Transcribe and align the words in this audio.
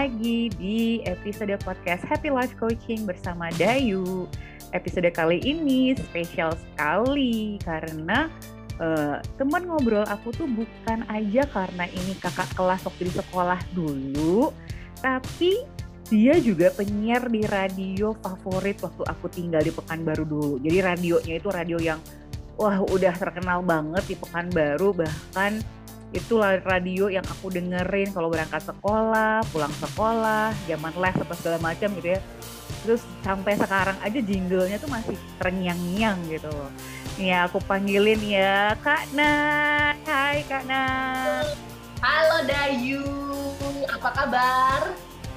lagi 0.00 0.48
di 0.56 1.04
episode 1.04 1.52
podcast 1.60 2.00
Happy 2.08 2.32
Life 2.32 2.56
Coaching 2.56 3.04
bersama 3.04 3.52
Dayu. 3.60 4.24
Episode 4.72 5.12
kali 5.12 5.44
ini 5.44 5.92
spesial 5.92 6.56
sekali 6.56 7.60
karena 7.60 8.32
uh, 8.80 9.20
teman 9.36 9.68
ngobrol 9.68 10.08
aku 10.08 10.32
tuh 10.32 10.48
bukan 10.48 11.04
aja 11.04 11.44
karena 11.52 11.84
ini 11.84 12.16
kakak 12.16 12.48
kelas 12.56 12.80
waktu 12.88 13.12
di 13.12 13.14
sekolah 13.20 13.60
dulu, 13.76 14.56
tapi 15.04 15.68
dia 16.08 16.40
juga 16.40 16.72
penyiar 16.72 17.28
di 17.28 17.44
radio 17.44 18.16
favorit 18.24 18.80
waktu 18.80 19.04
aku 19.04 19.28
tinggal 19.28 19.60
di 19.60 19.68
Pekanbaru 19.68 20.24
dulu. 20.24 20.52
Jadi 20.64 20.78
radionya 20.80 21.34
itu 21.36 21.48
radio 21.52 21.76
yang 21.76 22.00
wah 22.56 22.80
udah 22.88 23.12
terkenal 23.20 23.60
banget 23.60 24.08
di 24.08 24.16
Pekanbaru 24.16 24.96
bahkan 24.96 25.60
itu 26.10 26.42
radio 26.42 27.06
yang 27.06 27.22
aku 27.22 27.54
dengerin 27.54 28.10
kalau 28.10 28.26
berangkat 28.26 28.62
sekolah, 28.66 29.46
pulang 29.54 29.70
sekolah, 29.78 30.50
zaman 30.66 30.94
les 30.98 31.16
apa 31.16 31.34
segala 31.38 31.58
macam 31.62 31.88
gitu 31.98 32.18
ya. 32.18 32.20
Terus 32.82 33.02
sampai 33.22 33.54
sekarang 33.54 33.94
aja 34.02 34.18
jinglenya 34.18 34.76
tuh 34.82 34.90
masih 34.90 35.14
ternyang-nyang 35.38 36.18
gitu 36.26 36.50
loh. 36.50 36.70
Ya 37.14 37.46
aku 37.46 37.62
panggilin 37.62 38.18
ya 38.24 38.74
Kak 38.82 39.06
Nat. 39.14 40.02
Hai 40.02 40.42
Kak 40.50 40.66
Nat. 40.66 41.46
Halo 42.00 42.38
Dayu, 42.48 43.04
apa 43.86 44.08
kabar? 44.10 44.80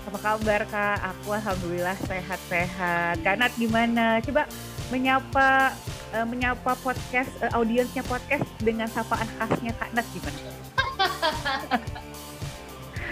Apa 0.10 0.18
kabar 0.24 0.62
Kak? 0.72 0.98
Aku 1.12 1.36
alhamdulillah 1.36 1.98
sehat-sehat. 2.08 3.22
Kak 3.22 3.36
Nat 3.38 3.54
gimana? 3.60 4.24
Coba 4.24 4.50
menyapa 4.90 5.76
uh, 6.16 6.26
menyapa 6.26 6.78
podcast 6.80 7.30
uh, 7.42 7.52
audiensnya 7.58 8.06
podcast 8.06 8.46
dengan 8.62 8.88
sapaan 8.88 9.28
khasnya 9.38 9.76
Kak 9.76 9.92
Nat 9.92 10.08
gimana? 10.14 10.63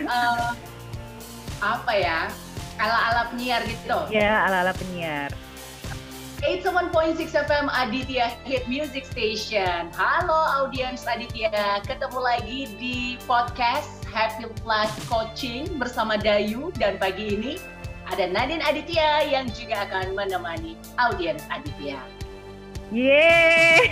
Uh, 0.07 0.51
apa 1.61 1.93
ya? 1.93 2.31
Ala-ala 2.81 3.29
penyiar 3.29 3.61
gitu. 3.67 3.99
Ya 4.09 4.47
ala-ala 4.47 4.73
penyiar. 4.73 5.29
81.6 6.41 7.37
FM 7.37 7.69
Aditya 7.69 8.33
Hit 8.49 8.65
Music 8.65 9.05
Station. 9.05 9.93
Halo 9.93 10.33
audiens 10.57 11.05
Aditya, 11.05 11.53
ketemu 11.85 12.17
lagi 12.17 12.65
di 12.81 13.21
podcast 13.29 14.01
Happy 14.09 14.49
Life 14.65 14.97
Coaching 15.05 15.77
bersama 15.77 16.17
Dayu. 16.17 16.73
Dan 16.81 16.97
pagi 16.97 17.37
ini 17.37 17.61
ada 18.09 18.25
Nadine 18.25 18.65
Aditya 18.65 19.29
yang 19.29 19.53
juga 19.53 19.85
akan 19.85 20.17
menemani 20.17 20.73
audiens 20.97 21.45
Aditya. 21.53 22.01
Yeay, 22.89 23.85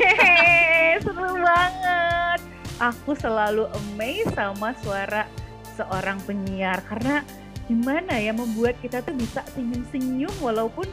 seru 1.06 1.38
banget 1.38 2.59
aku 2.80 3.14
selalu 3.14 3.68
amazed 3.76 4.34
sama 4.34 4.74
suara 4.80 5.28
seorang 5.76 6.18
penyiar. 6.24 6.80
Karena 6.88 7.22
gimana 7.68 8.18
ya 8.18 8.34
membuat 8.34 8.80
kita 8.82 9.06
tuh 9.06 9.14
bisa 9.14 9.46
senyum-senyum 9.54 10.34
walaupun 10.42 10.88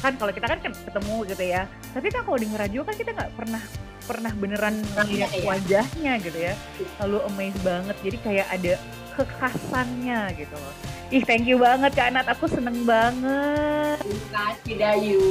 kan 0.00 0.16
kalau 0.16 0.32
kita 0.32 0.46
kan 0.48 0.58
ketemu 0.62 1.16
gitu 1.28 1.44
ya. 1.44 1.68
Tapi 1.92 2.06
kan 2.08 2.22
kalau 2.24 2.38
denger 2.38 2.60
radio 2.62 2.80
kan 2.86 2.94
kita 2.96 3.10
nggak 3.12 3.32
pernah 3.36 3.62
pernah 4.04 4.32
beneran 4.36 4.76
lihat 5.08 5.32
ya. 5.32 5.44
wajahnya 5.44 6.12
gitu 6.22 6.38
ya. 6.38 6.54
Selalu 6.96 7.18
amazed 7.28 7.62
banget 7.66 7.96
jadi 8.00 8.16
kayak 8.22 8.46
ada 8.48 8.74
kekhasannya 9.14 10.20
gitu 10.38 10.54
loh. 10.54 10.74
Ih 11.12 11.22
thank 11.22 11.46
you 11.46 11.60
banget 11.60 11.94
Kak 11.94 12.10
Anat 12.10 12.26
aku 12.26 12.48
seneng 12.50 12.82
banget. 12.88 14.00
Terima 14.02 14.28
kasih 14.34 14.74
Dayu. 14.74 15.22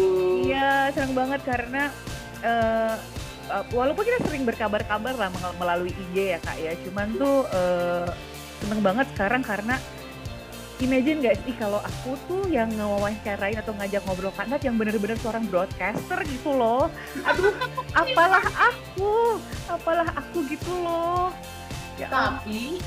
Iya 0.47 0.93
seneng 0.95 1.13
banget 1.17 1.41
karena 1.43 1.91
uh, 2.45 2.95
uh, 3.49 3.63
walaupun 3.73 4.03
kita 4.05 4.19
sering 4.27 4.43
berkabar-kabar 4.47 5.15
lah 5.17 5.29
melalui 5.59 5.91
IG 5.91 6.37
ya 6.37 6.39
kak 6.39 6.57
ya. 6.59 6.71
Cuman 6.87 7.07
tuh 7.17 7.47
uh, 7.49 8.07
seneng 8.63 8.79
banget 8.79 9.07
sekarang 9.15 9.43
karena 9.43 9.75
imagine 10.83 11.23
gak 11.23 11.39
sih 11.47 11.55
kalau 11.55 11.79
aku 11.79 12.19
tuh 12.27 12.43
yang 12.51 12.67
ngewawancarain 12.75 13.55
atau 13.55 13.71
ngajak 13.79 14.03
ngobrol 14.03 14.33
kanat 14.35 14.59
yang 14.67 14.75
bener-bener 14.75 15.15
seorang 15.19 15.47
broadcaster 15.47 16.19
gitu 16.27 16.51
loh. 16.55 16.91
Aduh 17.23 17.55
apalah 18.01 18.43
aku? 18.43 19.39
Apalah 19.71 20.07
aku 20.15 20.43
gitu 20.47 20.71
loh. 20.83 21.31
Ya. 21.93 22.09
tapi 22.09 22.81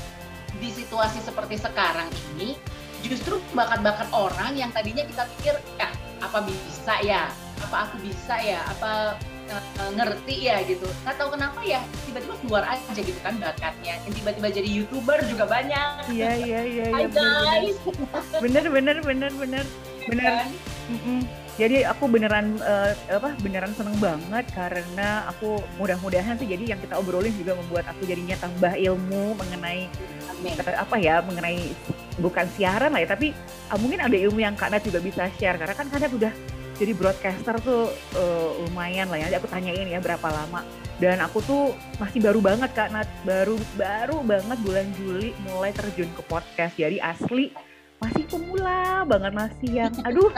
di 0.59 0.67
situasi 0.67 1.23
seperti 1.23 1.55
sekarang 1.55 2.11
ini 2.35 2.59
justru 3.07 3.39
bakat-bakat 3.55 4.11
orang 4.11 4.51
yang 4.59 4.67
tadinya 4.75 5.07
kita 5.07 5.23
pikir 5.37 5.55
ya 5.79 5.87
apa 6.19 6.43
bisa 6.43 6.93
ya? 7.05 7.31
Apa 7.63 7.87
aku 7.87 8.03
bisa 8.03 8.35
ya? 8.41 8.61
Apa 8.67 9.15
uh, 9.51 9.91
ngerti 9.95 10.35
ya 10.47 10.61
gitu. 10.63 10.87
Nggak 11.03 11.15
tahu 11.17 11.29
kenapa 11.35 11.59
ya 11.63 11.81
tiba-tiba 12.05 12.35
keluar 12.43 12.63
aja 12.67 12.99
gitu 12.99 13.19
kan 13.23 13.35
bakatnya. 13.39 13.95
Yang 14.05 14.13
tiba-tiba 14.21 14.47
jadi 14.51 14.69
youtuber 14.69 15.19
juga 15.27 15.45
banyak. 15.47 15.89
Iya 16.11 16.31
iya 16.35 16.59
iya 16.63 16.85
Hai 16.91 17.05
ya, 17.05 17.09
guys. 17.11 17.77
Bener 18.43 18.65
bener 18.69 18.97
bener 19.01 19.31
bener 19.33 19.65
bener 20.07 20.23
kan? 20.23 20.47
mm 20.87 20.99
-mm. 21.03 21.19
jadi 21.59 21.77
aku 21.91 22.07
beneran 22.07 22.55
uh, 22.63 22.95
apa 23.11 23.35
beneran 23.43 23.75
seneng 23.75 23.99
banget 23.99 24.45
karena 24.55 25.27
aku 25.27 25.59
mudah-mudahan 25.75 26.39
sih 26.39 26.47
jadi 26.47 26.63
yang 26.75 26.79
kita 26.79 26.95
obrolin 26.95 27.35
juga 27.35 27.59
membuat 27.59 27.91
aku 27.91 28.07
jadinya 28.07 28.39
tambah 28.39 28.71
ilmu 28.71 29.35
mengenai 29.35 29.91
uh, 30.31 30.79
apa 30.79 30.95
ya 30.95 31.19
mengenai 31.27 31.75
bukan 32.17 32.45
siaran 32.57 32.93
lah 32.93 33.01
ya 33.01 33.09
tapi 33.13 33.33
uh, 33.69 33.79
mungkin 33.79 33.99
ada 34.01 34.17
ilmu 34.17 34.39
yang 34.41 34.57
Kak 34.57 34.73
Nat 34.73 34.83
juga 34.83 34.99
bisa 35.01 35.29
share. 35.37 35.57
Karena 35.57 35.75
kan 35.77 35.87
Kak 35.89 35.99
Nat 36.01 36.11
udah 36.13 36.33
jadi 36.77 36.93
broadcaster 36.93 37.57
tuh 37.61 37.89
uh, 38.13 38.49
lumayan 38.65 39.09
lah 39.09 39.17
ya. 39.17 39.27
Aku 39.41 39.49
tanyain 39.49 39.89
ya 39.89 39.97
berapa 39.97 40.29
lama. 40.29 40.61
Dan 40.97 41.21
aku 41.21 41.41
tuh 41.45 41.77
masih 42.01 42.21
baru 42.21 42.41
banget 42.41 42.73
kak 42.73 42.89
Nat, 42.89 43.09
baru 43.21 43.57
baru 43.77 44.21
banget 44.25 44.57
bulan 44.65 44.87
Juli 44.97 45.33
mulai 45.45 45.73
terjun 45.73 46.09
ke 46.13 46.21
podcast. 46.25 46.73
Jadi 46.77 46.97
asli 47.01 47.53
masih 47.97 48.29
pemula 48.29 49.01
banget 49.09 49.33
masih 49.33 49.69
yang 49.73 49.93
aduh 50.07 50.29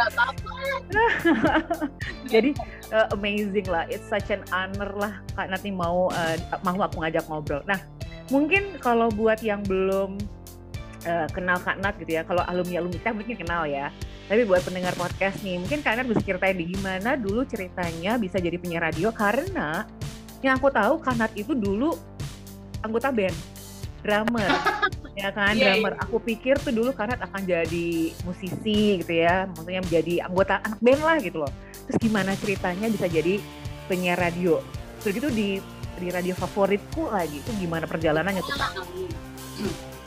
jadi 2.32 2.56
uh, 2.96 3.12
amazing 3.12 3.68
lah 3.68 3.84
it's 3.92 4.08
such 4.08 4.32
an 4.32 4.40
honor 4.56 4.88
lah 4.96 5.20
kak 5.36 5.52
nanti 5.52 5.68
mau 5.68 6.08
uh, 6.08 6.36
mau 6.64 6.80
aku 6.80 7.04
ngajak 7.04 7.28
ngobrol 7.28 7.60
nah 7.68 7.76
mungkin 8.32 8.80
kalau 8.80 9.12
buat 9.12 9.44
yang 9.44 9.60
belum 9.68 10.16
uh, 11.06 11.28
kenal 11.32 11.60
kak 11.62 11.78
Nat 11.80 11.96
gitu 12.02 12.18
ya 12.20 12.24
kalau 12.28 12.44
alumni 12.48 12.84
alumni 12.84 12.98
kita 12.98 13.12
mungkin 13.16 13.36
kenal 13.40 13.64
ya 13.70 13.94
tapi 14.30 14.46
buat 14.46 14.62
pendengar 14.62 14.94
podcast 14.94 15.42
nih, 15.42 15.58
mungkin 15.58 15.82
kalian 15.82 16.06
bisa 16.06 16.22
ceritain 16.22 16.54
di 16.54 16.70
gimana 16.70 17.18
dulu 17.18 17.42
ceritanya 17.50 18.14
bisa 18.22 18.38
jadi 18.38 18.62
penyiar 18.62 18.86
radio 18.86 19.10
karena 19.10 19.90
yang 20.46 20.62
aku 20.62 20.70
tahu 20.70 21.02
Kanat 21.02 21.34
itu 21.34 21.58
dulu 21.58 21.98
anggota 22.86 23.10
band, 23.10 23.34
drummer, 24.06 24.46
ya 25.20 25.34
kan, 25.34 25.58
yeah, 25.58 25.74
drummer. 25.74 25.98
Yeah. 25.98 26.06
Aku 26.06 26.22
pikir 26.22 26.62
tuh 26.62 26.70
dulu 26.70 26.94
Kanat 26.94 27.26
akan 27.26 27.42
jadi 27.42 28.14
musisi 28.22 29.02
gitu 29.02 29.14
ya, 29.18 29.50
maksudnya 29.50 29.82
menjadi 29.82 30.14
anggota 30.30 30.62
anak 30.62 30.78
band 30.78 31.02
lah 31.02 31.18
gitu 31.26 31.38
loh. 31.42 31.52
Terus 31.90 31.98
gimana 31.98 32.38
ceritanya 32.38 32.86
bisa 32.86 33.10
jadi 33.10 33.42
penyiar 33.90 34.22
radio? 34.22 34.62
Terus 35.02 35.18
gitu 35.18 35.30
di 35.34 35.58
di 35.98 36.08
radio 36.14 36.38
favoritku 36.38 37.10
lagi, 37.10 37.42
itu 37.42 37.50
gimana 37.58 37.90
perjalanannya 37.90 38.46
tuh 38.46 38.56
Kak? 38.62 38.72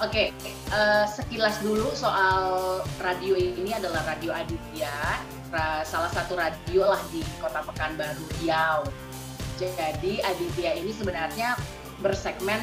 Oke, 0.02 0.34
okay, 0.34 0.50
uh, 0.74 1.06
eh, 1.06 1.06
sekilas 1.06 1.62
dulu 1.62 1.86
soal 1.94 2.82
radio 2.98 3.38
ini 3.38 3.70
adalah 3.70 4.02
Radio 4.02 4.34
Aditya, 4.34 5.22
salah 5.86 6.10
satu 6.10 6.34
radio 6.34 6.90
lah 6.90 6.98
di 7.14 7.22
Kota 7.38 7.62
Pekanbaru 7.62 8.26
Riau. 8.42 8.82
Jadi 9.62 10.18
Aditya 10.26 10.74
ini 10.74 10.90
sebenarnya 10.90 11.54
bersegmen 12.02 12.58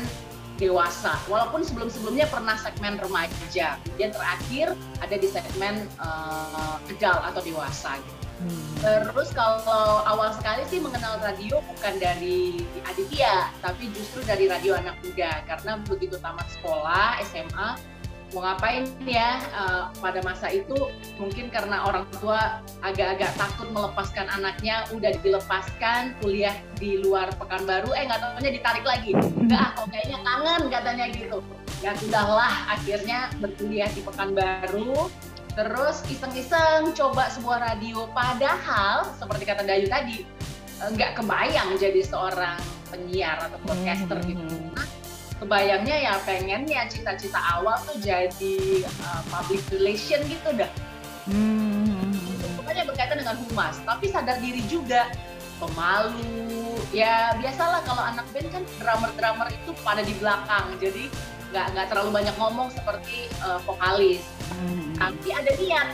dewasa, 0.60 1.16
walaupun 1.32 1.64
sebelum-sebelumnya 1.64 2.28
pernah 2.28 2.60
segmen 2.60 3.00
remaja, 3.00 3.80
kemudian 3.88 4.12
terakhir 4.12 4.76
ada 5.00 5.16
di 5.16 5.32
segmen 5.32 5.88
uh, 6.04 6.76
adult 6.92 7.24
atau 7.24 7.40
dewasa. 7.40 8.04
Gitu. 8.04 8.19
Hmm. 8.40 8.72
Terus 8.80 9.36
kalau 9.36 10.00
awal 10.08 10.32
sekali 10.32 10.64
sih 10.72 10.80
mengenal 10.80 11.20
radio 11.20 11.60
bukan 11.60 12.00
dari 12.00 12.64
Aditya, 12.88 13.52
tapi 13.60 13.92
justru 13.92 14.24
dari 14.24 14.48
radio 14.48 14.80
anak 14.80 14.96
muda. 15.04 15.44
Karena 15.44 15.76
begitu 15.84 16.16
tamat 16.24 16.48
sekolah 16.56 17.20
SMA 17.28 18.00
mau 18.34 18.46
ngapain 18.46 18.86
ya 19.10 19.42
uh, 19.58 19.90
pada 19.98 20.22
masa 20.22 20.54
itu 20.54 20.78
mungkin 21.18 21.50
karena 21.50 21.82
orang 21.82 22.06
tua 22.22 22.62
agak-agak 22.86 23.34
takut 23.34 23.74
melepaskan 23.74 24.30
anaknya 24.30 24.86
udah 24.94 25.18
dilepaskan 25.26 26.14
kuliah 26.22 26.54
di 26.78 27.02
luar 27.02 27.34
Pekanbaru 27.42 27.90
eh 27.98 28.06
nggak 28.06 28.22
tahunya 28.22 28.52
ditarik 28.54 28.86
lagi. 28.86 29.18
Enggak 29.18 29.74
kok 29.74 29.90
kayaknya 29.90 30.20
kangen 30.22 30.62
katanya 30.70 31.06
gitu. 31.10 31.38
Ya 31.80 31.92
sudahlah 31.98 32.54
akhirnya 32.70 33.34
berkuliah 33.42 33.90
di 33.90 34.02
Pekanbaru 34.06 35.10
Terus 35.60 36.08
iseng-iseng 36.08 36.96
coba 36.96 37.28
sebuah 37.36 37.60
radio, 37.60 38.08
padahal 38.16 39.12
seperti 39.20 39.44
kata 39.44 39.68
Dayu 39.68 39.92
tadi 39.92 40.24
eh, 40.80 40.90
nggak 40.96 41.20
kebayang 41.20 41.76
jadi 41.76 42.00
seorang 42.00 42.56
penyiar 42.88 43.44
atau 43.44 43.60
podcaster 43.68 44.24
gitu. 44.24 44.40
Nah, 44.72 44.88
kebayangnya 45.44 45.96
ya 46.00 46.14
pengennya 46.24 46.88
cita-cita 46.88 47.44
awal 47.60 47.76
tuh 47.84 48.00
jadi 48.00 48.88
uh, 49.04 49.22
public 49.28 49.60
relation 49.76 50.24
gitu 50.32 50.48
dah. 50.56 50.72
Hmm. 51.28 52.08
Pokoknya 52.56 52.88
berkaitan 52.88 53.20
dengan 53.20 53.36
humas, 53.44 53.84
tapi 53.84 54.08
sadar 54.08 54.40
diri 54.40 54.64
juga 54.72 55.12
pemalu. 55.60 56.80
Ya 56.96 57.36
biasalah 57.36 57.84
kalau 57.84 58.00
anak 58.08 58.24
band 58.32 58.48
kan 58.48 58.64
drummer-drummer 58.80 59.52
itu 59.52 59.76
pada 59.84 60.08
di 60.08 60.16
belakang, 60.24 60.72
jadi 60.80 61.12
nggak 61.50 61.66
nggak 61.74 61.88
terlalu 61.90 62.10
banyak 62.14 62.36
ngomong 62.38 62.70
seperti 62.74 63.30
uh, 63.42 63.60
vokalis. 63.66 64.24
Hmm. 64.50 64.92
tapi 64.98 65.30
ada 65.32 65.52
niat. 65.56 65.90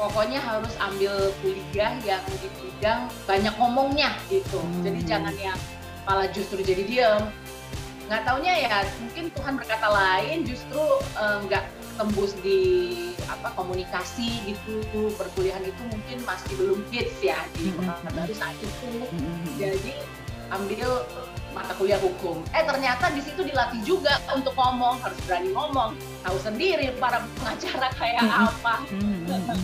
Pokoknya 0.00 0.40
harus 0.40 0.72
ambil 0.80 1.28
kuliah 1.44 1.92
yang 2.08 2.24
di 2.40 2.48
bidang 2.56 3.12
banyak 3.28 3.52
ngomongnya 3.60 4.16
gitu. 4.32 4.56
Hmm. 4.56 4.80
jadi 4.80 5.00
jangan 5.04 5.34
yang 5.36 5.58
malah 6.08 6.28
justru 6.32 6.64
jadi 6.64 6.82
diem. 6.88 7.22
Nggak 8.08 8.22
taunya 8.26 8.54
ya 8.66 8.82
mungkin 8.98 9.30
Tuhan 9.30 9.54
berkata 9.60 9.86
lain 9.86 10.42
justru 10.48 10.80
nggak 11.20 11.64
uh, 11.68 11.72
tembus 12.00 12.32
di 12.40 12.60
apa 13.28 13.52
komunikasi 13.52 14.40
gitu. 14.48 15.12
Perkuliahan 15.20 15.62
itu 15.62 15.82
mungkin 15.92 16.18
masih 16.24 16.50
belum 16.56 16.80
hits 16.88 17.20
ya 17.20 17.38
di 17.54 17.68
mm 17.68 17.84
-hmm. 17.84 18.16
baru 18.16 18.34
saat 18.34 18.56
itu. 18.58 18.88
Jadi 19.60 19.94
ambil 20.50 20.90
mata 21.50 21.72
kuliah 21.74 21.98
hukum. 21.98 22.42
Eh 22.54 22.62
ternyata 22.62 23.10
di 23.10 23.20
situ 23.22 23.42
dilatih 23.42 23.80
juga 23.82 24.18
untuk 24.30 24.54
ngomong, 24.54 25.02
harus 25.02 25.18
berani 25.26 25.50
ngomong, 25.50 25.94
tahu 26.22 26.36
sendiri 26.38 26.94
para 26.96 27.22
pengacara 27.38 27.88
kayak 27.98 28.22
mm 28.22 28.30
-hmm. 28.30 28.48
apa. 28.50 28.74
Mm 28.94 29.14
-hmm. 29.26 29.60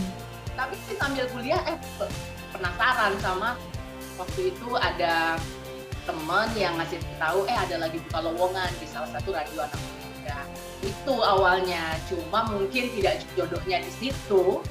Tapi 0.57 0.75
sambil 0.97 1.25
kuliah 1.31 1.61
eh 1.69 1.77
penasaran 2.51 3.13
sama 3.21 3.55
waktu 4.17 4.51
itu 4.51 4.69
ada 4.75 5.37
teman 6.07 6.47
yang 6.55 6.73
ngasih 6.79 7.03
tahu 7.19 7.43
eh 7.45 7.57
ada 7.57 7.75
lagi 7.83 7.99
buka 8.07 8.19
lowongan 8.23 8.71
di 8.79 8.87
salah 8.87 9.09
satu 9.11 9.35
radio 9.35 9.63
anak 9.63 9.79
muda. 9.79 10.37
Itu 10.83 11.13
awalnya, 11.19 11.99
cuma 12.07 12.47
mungkin 12.47 12.89
tidak 12.95 13.23
jodohnya 13.35 13.83
di 13.83 13.91
situ 13.91 14.63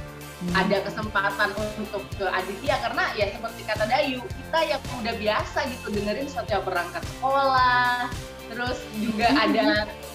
hmm. 0.43 0.53
ada 0.53 0.77
kesempatan 0.85 1.50
untuk 1.81 2.03
ke 2.17 2.27
Aditya 2.29 2.77
karena 2.85 3.05
ya 3.17 3.27
seperti 3.33 3.61
kata 3.65 3.85
Dayu 3.88 4.21
kita 4.21 4.61
yang 4.69 4.83
udah 5.00 5.15
biasa 5.17 5.59
gitu 5.73 5.87
dengerin 5.93 6.29
setiap 6.29 6.62
berangkat 6.69 7.03
sekolah 7.17 8.11
terus 8.47 8.79
juga 9.00 9.27
hmm. 9.33 9.44
ada 9.49 9.67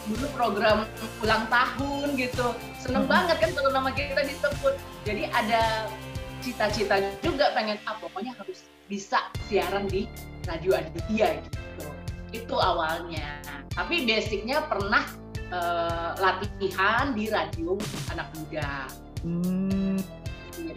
dulu 0.08 0.28
program 0.34 0.78
ulang 1.22 1.46
tahun 1.52 2.08
gitu 2.18 2.56
seneng 2.80 3.06
hmm. 3.06 3.14
banget 3.14 3.38
kan 3.42 3.52
kalau 3.54 3.72
nama 3.74 3.90
kita 3.94 4.22
disebut 4.24 4.76
jadi 5.04 5.24
ada 5.34 5.90
cita-cita 6.42 6.98
juga 7.22 7.54
pengen 7.54 7.78
ah 7.86 7.98
pokoknya 8.02 8.34
harus 8.38 8.66
bisa 8.90 9.30
siaran 9.48 9.86
di 9.88 10.10
radio 10.50 10.74
Aditya 10.74 11.38
gitu 11.38 11.86
itu 12.32 12.56
awalnya 12.56 13.44
tapi 13.76 14.08
basicnya 14.08 14.64
pernah 14.66 15.04
uh, 15.52 16.12
latihan 16.18 17.14
di 17.14 17.28
radio 17.30 17.78
anak 18.10 18.28
muda 18.36 18.88
Hmm. 19.22 20.02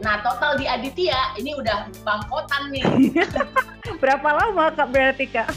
Nah 0.05 0.21
total 0.21 0.61
di 0.61 0.69
Aditya 0.69 1.37
ini 1.41 1.57
udah 1.57 1.89
bangkotan 2.05 2.69
nih. 2.69 2.85
Berapa 4.03 4.29
lama 4.37 4.69
kak 4.73 4.89
berarti 4.93 5.27
kak? 5.29 5.49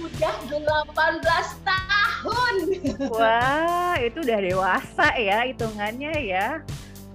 Udah 0.00 0.34
18 0.48 1.66
tahun. 1.66 2.54
Wah 3.12 4.00
itu 4.00 4.18
udah 4.24 4.38
dewasa 4.40 5.08
ya 5.20 5.44
hitungannya 5.44 6.14
ya. 6.24 6.64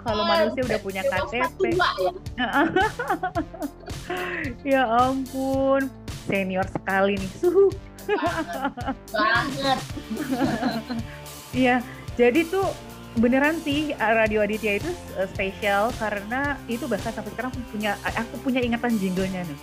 Kalau 0.06 0.22
oh, 0.22 0.30
manusia 0.30 0.62
udah 0.70 0.80
punya 0.86 1.02
KTP. 1.02 1.74
Tua, 1.74 1.90
ya? 1.98 2.12
ya 4.78 4.82
ampun, 4.86 5.90
senior 6.30 6.66
sekali 6.70 7.18
nih. 7.18 7.32
Suhu. 7.42 7.74
Banget. 9.10 9.82
Iya, 11.58 11.82
jadi 12.14 12.46
tuh 12.46 12.70
beneran 13.16 13.56
sih 13.64 13.96
Radio 13.96 14.44
Aditya 14.44 14.80
itu 14.80 14.90
uh, 15.16 15.28
spesial 15.32 15.92
karena 15.96 16.60
itu 16.68 16.84
bahkan 16.86 17.16
sampai 17.16 17.32
sekarang 17.32 17.52
aku 17.56 17.64
punya 17.72 17.92
aku 18.04 18.36
punya 18.44 18.60
ingatan 18.60 19.00
jinglenya 19.00 19.48
nih. 19.48 19.60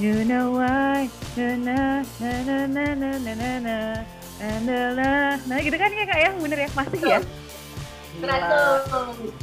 You 0.00 0.24
know 0.24 0.56
why, 0.56 1.04
na 1.36 1.48
na 1.60 1.80
na 2.16 2.32
na 2.42 2.56
na 2.64 2.86
na 2.96 3.10
na 3.20 3.50
na 3.60 3.76
na 4.40 4.48
na 4.64 4.78
na 4.96 5.10
nah 5.44 5.58
gitu 5.60 5.76
kan 5.76 5.92
ya 5.92 6.04
kak 6.08 6.18
ya 6.18 6.30
bener 6.38 6.58
ya 6.64 6.70
masih 6.72 7.00
ya. 7.04 7.20
Gila, 8.12 8.36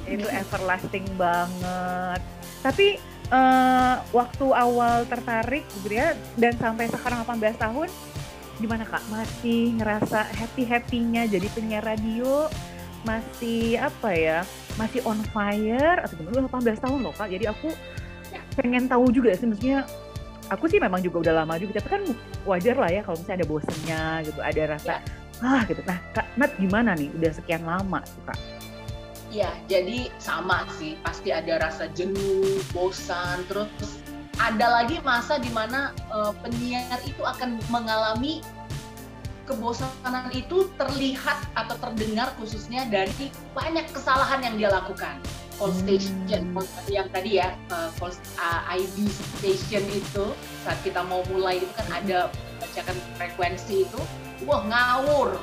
itu 0.05 0.27
everlasting 0.29 1.05
banget. 1.17 2.21
Tapi 2.61 3.01
uh, 3.33 3.95
waktu 4.13 4.45
awal 4.53 5.05
tertarik 5.05 5.65
gitu 5.81 5.97
ya 5.97 6.13
dan 6.37 6.53
sampai 6.57 6.89
sekarang 6.89 7.25
18 7.25 7.57
tahun 7.57 7.89
gimana 8.59 8.83
kak 8.83 9.03
masih 9.07 9.79
ngerasa 9.79 10.27
happy 10.35 10.67
happynya 10.67 11.23
jadi 11.31 11.47
penyiar 11.55 11.83
radio 11.85 12.51
masih 13.07 13.79
apa 13.79 14.09
ya 14.11 14.39
masih 14.75 15.03
on 15.07 15.19
fire 15.31 15.99
atau 16.03 16.15
gimana? 16.19 16.47
18 16.47 16.83
tahun 16.83 16.99
loh 17.03 17.13
kak. 17.15 17.29
Jadi 17.31 17.45
aku 17.47 17.71
pengen 18.55 18.91
tahu 18.91 19.09
juga 19.09 19.33
sih 19.35 19.47
maksudnya 19.47 19.87
aku 20.51 20.67
sih 20.67 20.81
memang 20.81 20.99
juga 20.99 21.29
udah 21.29 21.33
lama 21.45 21.55
juga 21.55 21.79
tapi 21.79 21.89
kan 21.99 22.03
wajar 22.43 22.75
lah 22.75 22.89
ya 22.89 23.01
kalau 23.05 23.15
misalnya 23.15 23.37
ada 23.39 23.47
bosennya 23.47 24.03
gitu 24.25 24.39
ada 24.41 24.61
rasa 24.75 24.93
ya. 24.97 25.45
ah 25.45 25.61
gitu. 25.67 25.81
Nah 25.85 25.97
kak 26.11 26.27
Nat 26.35 26.51
gimana 26.59 26.91
nih? 26.97 27.09
Udah 27.15 27.31
sekian 27.35 27.63
lama 27.63 28.03
tuh 28.03 28.23
kak? 28.27 28.39
Iya, 29.29 29.53
jadi 29.69 30.09
sama 30.17 30.65
sih. 30.81 30.97
Pasti 31.05 31.29
ada 31.29 31.61
rasa 31.61 31.85
jenuh, 31.93 32.65
bosan, 32.73 33.45
terus 33.45 33.69
ada 34.41 34.81
lagi 34.81 34.97
masa 35.05 35.37
di 35.37 35.53
mana 35.53 35.93
uh, 36.09 36.33
penyiar 36.41 36.97
itu 37.05 37.21
akan 37.21 37.61
mengalami 37.69 38.41
kebosanan 39.49 40.29
itu 40.29 40.69
terlihat 40.77 41.41
atau 41.57 41.73
terdengar 41.81 42.29
khususnya 42.37 42.85
dari 42.85 43.33
banyak 43.57 43.89
kesalahan 43.89 44.45
yang 44.45 44.55
dia 44.61 44.69
lakukan. 44.69 45.17
Call 45.57 45.73
hmm. 45.73 45.81
station 45.81 46.45
hmm. 46.53 46.63
yang 46.87 47.09
tadi 47.09 47.41
ya 47.41 47.57
uh, 47.73 47.89
call 47.97 48.13
uh, 48.37 48.61
ID 48.69 49.09
station 49.41 49.83
itu 49.89 50.25
saat 50.61 50.77
kita 50.85 51.01
mau 51.09 51.25
mulai 51.33 51.57
itu 51.57 51.67
kan 51.73 51.89
ada 51.89 52.29
bacakan 52.61 52.95
frekuensi 53.17 53.89
itu, 53.89 53.99
wah 54.45 54.61
ngawur, 54.63 55.41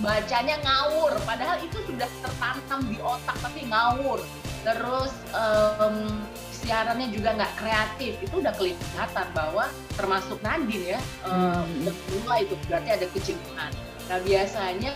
bacanya 0.00 0.56
ngawur, 0.62 1.12
padahal 1.26 1.58
itu 1.60 1.80
sudah 1.84 2.08
tertanam 2.22 2.80
di 2.86 2.96
otak 3.02 3.36
tapi 3.42 3.66
ngawur. 3.66 4.22
Terus 4.62 5.10
um, 5.34 6.22
siarannya 6.62 7.10
juga 7.10 7.34
nggak 7.34 7.52
kreatif. 7.58 8.12
Itu 8.22 8.38
udah 8.38 8.54
kelihatan 8.54 9.26
bahwa 9.34 9.66
termasuk 9.94 10.38
Nadine 10.40 10.96
ya 10.96 11.00
hmm. 11.28 11.84
udah 11.84 11.94
mulai 12.24 12.40
itu 12.48 12.54
berarti 12.66 12.90
ada 12.90 13.06
kejenuhan 13.12 13.72
nah 14.10 14.18
biasanya 14.18 14.90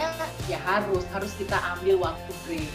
ya 0.50 0.58
harus 0.66 1.06
harus 1.14 1.32
kita 1.38 1.56
ambil 1.78 2.10
waktu 2.10 2.32
break. 2.44 2.72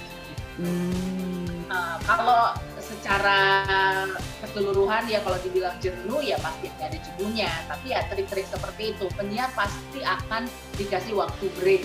Hmm. 0.57 1.67
uh, 1.67 1.99
kalau 2.07 2.55
secara 2.79 3.39
keseluruhan 4.39 5.11
ya 5.11 5.19
kalau 5.27 5.35
dibilang 5.43 5.75
jenuh 5.83 6.23
ya 6.23 6.39
pasti 6.39 6.71
ada 6.79 6.95
jenuhnya. 6.95 7.51
Tapi 7.67 7.91
ya 7.91 8.07
trik-trik 8.07 8.47
seperti 8.47 8.95
itu 8.95 9.05
penyiar 9.13 9.51
pasti 9.53 9.99
akan 10.01 10.47
dikasih 10.79 11.13
waktu 11.19 11.45
break. 11.59 11.83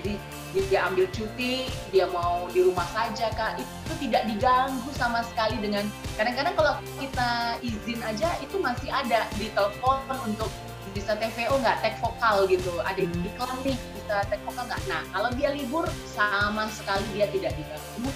Jadi 0.00 0.14
dia 0.56 0.88
ambil 0.88 1.04
cuti, 1.12 1.68
dia 1.92 2.08
mau 2.08 2.48
di 2.48 2.64
rumah 2.64 2.86
saja 2.96 3.28
kak, 3.36 3.60
itu 3.60 3.94
tidak 4.08 4.24
diganggu 4.24 4.90
sama 4.96 5.20
sekali 5.28 5.60
dengan 5.60 5.84
kadang-kadang 6.16 6.54
kalau 6.56 6.74
kita 6.96 7.60
izin 7.60 8.00
aja 8.00 8.32
itu 8.40 8.56
masih 8.56 8.88
ada 8.88 9.28
di 9.36 9.52
telepon 9.52 10.00
untuk 10.24 10.48
bisa 10.96 11.12
TVO 11.20 11.60
nggak, 11.60 11.84
tag 11.84 11.94
vokal 12.00 12.48
gitu, 12.48 12.80
ada 12.80 12.96
hmm. 12.96 13.28
iklan 13.28 13.58
nih 13.60 13.76
bisa 13.92 14.24
tag 14.24 14.40
vokal 14.48 14.64
nggak. 14.64 14.80
Nah 14.88 15.04
kalau 15.12 15.30
dia 15.36 15.52
libur 15.52 15.84
sama 16.08 16.64
sekali 16.72 17.04
dia 17.12 17.28
tidak 17.28 17.52
diganggu 17.54 18.08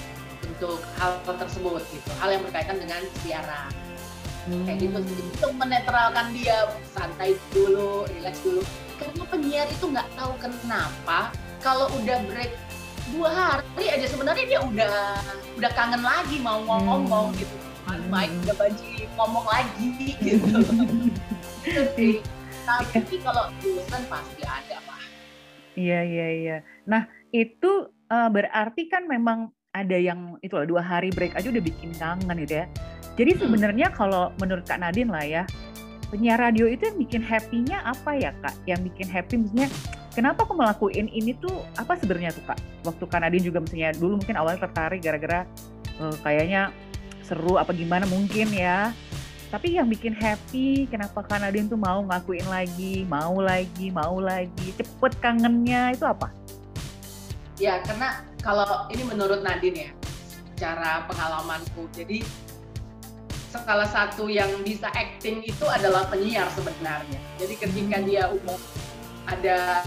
untuk 0.48 0.80
hal 0.96 1.20
tersebut 1.26 1.84
gitu, 1.92 2.10
hal 2.16 2.32
yang 2.32 2.42
berkaitan 2.48 2.80
dengan 2.80 3.04
siaran. 3.20 3.68
Hmm. 4.48 4.64
Kayak 4.66 4.88
gitu 4.88 4.98
sih, 5.06 5.20
untuk 5.36 5.52
menetralkan 5.54 6.32
dia 6.34 6.66
santai 6.96 7.36
dulu, 7.52 8.08
relax 8.08 8.40
dulu. 8.42 8.64
Karena 8.98 9.24
penyiar 9.28 9.66
itu 9.70 9.84
nggak 9.86 10.08
tahu 10.18 10.32
kenapa 10.40 11.30
kalau 11.62 11.86
udah 12.02 12.18
break 12.26 12.52
dua 13.14 13.30
hari 13.30 13.86
aja 13.88 14.06
sebenarnya 14.10 14.44
dia 14.44 14.60
udah 14.60 14.96
udah 15.58 15.70
kangen 15.72 16.02
lagi 16.02 16.36
mau 16.42 16.58
ngomong 16.62 17.30
hmm. 17.32 17.38
gitu 17.38 17.56
Mike 18.10 18.34
udah 18.46 18.56
banci 18.56 19.06
ngomong 19.14 19.46
lagi 19.46 19.86
gitu 20.20 20.60
sih 21.96 22.18
tapi 22.68 23.14
kalau 23.20 23.50
bosan 23.58 24.02
pasti 24.06 24.42
ada 24.42 24.76
pak 24.86 25.02
iya 25.78 26.00
iya 26.02 26.28
iya 26.34 26.56
nah 26.84 27.06
itu 27.32 27.90
uh, 28.10 28.28
berarti 28.28 28.90
kan 28.90 29.06
memang 29.06 29.50
ada 29.72 29.96
yang 29.96 30.36
itu 30.44 30.52
lah 30.52 30.68
dua 30.68 30.82
hari 30.84 31.08
break 31.08 31.32
aja 31.32 31.48
udah 31.48 31.64
bikin 31.64 31.90
kangen 31.96 32.36
gitu 32.44 32.64
ya 32.64 32.66
jadi 33.14 33.36
hmm. 33.36 33.40
sebenarnya 33.44 33.86
hmm. 33.92 33.96
kalau 33.96 34.32
menurut 34.40 34.64
Kak 34.64 34.80
Nadine 34.80 35.12
lah 35.12 35.24
ya 35.24 35.42
penyiar 36.12 36.36
radio 36.36 36.68
itu 36.68 36.84
yang 36.92 36.98
bikin 37.00 37.22
happy-nya 37.24 37.80
apa 37.88 38.12
ya 38.20 38.36
Kak? 38.44 38.52
Yang 38.68 38.92
bikin 38.92 39.08
happy 39.08 39.34
misalnya 39.40 39.68
kenapa 40.12 40.44
aku 40.44 40.54
ngelakuin 40.56 41.08
ini 41.08 41.32
tuh 41.40 41.64
apa 41.76 41.96
sebenarnya 41.96 42.36
tuh 42.36 42.44
kak? 42.44 42.58
Waktu 42.84 43.04
Kanadin 43.08 43.42
juga 43.42 43.58
misalnya 43.64 43.96
dulu 43.96 44.20
mungkin 44.20 44.36
awalnya 44.36 44.68
tertarik 44.68 45.00
gara-gara 45.00 45.48
uh, 45.98 46.16
kayaknya 46.20 46.70
seru 47.24 47.56
apa 47.56 47.72
gimana 47.72 48.04
mungkin 48.06 48.52
ya. 48.52 48.92
Tapi 49.52 49.76
yang 49.76 49.84
bikin 49.88 50.16
happy 50.16 50.88
kenapa 50.88 51.20
Kanadin 51.24 51.68
tuh 51.68 51.76
mau 51.76 52.00
ngakuin 52.04 52.48
lagi 52.48 53.04
mau 53.04 53.36
lagi 53.40 53.92
mau 53.92 54.16
lagi 54.20 54.72
cepet 54.76 55.12
kangennya 55.20 55.92
itu 55.92 56.04
apa? 56.08 56.32
Ya 57.60 57.80
karena 57.84 58.24
kalau 58.40 58.88
ini 58.88 59.04
menurut 59.04 59.44
Nadine 59.44 59.88
ya 59.88 59.90
cara 60.56 61.04
pengalamanku 61.10 61.90
jadi 61.92 62.24
salah 63.52 63.84
satu 63.84 64.32
yang 64.32 64.48
bisa 64.64 64.88
acting 64.96 65.44
itu 65.44 65.64
adalah 65.68 66.08
penyiar 66.08 66.48
sebenarnya. 66.56 67.20
Jadi 67.36 67.54
ketika 67.60 68.00
dia 68.00 68.32
umum 68.32 68.56
ada 69.30 69.82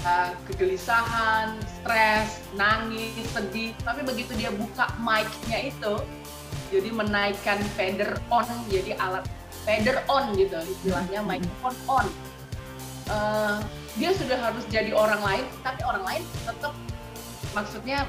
kegelisahan, 0.47 1.59
stres, 1.67 2.39
nangis, 2.55 3.27
sedih. 3.35 3.75
Tapi 3.83 4.07
begitu 4.07 4.31
dia 4.39 4.51
buka 4.51 4.87
mic-nya 5.03 5.69
itu, 5.69 5.93
jadi 6.71 6.89
menaikkan 6.91 7.59
fader 7.75 8.17
on, 8.31 8.47
jadi 8.71 8.95
alat 8.99 9.25
fader 9.65 9.97
on 10.07 10.33
gitu 10.37 10.61
istilahnya 10.61 11.19
hmm. 11.25 11.27
microphone 11.27 11.77
on. 11.89 12.07
Uh, 13.05 13.61
dia 13.95 14.11
sudah 14.13 14.37
harus 14.37 14.65
jadi 14.69 14.91
orang 14.91 15.21
lain, 15.21 15.45
tapi 15.61 15.81
orang 15.85 16.03
lain 16.03 16.21
tetap 16.45 16.73
maksudnya 17.53 18.03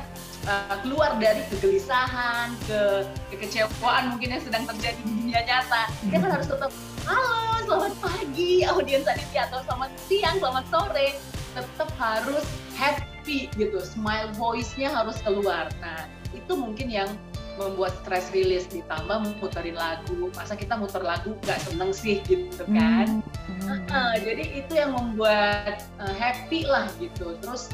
uh, 0.49 0.77
keluar 0.83 1.15
dari 1.21 1.45
kegelisahan, 1.53 2.51
ke 2.67 3.07
kekecewaan 3.35 4.15
mungkin 4.15 4.37
yang 4.37 4.43
sedang 4.43 4.65
terjadi 4.67 4.99
di 5.05 5.13
dunia 5.27 5.41
nyata. 5.47 5.83
Dia 6.11 6.19
kan 6.19 6.31
harus 6.33 6.49
tetap 6.49 6.73
halo, 7.07 7.63
selamat 7.63 7.95
pagi, 8.03 8.67
audiens 8.67 9.07
aditya 9.07 9.47
atau 9.47 9.63
selamat 9.71 9.91
siang, 10.11 10.37
selamat 10.43 10.65
sore. 10.69 11.09
Tetap 11.55 11.91
harus 11.97 12.45
happy 12.75 13.49
gitu, 13.55 13.79
smile 13.81 14.29
voice-nya 14.35 14.91
harus 14.93 15.17
keluar. 15.23 15.71
Nah, 15.79 16.11
itu 16.35 16.53
mungkin 16.53 16.91
yang 16.91 17.09
membuat 17.57 17.97
stress 18.05 18.29
release 18.37 18.69
ditambah 18.69 19.41
muterin 19.41 19.81
lagu 19.81 20.29
masa 20.37 20.53
kita 20.53 20.77
muter 20.77 21.01
lagu 21.01 21.33
nggak 21.41 21.57
seneng 21.65 21.89
sih 21.89 22.21
gitu 22.29 22.69
kan 22.69 23.25
hmm. 23.49 23.81
uh, 23.89 24.13
jadi 24.21 24.61
itu 24.61 24.77
yang 24.77 24.93
membuat 24.93 25.81
uh, 25.97 26.15
happy 26.21 26.69
lah 26.69 26.85
gitu 27.01 27.33
terus 27.41 27.73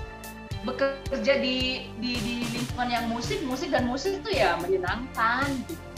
bekerja 0.62 1.42
di 1.42 1.90
di 1.98 2.14
di 2.14 2.34
lingkungan 2.54 2.94
yang 2.94 3.10
musik 3.10 3.42
musik 3.42 3.74
dan 3.74 3.90
musik 3.90 4.22
itu 4.22 4.38
ya 4.38 4.54
menyenangkan 4.62 5.50
gitu 5.66 5.91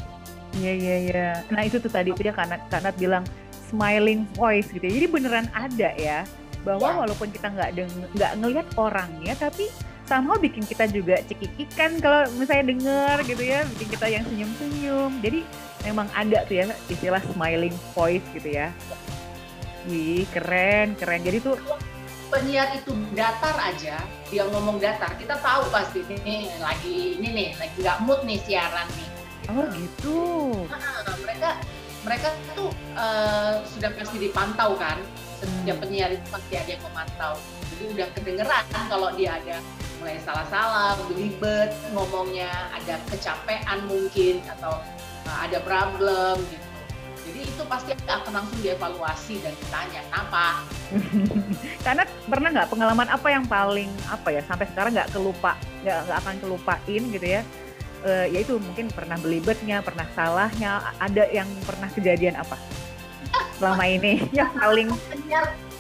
Iya 0.55 0.73
iya 0.73 0.97
iya. 1.11 1.29
Nah 1.51 1.63
itu 1.67 1.83
tuh 1.83 1.91
tadi 1.91 2.15
itu 2.15 2.23
ya 2.23 2.35
karena 2.35 2.57
karena 2.71 2.91
bilang 2.95 3.25
smiling 3.71 4.27
voice 4.39 4.71
gitu. 4.71 4.85
Ya. 4.87 4.93
Jadi 5.03 5.07
beneran 5.11 5.47
ada 5.51 5.91
ya 5.99 6.19
bahwa 6.63 6.89
ya. 6.89 6.97
walaupun 7.05 7.29
kita 7.29 7.51
nggak 7.53 7.71
nggak 8.17 8.33
ngelihat 8.41 8.67
orangnya 8.81 9.35
tapi 9.37 9.69
somehow 10.05 10.37
bikin 10.37 10.65
kita 10.65 10.85
juga 10.89 11.21
cekikikan 11.25 12.01
kalau 12.01 12.29
misalnya 12.37 12.65
denger 12.77 13.17
gitu 13.25 13.43
ya, 13.45 13.61
bikin 13.77 13.89
kita 13.89 14.07
yang 14.09 14.25
senyum-senyum. 14.29 15.13
Jadi 15.25 15.41
memang 15.85 16.07
ada 16.13 16.45
tuh 16.47 16.55
ya 16.61 16.65
istilah 16.89 17.23
smiling 17.33 17.75
voice 17.97 18.25
gitu 18.37 18.49
ya. 18.53 18.69
Wih, 19.85 20.25
keren, 20.33 20.97
keren. 20.97 21.21
Jadi 21.21 21.39
tuh 21.45 21.57
penyiar 22.33 22.73
itu 22.75 22.91
datar 23.15 23.55
aja, 23.61 24.01
dia 24.33 24.43
ngomong 24.49 24.81
datar, 24.81 25.13
kita 25.21 25.39
tahu 25.39 25.71
pasti 25.71 26.03
ini 26.09 26.51
lagi 26.59 27.21
ini 27.21 27.29
nih, 27.31 27.49
lagi 27.61 27.77
nggak 27.79 27.99
mood 28.03 28.27
nih 28.27 28.41
siaran 28.43 28.89
nih. 28.97 29.14
Oh 29.51 29.65
gitu. 29.77 30.21
Nah, 30.69 31.17
mereka 31.21 31.51
mereka 32.05 32.29
tuh 32.53 32.71
uh, 32.97 33.61
sudah 33.69 33.91
pasti 33.97 34.17
dipantau 34.21 34.77
kan. 34.77 35.01
Setiap 35.41 35.77
hmm. 35.77 35.85
penyiar 35.85 36.11
itu 36.15 36.27
pasti 36.33 36.55
ada 36.57 36.71
yang 36.71 36.83
memantau. 36.89 37.35
Jadi 37.75 37.85
udah 37.97 38.07
kedengeran 38.17 38.65
kalau 38.89 39.09
dia 39.17 39.37
ada 39.37 39.57
mulai 40.01 40.21
salah-salah, 40.21 41.01
belibet 41.09 41.73
ngomongnya, 41.97 42.51
ada 42.77 43.01
kecapean 43.09 43.89
mungkin 43.89 44.45
atau 44.59 44.81
uh, 45.29 45.39
ada 45.45 45.59
problem 45.65 46.41
gitu 46.49 46.75
jadi 47.25 47.41
itu 47.41 47.63
pasti 47.65 47.91
akan 48.05 48.33
langsung 48.37 48.61
dievaluasi 48.61 49.41
dan 49.41 49.57
ditanya 49.57 50.01
kenapa. 50.13 50.61
Karena 51.85 52.05
pernah 52.29 52.49
nggak 52.53 52.69
pengalaman 52.69 53.09
apa 53.09 53.29
yang 53.33 53.45
paling 53.49 53.89
apa 54.13 54.29
ya 54.29 54.45
sampai 54.45 54.69
sekarang 54.69 54.93
nggak 54.93 55.11
kelupa, 55.11 55.57
nggak 55.81 56.19
akan 56.21 56.35
kelupain 56.45 57.03
gitu 57.09 57.27
ya? 57.27 57.41
Uh, 58.05 58.29
ya 58.29 58.45
itu 58.45 58.61
mungkin 58.61 58.93
pernah 58.93 59.17
belibetnya, 59.17 59.81
pernah 59.81 60.05
salahnya, 60.13 60.93
ada 61.01 61.25
yang 61.33 61.49
pernah 61.65 61.89
kejadian 61.89 62.37
apa? 62.37 62.61
Selama 63.57 63.85
ini 63.89 64.21
yang 64.37 64.53
paling 64.53 64.93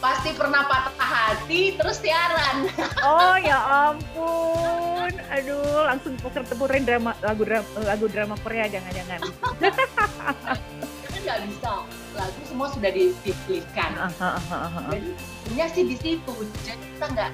pasti 0.00 0.32
pernah 0.36 0.64
patah 0.64 0.96
hati 1.00 1.76
terus 1.76 2.00
siaran. 2.00 2.68
Oh 3.04 3.36
ya 3.36 3.60
ampun, 3.92 5.12
aduh 5.28 5.84
langsung 5.84 6.16
puker 6.20 6.44
tepurin 6.48 6.88
drama 6.88 7.12
lagu 7.20 7.44
drama 7.44 7.68
lagu 7.84 8.06
drama 8.08 8.34
Korea 8.40 8.72
jangan-jangan. 8.72 9.20
nggak 11.24 11.40
bisa. 11.48 11.72
Lagu 12.14 12.40
semua 12.44 12.68
sudah 12.70 12.90
dipilihkan. 12.92 13.90
Jadi 14.92 15.10
punya 15.48 15.66
sih 15.72 15.84
di 15.88 15.96
situ. 15.96 16.34
Jadi 16.62 16.84
kita 16.94 17.06
nggak 17.10 17.30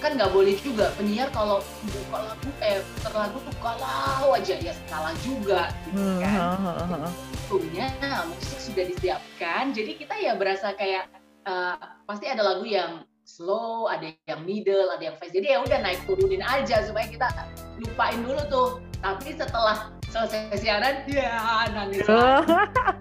kan 0.00 0.16
nggak 0.16 0.32
boleh 0.32 0.56
juga 0.64 0.88
penyiar 0.96 1.28
kalau 1.30 1.60
buka 1.84 2.18
lagu 2.32 2.48
eh 2.64 2.80
terlagu 3.04 3.36
tuh 3.44 3.54
kalau 3.60 4.32
aja 4.32 4.56
ya 4.56 4.72
salah 4.88 5.12
juga 5.20 5.68
gitu 5.86 6.00
hmm, 6.00 6.18
kan 6.24 7.12
punya 7.46 7.86
musik 8.26 8.58
sudah 8.58 8.84
disiapkan 8.88 9.76
jadi 9.76 9.92
kita 10.00 10.14
ya 10.16 10.32
berasa 10.40 10.72
kayak 10.72 11.12
uh, 11.44 11.76
pasti 12.08 12.26
ada 12.26 12.40
lagu 12.40 12.64
yang 12.64 13.04
slow, 13.30 13.86
ada 13.86 14.10
yang 14.26 14.42
middle, 14.42 14.90
ada 14.90 15.06
yang 15.06 15.16
fast. 15.22 15.30
Jadi 15.30 15.54
ya 15.54 15.62
udah 15.62 15.78
naik 15.78 16.02
turunin 16.02 16.42
aja 16.42 16.82
supaya 16.82 17.06
kita 17.06 17.30
lupain 17.78 18.18
dulu 18.26 18.42
tuh. 18.50 18.68
Tapi 18.98 19.38
setelah 19.38 19.94
selesai 20.10 20.58
siaran 20.58 21.06
ya 21.06 21.70
nangis. 21.70 22.02
Oh. 22.10 22.42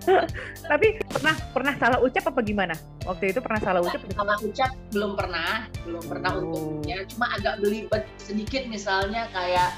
tapi 0.72 1.02
pernah 1.10 1.36
pernah 1.52 1.74
salah 1.82 2.00
ucap 2.06 2.30
apa 2.30 2.42
gimana? 2.46 2.78
Waktu 3.04 3.34
itu 3.34 3.42
pernah 3.42 3.60
salah 3.60 3.82
ucap? 3.82 4.00
Salah 4.14 4.38
ucap 4.46 4.72
belum 4.94 5.18
pernah 5.18 5.66
belum 5.90 6.04
pernah 6.06 6.32
oh. 6.38 6.42
untungnya 6.46 7.02
cuma 7.10 7.34
agak 7.34 7.58
belibet 7.66 8.06
sedikit 8.22 8.62
misalnya 8.70 9.26
kayak 9.34 9.74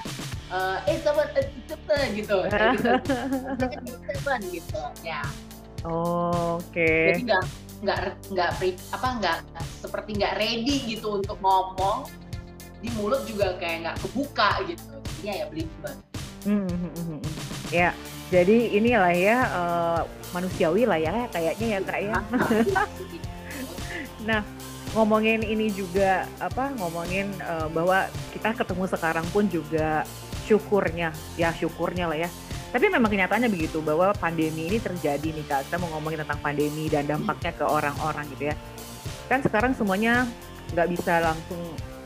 uh, 0.52 0.84
eh 0.86 1.00
sahabat 1.00 1.32
eh, 1.40 1.48
eh 1.72 2.06
gitu. 2.20 2.38
Gitu. 2.52 2.92
Gitu 4.62 4.82
ya. 5.02 5.24
Oh, 5.88 6.60
oke. 6.60 6.76
Okay. 6.76 7.16
jadi 7.16 7.22
nggak 7.32 7.44
nggak 7.82 8.00
nggak 8.30 8.50
apa 8.94 9.08
nggak 9.18 9.38
seperti 9.82 10.20
nggak 10.20 10.38
ready 10.38 10.86
gitu 10.86 11.18
untuk 11.18 11.40
ngomong 11.42 12.06
di 12.84 12.94
mulut 12.94 13.26
juga 13.26 13.58
kayak 13.58 13.88
nggak 13.88 13.98
kebuka 14.04 14.62
gitu. 14.68 14.94
Jadinya 15.02 15.34
ya 15.34 15.46
belibet 15.50 16.11
Hmm, 16.42 16.66
hmm, 16.66 16.92
hmm, 16.92 17.06
hmm, 17.06 17.20
ya, 17.70 17.94
jadi 18.34 18.58
inilah 18.74 19.14
ya 19.14 19.38
uh, 19.54 20.02
manusiawi 20.34 20.90
lah 20.90 20.98
ya 20.98 21.28
kayaknya 21.30 21.68
ya 21.68 21.80
kak 21.84 22.00
ya. 22.02 22.18
nah 24.30 24.42
ngomongin 24.98 25.44
ini 25.44 25.70
juga 25.70 26.26
apa 26.40 26.72
ngomongin 26.80 27.30
uh, 27.44 27.68
bahwa 27.70 28.08
kita 28.34 28.56
ketemu 28.56 28.84
sekarang 28.88 29.26
pun 29.30 29.46
juga 29.52 30.08
syukurnya 30.48 31.12
ya 31.36 31.52
syukurnya 31.54 32.08
lah 32.08 32.18
ya. 32.26 32.30
Tapi 32.72 32.88
memang 32.88 33.12
kenyataannya 33.12 33.52
begitu 33.52 33.84
bahwa 33.84 34.16
pandemi 34.16 34.72
ini 34.72 34.80
terjadi 34.80 35.28
nih 35.28 35.46
kak. 35.46 35.68
Kita 35.68 35.76
mau 35.78 35.92
ngomongin 36.00 36.24
tentang 36.24 36.40
pandemi 36.40 36.88
dan 36.88 37.04
dampaknya 37.04 37.52
ke 37.52 37.68
orang-orang 37.68 38.26
gitu 38.32 38.48
ya. 38.48 38.56
Kan 39.28 39.44
sekarang 39.44 39.76
semuanya 39.76 40.24
nggak 40.72 40.88
bisa 40.88 41.20
langsung 41.20 41.60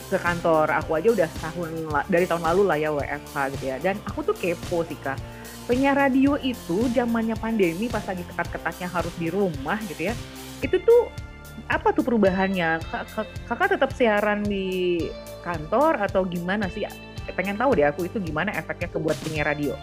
ke 0.09 0.17
kantor. 0.21 0.69
Aku 0.83 0.97
aja 0.97 1.09
udah 1.12 1.29
tahun 1.41 1.69
dari 2.09 2.25
tahun 2.29 2.43
lalu 2.43 2.62
lah 2.65 2.77
ya 2.77 2.89
WFH 2.93 3.35
gitu 3.57 3.65
ya. 3.69 3.77
Dan 3.81 3.95
aku 4.05 4.21
tuh 4.21 4.35
kepo 4.38 4.85
sih 4.85 4.97
kak. 5.00 5.17
Penyiar 5.65 5.97
radio 5.97 6.38
itu 6.38 6.85
zamannya 6.93 7.33
pandemi 7.41 7.89
pas 7.89 8.05
lagi 8.05 8.21
ketat-ketatnya 8.21 8.85
harus 8.85 9.09
di 9.17 9.33
rumah 9.33 9.81
gitu 9.89 10.13
ya 10.13 10.15
itu 10.62 10.77
tuh 10.81 11.09
apa 11.65 11.89
tuh 11.95 12.05
perubahannya? 12.05 12.83
Kakak, 12.83 13.27
kakak 13.50 13.67
tetap 13.77 13.91
siaran 13.95 14.45
di 14.45 15.00
kantor 15.41 15.97
atau 16.05 16.21
gimana 16.27 16.69
sih? 16.69 16.85
Pengen 17.33 17.57
tahu 17.57 17.74
deh 17.74 17.89
aku 17.89 18.05
itu 18.05 18.21
gimana 18.21 18.53
efeknya 18.53 18.88
ke 18.91 18.97
buat 19.01 19.17
penyiar 19.25 19.50
radio 19.50 19.74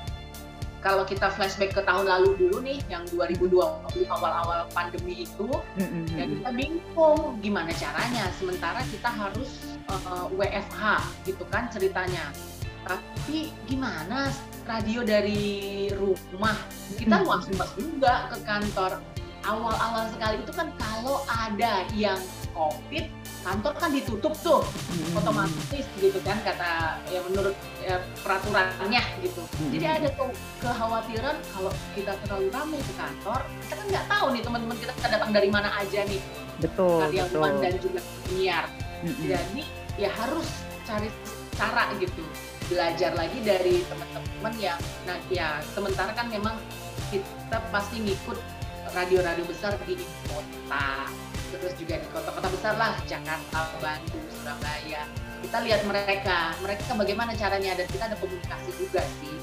kalau 0.83 1.07
kita 1.07 1.31
flashback 1.31 1.73
ke 1.79 1.83
tahun 1.87 2.11
lalu 2.11 2.35
dulu 2.37 2.59
nih 2.67 2.83
yang 2.91 3.07
2020 3.15 3.55
awal-awal 4.11 4.67
pandemi 4.75 5.23
itu 5.23 5.47
mm-hmm. 5.79 6.05
ya 6.19 6.25
kita 6.27 6.51
bingung 6.53 7.39
gimana 7.39 7.71
caranya 7.71 8.27
sementara 8.35 8.83
kita 8.91 9.09
harus 9.09 9.79
uh, 9.89 10.27
eh, 10.27 10.27
WFH 10.35 10.83
gitu 11.31 11.47
kan 11.49 11.71
ceritanya 11.71 12.35
tapi 12.83 13.55
gimana 13.71 14.35
radio 14.67 15.07
dari 15.07 15.87
rumah 15.95 16.59
kita 16.99 17.23
mm-hmm. 17.23 17.31
was 17.31 17.47
juga 17.79 18.27
ke 18.35 18.37
kantor 18.43 18.99
awal-awal 19.47 20.11
sekali 20.11 20.43
itu 20.43 20.53
kan 20.55 20.71
kalau 20.79 21.23
ada 21.31 21.87
yang 21.95 22.19
covid 22.55 23.07
kantor 23.43 23.75
kan 23.75 23.91
ditutup 23.91 24.35
tuh 24.39 24.63
hmm. 24.63 25.19
otomatis 25.19 25.85
gitu 25.99 26.19
kan 26.23 26.39
kata 26.47 27.03
ya 27.11 27.21
menurut 27.27 27.57
ya, 27.83 27.97
peraturannya 28.23 29.03
gitu 29.23 29.43
hmm. 29.43 29.71
jadi 29.75 29.87
ada 29.99 30.09
tuh 30.15 30.31
kekhawatiran 30.63 31.37
kalau 31.53 31.73
kita 31.95 32.13
terlalu 32.25 32.49
ramai 32.55 32.81
ke 32.81 32.95
kantor 32.95 33.41
kita 33.67 33.75
kan 33.75 33.87
nggak 33.91 34.07
tahu 34.09 34.27
nih 34.33 34.43
teman-teman 34.43 34.77
kita 34.79 34.93
datang 35.11 35.31
dari 35.35 35.49
mana 35.51 35.69
aja 35.79 36.01
nih 36.07 36.21
betul 36.63 36.99
karyawan 37.03 37.53
dan 37.59 37.75
juga 37.83 38.01
penyiar 38.27 38.67
hmm. 39.03 39.17
jadi 39.27 39.63
ya 39.99 40.11
harus 40.15 40.49
cari 40.87 41.09
cara 41.59 41.93
gitu 42.01 42.23
belajar 42.71 43.13
lagi 43.13 43.39
dari 43.45 43.85
teman-teman 43.85 44.55
yang 44.57 44.81
nah 45.05 45.19
ya 45.29 45.61
sementara 45.77 46.17
kan 46.17 46.31
memang 46.33 46.57
kita 47.13 47.59
pasti 47.69 48.01
ngikut 48.01 48.41
radio-radio 48.97 49.45
besar 49.45 49.77
di 49.85 50.01
kota 50.29 51.13
terus 51.53 51.73
juga 51.77 52.01
di 52.01 52.09
kota-kota 52.09 52.49
besar 52.49 52.75
lah 52.81 52.97
Jakarta, 53.05 53.69
Bandung, 53.77 54.25
Surabaya. 54.33 55.05
Kita 55.43 55.59
lihat 55.67 55.83
mereka, 55.85 56.55
mereka 56.63 56.95
bagaimana 56.95 57.35
caranya 57.35 57.75
dan 57.75 57.87
kita 57.91 58.05
ada 58.07 58.17
komunikasi 58.17 58.71
juga 58.79 59.03
sih 59.21 59.35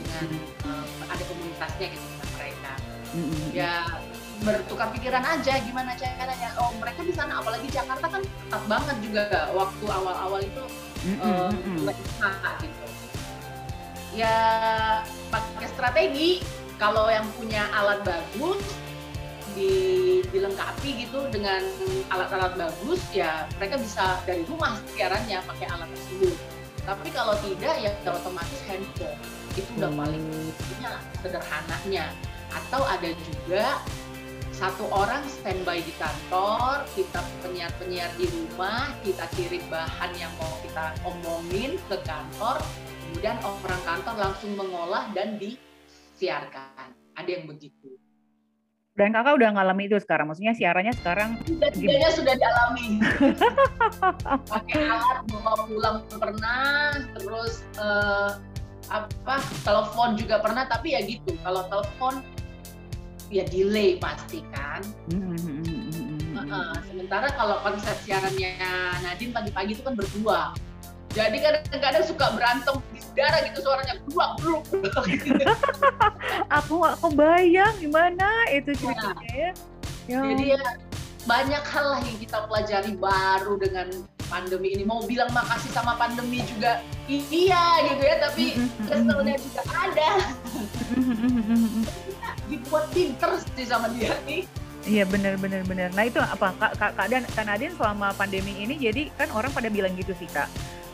dengan 0.00 0.26
um, 0.68 0.88
ada 1.08 1.22
komunitasnya 1.24 1.86
gitu 1.96 2.06
dengan 2.06 2.28
mereka. 2.36 2.72
Mm-hmm. 3.10 3.44
Ya 3.56 3.72
bertukar 4.40 4.88
pikiran 4.96 5.20
aja 5.20 5.60
gimana 5.60 5.92
caranya 6.00 6.48
oh 6.56 6.72
mereka 6.80 7.04
di 7.04 7.12
sana 7.12 7.44
apalagi 7.44 7.68
Jakarta 7.68 8.08
kan 8.08 8.22
ketat 8.24 8.62
banget 8.64 8.96
juga 9.04 9.24
waktu 9.52 9.84
awal-awal 9.84 10.40
itu 10.40 10.64
mm 11.04 11.16
-hmm. 11.20 11.84
uh, 11.84 12.54
gitu 12.64 12.84
ya 14.16 14.36
pakai 15.28 15.68
strategi 15.68 16.40
kalau 16.80 17.12
yang 17.12 17.28
punya 17.36 17.68
alat 17.76 18.00
bagus 18.00 18.64
di, 19.54 19.72
dilengkapi 20.30 21.06
gitu 21.06 21.26
dengan 21.32 21.62
alat-alat 22.10 22.54
bagus 22.56 23.02
ya 23.14 23.46
mereka 23.58 23.78
bisa 23.80 24.18
dari 24.24 24.42
rumah 24.46 24.78
siarannya 24.94 25.42
pakai 25.44 25.66
alat 25.70 25.88
tersebut 25.94 26.36
tapi 26.84 27.08
kalau 27.12 27.36
tidak 27.44 27.74
ya 27.82 27.92
otomatis 28.08 28.60
handphone 28.66 29.18
itu 29.58 29.70
udah 29.76 29.92
paling 29.92 30.24
intinya 30.24 31.02
sederhananya 31.20 32.06
atau 32.50 32.82
ada 32.86 33.10
juga 33.14 33.78
satu 34.60 34.92
orang 34.92 35.24
standby 35.24 35.80
di 35.80 35.88
kantor, 35.96 36.84
kita 36.92 37.24
penyiar-penyiar 37.40 38.12
di 38.20 38.28
rumah, 38.28 38.92
kita 39.00 39.24
kirim 39.32 39.64
bahan 39.72 40.12
yang 40.20 40.28
mau 40.36 40.52
kita 40.60 40.92
omongin 41.08 41.80
ke 41.88 41.96
kantor, 42.04 42.60
kemudian 43.08 43.40
orang 43.40 43.82
kantor 43.88 44.14
langsung 44.20 44.52
mengolah 44.60 45.08
dan 45.16 45.40
disiarkan. 45.40 46.92
Ada 47.16 47.40
yang 47.40 47.48
begitu. 47.48 47.96
Dan 48.98 49.14
kakak 49.14 49.38
udah 49.38 49.54
ngalami 49.54 49.86
itu 49.86 49.96
sekarang, 50.02 50.26
maksudnya 50.26 50.50
siarannya 50.50 50.90
sekarang? 50.98 51.38
Tiga-tiganya 51.46 52.10
sudah 52.10 52.34
dialami. 52.34 52.88
Pakai 54.50 54.82
alat 54.82 55.18
bawa 55.30 55.54
pulang 55.70 55.98
pernah, 56.10 56.98
terus 57.14 57.62
uh, 57.78 58.42
apa 58.90 59.38
telepon 59.62 60.18
juga 60.18 60.42
pernah, 60.42 60.66
tapi 60.66 60.98
ya 60.98 61.06
gitu. 61.06 61.38
Kalau 61.46 61.70
telepon 61.70 62.18
ya 63.30 63.46
delay 63.46 63.94
pasti 64.02 64.42
kan. 64.50 64.82
Uh, 66.34 66.74
sementara 66.90 67.30
kalau 67.38 67.62
konsep 67.62 67.94
siarannya 68.02 68.58
Nadine 69.06 69.30
pagi-pagi 69.30 69.78
itu 69.78 69.82
kan 69.86 69.94
berdua. 69.94 70.50
Jadi 71.10 71.36
kadang-kadang 71.42 72.04
suka 72.06 72.26
berantem 72.38 72.74
di 72.94 73.02
saudara 73.02 73.42
gitu 73.42 73.58
suaranya 73.66 73.94
keluar 74.06 74.30
dulu. 74.38 74.62
aku 76.58 76.72
gak 76.86 76.96
kebayang 77.02 77.74
gimana 77.82 78.28
itu 78.54 78.70
ceritanya 78.78 79.30
ya. 79.34 79.50
ya. 80.06 80.20
Jadi 80.22 80.44
ya 80.54 80.62
banyak 81.26 81.64
hal 81.66 81.86
lah 81.90 82.00
yang 82.06 82.18
kita 82.22 82.38
pelajari 82.46 82.92
baru 82.94 83.54
dengan 83.58 83.88
pandemi 84.30 84.78
ini. 84.78 84.86
Mau 84.86 85.02
bilang 85.02 85.34
makasih 85.34 85.74
sama 85.74 85.98
pandemi 85.98 86.46
juga 86.46 86.78
iya 87.10 87.82
gitu 87.90 88.02
ya, 88.06 88.16
tapi 88.22 88.44
keselnya 88.86 89.34
juga 89.34 89.62
ada 89.66 90.10
dibuat 92.46 92.86
pinter 92.94 93.30
sih 93.58 93.66
sama 93.66 93.90
dia 93.98 94.14
nih. 94.30 94.46
Iya 94.86 95.04
benar 95.10 95.36
benar 95.36 95.66
benar. 95.66 95.90
Nah 95.92 96.06
itu 96.06 96.22
apa 96.22 96.54
kak 96.56 96.72
kak, 96.78 96.92
kak 96.96 97.06
dan 97.10 97.22
kak 97.28 97.44
Nadine 97.44 97.74
selama 97.76 98.14
pandemi 98.16 98.56
ini 98.62 98.78
jadi 98.80 99.12
kan 99.18 99.28
orang 99.34 99.50
pada 99.52 99.68
bilang 99.68 99.92
gitu 99.98 100.14
sih 100.16 100.30
kak. 100.30 100.46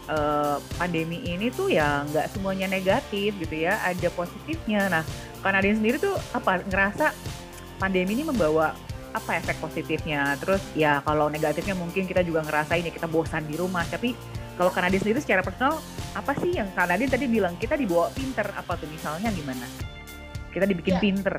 Uh, 0.07 0.63
pandemi 0.79 1.19
ini 1.27 1.51
tuh 1.51 1.67
ya 1.67 2.07
nggak 2.07 2.31
semuanya 2.31 2.71
negatif 2.71 3.35
gitu 3.43 3.57
ya, 3.59 3.83
ada 3.83 4.07
positifnya. 4.15 4.87
Nah, 4.87 5.03
Kak 5.43 5.51
Nadine 5.51 5.83
sendiri 5.83 5.99
tuh 5.99 6.15
apa 6.31 6.63
ngerasa 6.63 7.11
pandemi 7.83 8.15
ini 8.15 8.23
membawa 8.23 8.71
apa 9.11 9.43
efek 9.43 9.59
positifnya? 9.59 10.39
Terus 10.39 10.63
ya 10.79 11.03
kalau 11.03 11.27
negatifnya 11.27 11.75
mungkin 11.75 12.07
kita 12.07 12.23
juga 12.23 12.47
ngerasain 12.47 12.87
ya 12.87 12.95
kita 12.95 13.11
bosan 13.11 13.51
di 13.51 13.59
rumah. 13.59 13.83
Tapi 13.91 14.15
kalau 14.55 14.71
Kak 14.71 14.87
Nadine 14.87 15.03
sendiri 15.03 15.19
secara 15.19 15.43
personal 15.43 15.83
apa 16.15 16.39
sih 16.39 16.55
yang 16.55 16.71
Kak 16.71 16.87
Nadine 16.87 17.11
tadi 17.11 17.27
bilang 17.27 17.59
kita 17.59 17.75
dibawa 17.75 18.07
pinter 18.15 18.47
apa 18.55 18.79
tuh 18.79 18.87
misalnya 18.87 19.35
gimana? 19.35 19.67
kita 20.57 20.65
dibikin 20.65 20.97
ya. 20.97 21.01
pinter 21.05 21.35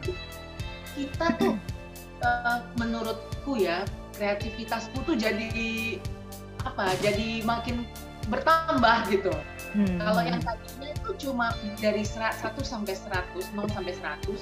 kita 0.93 1.25
tuh 1.41 1.57
uh, 2.21 2.61
menurutku 2.77 3.57
ya 3.57 3.81
kreativitasku 4.13 5.01
tuh 5.01 5.17
jadi 5.17 5.49
apa 6.61 6.93
jadi 7.01 7.41
makin 7.41 7.81
bertambah 8.27 8.97
gitu 9.11 9.33
hmm. 9.75 9.97
kalau 9.99 10.21
yang 10.23 10.39
tadinya 10.43 10.89
itu 10.91 11.11
cuma 11.27 11.55
dari 11.79 12.03
100 12.03 12.43
sampai 12.61 12.93
100 12.95 13.55
0 13.55 13.75
sampai 13.75 13.93
100 13.95 14.35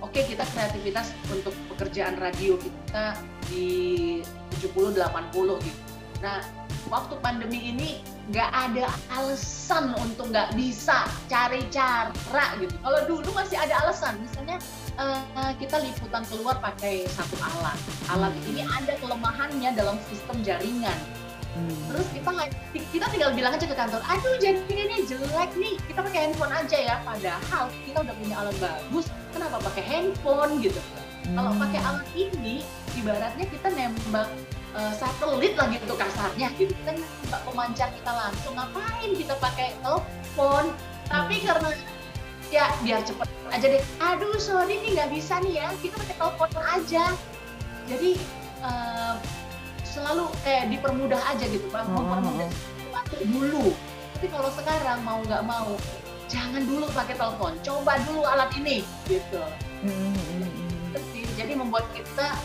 oke 0.00 0.20
kita 0.24 0.44
kreativitas 0.54 1.12
untuk 1.30 1.54
pekerjaan 1.74 2.16
radio 2.22 2.54
kita 2.58 3.18
di 3.50 4.20
70 4.62 4.94
80 4.96 5.66
gitu 5.66 5.80
nah 6.20 6.40
waktu 6.88 7.14
pandemi 7.22 7.72
ini 7.74 7.90
nggak 8.30 8.50
ada 8.50 8.86
alasan 9.18 9.90
untuk 9.98 10.30
nggak 10.30 10.54
bisa 10.54 11.06
cari 11.26 11.66
cara 11.70 12.46
gitu. 12.62 12.74
Kalau 12.78 13.00
dulu 13.10 13.30
masih 13.34 13.58
ada 13.58 13.74
alasan, 13.82 14.22
misalnya 14.22 14.62
uh, 14.98 15.50
kita 15.58 15.82
liputan 15.82 16.22
keluar 16.30 16.58
pakai 16.62 17.10
satu 17.10 17.34
alat. 17.42 17.78
Alat 18.10 18.32
hmm. 18.34 18.50
ini 18.54 18.62
ada 18.66 18.92
kelemahannya 19.02 19.70
dalam 19.74 19.98
sistem 20.06 20.42
jaringan. 20.46 20.94
Hmm. 21.60 21.76
Terus 21.92 22.06
kita 22.16 22.30
kita 22.72 23.06
tinggal 23.12 23.30
bilang 23.36 23.52
aja 23.52 23.66
ke 23.68 23.76
kantor, 23.76 24.00
aduh 24.08 24.34
jaringannya 24.40 24.98
jelek 25.04 25.50
nih, 25.60 25.74
kita 25.84 26.00
pakai 26.00 26.20
handphone 26.24 26.52
aja 26.56 26.78
ya. 26.80 26.96
Padahal 27.04 27.64
kita 27.84 27.98
udah 28.00 28.14
punya 28.16 28.34
alat 28.40 28.56
bagus, 28.56 29.06
kenapa 29.36 29.56
pakai 29.60 29.84
handphone 29.84 30.52
gitu? 30.64 30.80
Hmm. 31.28 31.36
Kalau 31.36 31.52
pakai 31.60 31.80
alat 31.84 32.08
ini, 32.16 32.64
ibaratnya 32.96 33.46
kita 33.46 33.68
nembak 33.76 34.28
uh, 34.74 34.92
satelit 34.96 35.54
lagi 35.54 35.76
untuk 35.82 35.98
kasarnya 35.98 36.48
gitu 36.58 36.74
kan 36.86 36.96
mbak 37.30 37.40
pemancar 37.46 37.88
kita 37.94 38.12
langsung 38.12 38.54
ngapain 38.54 39.10
kita 39.14 39.34
pakai 39.38 39.74
telepon 39.82 40.64
tapi 41.10 41.36
hmm. 41.42 41.46
karena 41.46 41.70
ya 42.50 42.66
biar 42.82 43.00
cepet 43.06 43.28
aja 43.50 43.66
deh 43.66 43.84
aduh 44.02 44.38
sorry 44.38 44.78
nih 44.82 44.98
nggak 44.98 45.10
bisa 45.14 45.38
nih 45.42 45.62
ya 45.62 45.68
kita 45.82 45.94
pakai 45.98 46.16
telepon 46.18 46.50
aja 46.66 47.04
jadi 47.86 48.10
uh, 48.62 49.14
selalu 49.90 50.30
kayak 50.46 50.70
dipermudah 50.70 51.20
aja 51.26 51.44
gitu 51.50 51.66
bang 51.74 51.86
hmm. 51.86 51.96
mempermudah 51.98 52.50
waktu 52.94 53.16
dulu. 53.26 53.66
Tapi 54.16 54.26
kalau 54.30 54.50
sekarang 54.54 54.98
mau 55.02 55.18
nggak 55.26 55.42
mau 55.42 55.74
jangan 56.30 56.62
dulu 56.62 56.86
pakai 56.94 57.14
telepon. 57.18 57.52
Coba 57.66 57.98
dulu 58.06 58.22
alat 58.22 58.50
ini 58.56 58.86
gitu. 59.10 59.42
Hmm. 59.82 60.14
jadi 61.38 61.56
membuat 61.56 61.88
kita 61.96 62.36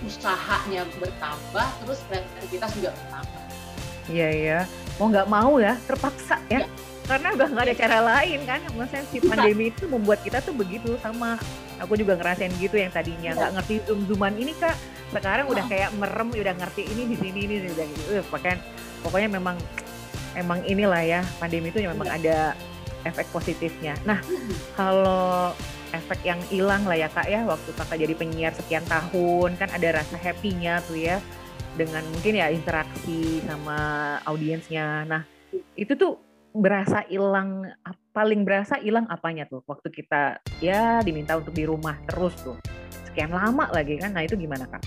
usahanya 0.00 0.88
bertambah 0.96 1.68
terus 1.84 2.00
kreativitas 2.08 2.70
juga 2.74 2.90
bertambah. 2.96 3.42
Iya 4.08 4.28
iya. 4.32 4.58
Mau 4.96 5.12
nggak 5.12 5.28
mau 5.28 5.60
ya 5.60 5.76
terpaksa 5.84 6.40
ya, 6.48 6.64
ya. 6.64 6.68
karena 7.04 7.28
udah 7.36 7.48
nggak 7.52 7.64
ada 7.68 7.76
cara 7.76 7.98
lain 8.00 8.38
kan? 8.48 8.60
Maksudnya 8.72 9.04
si 9.12 9.18
pandemi 9.20 9.68
itu 9.68 9.84
membuat 9.84 10.24
kita 10.24 10.40
tuh 10.40 10.56
begitu 10.56 10.96
sama. 11.04 11.36
Aku 11.78 11.94
juga 11.94 12.16
ngerasain 12.18 12.50
gitu 12.56 12.80
yang 12.80 12.90
tadinya. 12.90 13.36
Nggak 13.36 13.50
ya. 13.52 13.54
ngerti 13.60 13.74
zoom 13.86 14.00
zooman 14.08 14.34
ini 14.40 14.56
kak 14.56 14.74
sekarang 15.10 15.46
udah 15.48 15.64
kayak 15.66 15.90
merem 15.96 16.28
udah 16.32 16.54
ngerti 16.56 16.82
ini 16.84 17.02
di 17.08 17.16
sini 17.16 17.38
ini 17.48 17.54
udah 17.64 17.86
gitu 17.86 18.02
uh, 18.20 18.24
pokoknya 19.04 19.28
memang 19.40 19.56
emang 20.36 20.60
inilah 20.68 21.02
ya 21.02 21.20
pandemi 21.40 21.72
itu 21.72 21.80
memang 21.80 22.08
ya. 22.08 22.14
ada 22.18 22.38
efek 23.08 23.26
positifnya 23.32 23.96
nah 24.04 24.20
kalau 24.76 25.56
efek 25.92 26.20
yang 26.24 26.40
hilang 26.52 26.84
lah 26.84 26.96
ya 27.00 27.08
kak 27.08 27.28
ya 27.28 27.44
waktu 27.48 27.70
kakak 27.72 27.98
jadi 28.04 28.14
penyiar 28.14 28.52
sekian 28.52 28.84
tahun 28.84 29.56
kan 29.56 29.72
ada 29.72 30.02
rasa 30.02 30.20
happy-nya 30.20 30.84
tuh 30.84 31.00
ya 31.00 31.16
dengan 31.78 32.02
mungkin 32.10 32.34
ya 32.34 32.50
interaksi 32.50 33.38
sama 33.46 33.78
audiensnya. 34.26 35.06
Nah 35.06 35.22
itu 35.78 35.94
tuh 35.94 36.18
berasa 36.50 37.06
hilang 37.06 37.70
paling 38.10 38.42
berasa 38.42 38.82
hilang 38.82 39.06
apanya 39.06 39.46
tuh 39.46 39.62
waktu 39.68 39.94
kita 39.94 40.42
ya 40.58 40.98
diminta 41.06 41.38
untuk 41.38 41.54
di 41.54 41.62
rumah 41.62 41.94
terus 42.08 42.34
tuh 42.40 42.58
sekian 43.08 43.32
lama 43.32 43.66
lagi 43.72 43.96
kan 43.96 44.12
nah 44.12 44.22
itu 44.22 44.36
gimana 44.36 44.68
kak? 44.68 44.84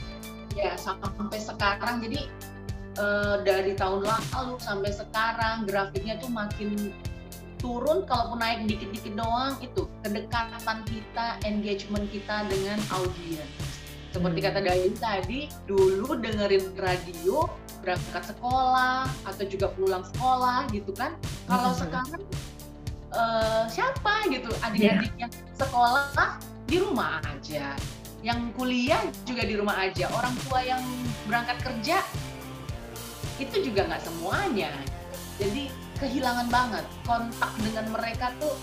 Ya 0.53 0.77
sampai 0.77 1.39
sekarang 1.39 2.05
jadi 2.05 2.27
uh, 3.01 3.41
dari 3.41 3.73
tahun 3.73 4.05
lalu 4.05 4.55
sampai 4.61 4.91
sekarang 4.93 5.65
grafiknya 5.65 6.19
tuh 6.21 6.29
makin 6.29 6.93
turun 7.61 8.03
kalaupun 8.09 8.41
naik 8.41 8.65
dikit-dikit 8.65 9.13
doang 9.13 9.53
itu 9.61 9.85
kedekatan 10.01 10.81
kita 10.89 11.37
engagement 11.45 12.09
kita 12.09 12.49
dengan 12.49 12.81
audiens 12.89 13.71
seperti 14.11 14.39
hmm. 14.43 14.47
kata 14.49 14.59
Dayu 14.65 14.91
tadi 14.99 15.39
dulu 15.69 16.19
dengerin 16.19 16.75
radio 16.75 17.47
berangkat 17.85 18.33
sekolah 18.33 19.07
atau 19.25 19.43
juga 19.47 19.71
pulang 19.73 20.03
sekolah 20.13 20.67
gitu 20.73 20.91
kan 20.97 21.15
kalau 21.47 21.71
hmm. 21.71 21.79
sekarang 21.79 22.21
uh, 23.15 23.63
siapa 23.71 24.13
gitu 24.29 24.51
adik-adik 24.65 25.13
yeah. 25.15 25.29
yang 25.29 25.31
sekolah 25.55 26.37
di 26.67 26.77
rumah 26.81 27.23
aja 27.29 27.77
yang 28.21 28.53
kuliah 28.53 29.01
juga 29.25 29.43
di 29.45 29.57
rumah 29.57 29.81
aja 29.81 30.09
orang 30.13 30.33
tua 30.45 30.61
yang 30.61 30.81
berangkat 31.25 31.57
kerja 31.65 31.97
itu 33.41 33.65
juga 33.65 33.89
nggak 33.89 34.01
semuanya 34.05 34.69
jadi 35.41 35.73
kehilangan 35.97 36.47
banget 36.53 36.85
kontak 37.05 37.51
dengan 37.65 37.85
mereka 37.89 38.29
tuh 38.37 38.53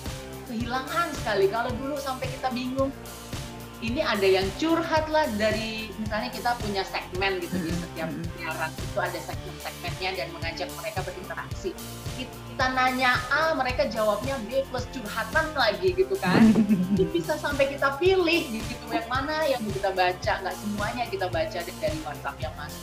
kehilangan 0.47 1.11
sekali 1.19 1.51
kalau 1.51 1.71
dulu 1.75 1.99
sampai 1.99 2.31
kita 2.31 2.49
bingung 2.55 2.95
ini 3.79 4.03
ada 4.03 4.27
yang 4.27 4.47
curhat 4.59 5.07
lah 5.07 5.27
dari 5.39 5.87
misalnya 6.03 6.31
kita 6.35 6.51
punya 6.59 6.83
segmen 6.83 7.39
gitu 7.39 7.63
di 7.63 7.71
Mm-mm, 7.71 7.83
setiap 7.87 8.09
mm-mm. 8.11 8.35
siaran 8.35 8.73
itu 8.75 8.99
ada 8.99 9.19
segmen-segmennya 9.23 10.11
dan 10.19 10.29
mengajak 10.35 10.69
mereka 10.75 11.01
berinteraksi. 11.07 11.71
Kita 12.59 12.75
nanya 12.75 13.15
A, 13.31 13.55
mereka 13.55 13.87
jawabnya 13.87 14.35
B 14.51 14.67
plus 14.67 14.83
curhatan 14.91 15.47
lagi 15.55 15.95
gitu 15.95 16.19
kan. 16.19 16.43
Ini 16.99 17.07
bisa 17.15 17.39
sampai 17.39 17.71
kita 17.71 17.95
pilih 18.03 18.51
gitu 18.51 18.83
yang 18.91 19.07
mana 19.07 19.47
yang 19.47 19.63
kita 19.63 19.95
baca, 19.95 20.43
nggak 20.43 20.57
semuanya 20.59 21.07
kita 21.07 21.31
baca 21.31 21.55
dari 21.55 21.99
WhatsApp 22.03 22.35
yang 22.43 22.51
masuk. 22.59 22.83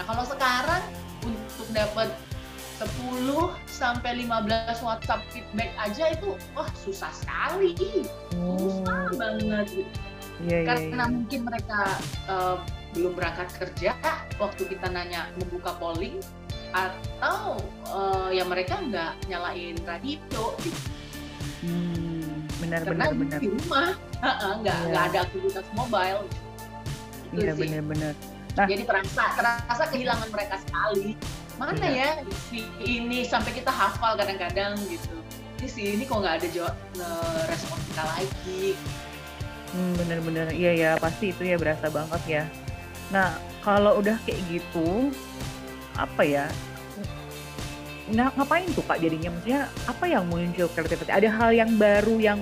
Nah 0.00 0.04
kalau 0.08 0.24
sekarang 0.24 0.82
untuk 1.20 1.68
dapat 1.76 2.08
10 2.80 3.28
sampai 3.68 4.24
15 4.24 4.88
WhatsApp 4.88 5.20
feedback 5.36 5.68
aja 5.76 6.16
itu 6.16 6.40
wah 6.56 6.72
susah 6.80 7.12
sekali. 7.12 7.76
Susah 8.32 9.04
Oh, 9.04 9.20
banget 9.20 9.68
gitu 9.68 10.00
iya 10.48 10.64
iya. 10.64 10.68
karena 10.72 11.04
iya. 11.04 11.12
mungkin 11.12 11.40
mereka 11.44 11.80
eh, 12.24 12.56
belum 12.96 13.12
berangkat 13.12 13.48
kerja 13.60 13.92
waktu 14.40 14.62
kita 14.64 14.88
nanya 14.88 15.28
membuka 15.36 15.76
polling 15.76 16.16
atau 16.72 17.58
eh, 17.86 18.28
ya 18.34 18.44
mereka 18.44 18.78
nggak 18.78 19.12
nyalain 19.26 19.76
radio 19.82 20.44
Hmm, 21.60 22.48
benar 22.56 22.80
karena 22.82 23.12
benar 23.12 23.36
benar. 23.36 23.38
di 23.38 23.48
rumah 23.50 23.88
nggak 24.16 24.36
Iya. 24.64 24.88
nggak 24.88 25.04
ada 25.06 25.18
aktivitas 25.22 25.66
mobile 25.72 26.22
itu 27.26 27.36
Iya 27.36 27.52
sih 27.52 27.60
benar 27.62 27.82
benar. 27.84 28.14
Nah. 28.50 28.66
jadi 28.66 28.82
terasa 28.82 29.24
terasa 29.36 29.84
kehilangan 29.88 30.28
mereka 30.28 30.56
sekali 30.58 31.14
mana 31.54 31.76
Iya. 31.78 31.92
ya 31.92 32.10
si 32.48 32.64
ini 32.80 33.22
sampai 33.22 33.52
kita 33.52 33.68
hafal 33.68 34.16
kadang-kadang 34.16 34.74
gitu 34.88 35.12
di 35.54 35.68
sini 35.68 36.02
kok 36.02 36.16
nggak 36.18 36.40
ada 36.40 36.48
jawab 36.48 36.76
respon 37.46 37.78
kita 37.86 38.02
lagi 38.08 38.64
Hmm, 39.70 39.94
bener-bener 39.94 40.50
iya 40.50 40.72
ya 40.74 40.90
pasti 40.96 41.30
itu 41.30 41.46
ya 41.46 41.54
berasa 41.54 41.86
banget 41.86 42.22
ya. 42.26 42.42
Nah 43.08 43.30
kalau 43.60 44.02
udah 44.02 44.18
kayak 44.20 44.42
gitu 44.50 45.14
apa 46.06 46.22
ya? 46.24 46.46
Nah, 48.10 48.26
ngapain 48.34 48.66
tuh 48.74 48.82
kak 48.82 48.98
jadinya? 48.98 49.30
Maksudnya 49.30 49.60
apa 49.86 50.04
yang 50.10 50.26
muncul 50.26 50.66
kreativitas? 50.74 51.14
Ada 51.14 51.30
hal 51.30 51.50
yang 51.54 51.70
baru 51.78 52.18
yang 52.18 52.38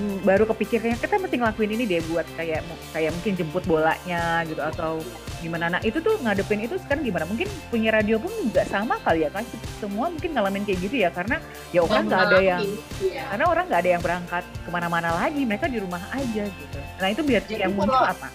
hmm, 0.00 0.24
baru 0.24 0.48
kepikirnya 0.48 0.96
kita 0.96 1.20
mesti 1.20 1.36
ngelakuin 1.36 1.76
ini 1.76 1.84
deh 1.84 2.00
buat 2.08 2.24
kayak 2.40 2.64
kayak 2.96 3.12
mungkin 3.12 3.32
jemput 3.36 3.64
bolanya 3.68 4.48
gitu 4.48 4.64
atau 4.64 5.04
gimana? 5.44 5.68
Nah 5.76 5.80
itu 5.84 6.00
tuh 6.00 6.16
ngadepin 6.24 6.64
itu 6.64 6.80
sekarang 6.80 7.04
gimana? 7.04 7.28
Mungkin 7.28 7.52
punya 7.68 7.92
radio 7.92 8.16
pun 8.16 8.32
juga 8.32 8.64
sama 8.64 8.96
kali 9.04 9.28
ya 9.28 9.30
kan? 9.30 9.44
Semua 9.76 10.08
mungkin 10.08 10.32
ngalamin 10.32 10.64
kayak 10.64 10.80
gitu 10.88 10.96
ya 11.04 11.12
karena 11.12 11.36
ya 11.68 11.84
orang 11.84 12.08
nggak 12.08 12.22
ada 12.32 12.38
yang 12.40 12.62
Iya. 12.98 13.22
karena 13.30 13.44
orang 13.46 13.64
nggak 13.68 13.80
ada 13.84 13.90
yang 13.92 14.02
berangkat 14.02 14.44
ke 14.48 14.68
mana-mana 14.72 15.08
lagi 15.14 15.42
mereka 15.46 15.70
di 15.70 15.78
rumah 15.78 16.02
aja 16.10 16.44
gitu 16.50 16.78
nah 16.98 17.08
itu 17.12 17.22
biar 17.22 17.42
Jadi 17.46 17.62
yang 17.62 17.72
muncul 17.78 18.02
apa 18.02 18.28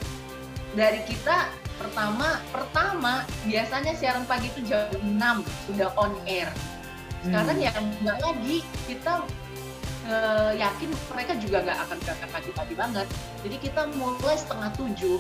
dari 0.72 1.04
kita 1.04 1.52
pertama 1.78 2.40
pertama 2.50 3.14
biasanya 3.44 3.94
siaran 3.94 4.26
pagi 4.26 4.50
itu 4.50 4.62
jam 4.66 4.88
6 5.02 5.44
sudah 5.70 5.90
on 5.98 6.14
air. 6.26 6.50
Sekarang 7.24 7.58
Hmm. 7.58 7.66
ya 7.66 7.72
nggak 7.74 8.18
lagi. 8.20 8.58
Kita 8.86 9.24
eh, 10.04 10.52
yakin 10.60 10.90
mereka 11.16 11.34
juga 11.40 11.64
nggak 11.64 11.80
akan 11.88 11.98
berangkat 12.04 12.30
pagi-pagi 12.30 12.74
banget. 12.76 13.08
Jadi 13.48 13.56
kita 13.64 13.82
mulai 13.96 14.36
setengah 14.36 14.70
tujuh. 14.76 15.18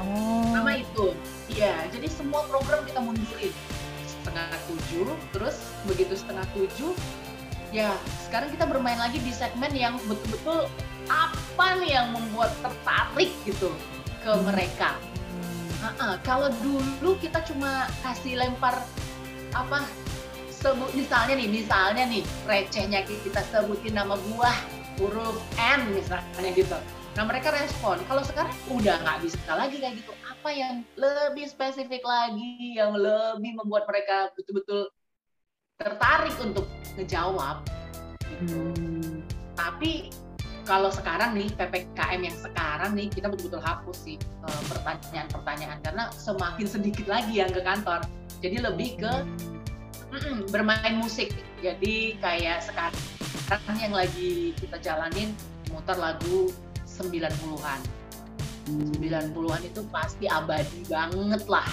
Oh. 0.00 0.48
Sama 0.54 0.78
itu. 0.78 1.12
Iya 1.50 1.88
jadi 1.90 2.06
semua 2.08 2.46
program 2.46 2.86
kita 2.86 3.02
mundurin 3.02 3.52
setengah 4.08 4.48
tujuh 4.68 5.08
terus 5.32 5.56
begitu 5.88 6.12
setengah 6.12 6.44
tujuh 6.52 6.92
ya 7.72 7.96
sekarang 8.28 8.52
kita 8.52 8.68
bermain 8.68 9.00
lagi 9.00 9.20
di 9.20 9.32
segmen 9.32 9.72
yang 9.72 9.96
betul-betul 10.04 10.68
apa 11.08 11.66
nih 11.80 11.96
yang 11.96 12.12
membuat 12.12 12.52
tertarik 12.60 13.32
gitu 13.48 13.72
ke 14.20 14.28
Hmm. 14.28 14.44
mereka 14.44 15.00
Hmm. 15.78 15.94
Heeh, 15.94 16.14
kalau 16.26 16.50
dulu 16.58 17.14
kita 17.22 17.38
cuma 17.46 17.86
kasih 18.02 18.34
lempar 18.34 18.82
apa 19.54 19.86
sebut 20.50 20.90
misalnya 20.92 21.38
nih 21.38 21.48
misalnya 21.48 22.04
nih 22.10 22.22
recehnya 22.44 23.06
kita 23.06 23.40
sebutin 23.46 23.94
nama 23.94 24.18
buah 24.18 24.58
huruf 24.98 25.38
N 25.54 25.94
misalnya 25.94 26.50
gitu 26.52 26.78
nah 27.14 27.26
mereka 27.26 27.50
respon 27.54 27.98
kalau 28.06 28.22
sekarang 28.22 28.54
udah 28.70 28.98
nggak 29.02 29.18
bisa 29.26 29.50
lagi 29.54 29.78
kayak 29.82 30.02
gitu 30.02 30.12
apa 30.26 30.50
yang 30.54 30.74
lebih 30.94 31.46
spesifik 31.50 32.02
lagi 32.02 32.78
yang 32.78 32.94
lebih 32.94 33.58
membuat 33.58 33.86
mereka 33.90 34.30
betul-betul 34.34 34.90
tertarik 35.78 36.34
untuk 36.42 36.66
ngejawab 36.98 37.62
gitu 38.34 38.58
Hmm. 38.74 39.24
tapi 39.58 40.14
kalau 40.68 40.92
sekarang 40.92 41.32
nih 41.32 41.48
PPKM 41.56 42.20
yang 42.20 42.36
sekarang 42.36 42.92
nih 42.92 43.08
kita 43.08 43.32
betul-betul 43.32 43.64
hapus 43.64 43.96
sih 44.04 44.20
eh, 44.20 44.62
pertanyaan-pertanyaan 44.68 45.80
karena 45.80 46.12
semakin 46.12 46.68
sedikit 46.68 47.08
lagi 47.08 47.40
yang 47.40 47.48
ke 47.48 47.64
kantor. 47.64 48.04
Jadi 48.44 48.60
lebih 48.60 49.00
ke 49.00 49.12
mm-mm, 50.12 50.44
bermain 50.52 51.00
musik. 51.00 51.32
Jadi 51.64 52.20
kayak 52.20 52.68
sekarang 52.68 53.76
yang 53.80 53.96
lagi 53.96 54.52
kita 54.60 54.76
jalanin 54.84 55.32
muter 55.72 55.96
lagu 55.96 56.52
90-an. 56.84 57.80
Hmm. 58.68 58.92
90-an 59.00 59.62
itu 59.64 59.80
pasti 59.88 60.28
abadi 60.28 60.84
banget 60.84 61.48
lah. 61.48 61.64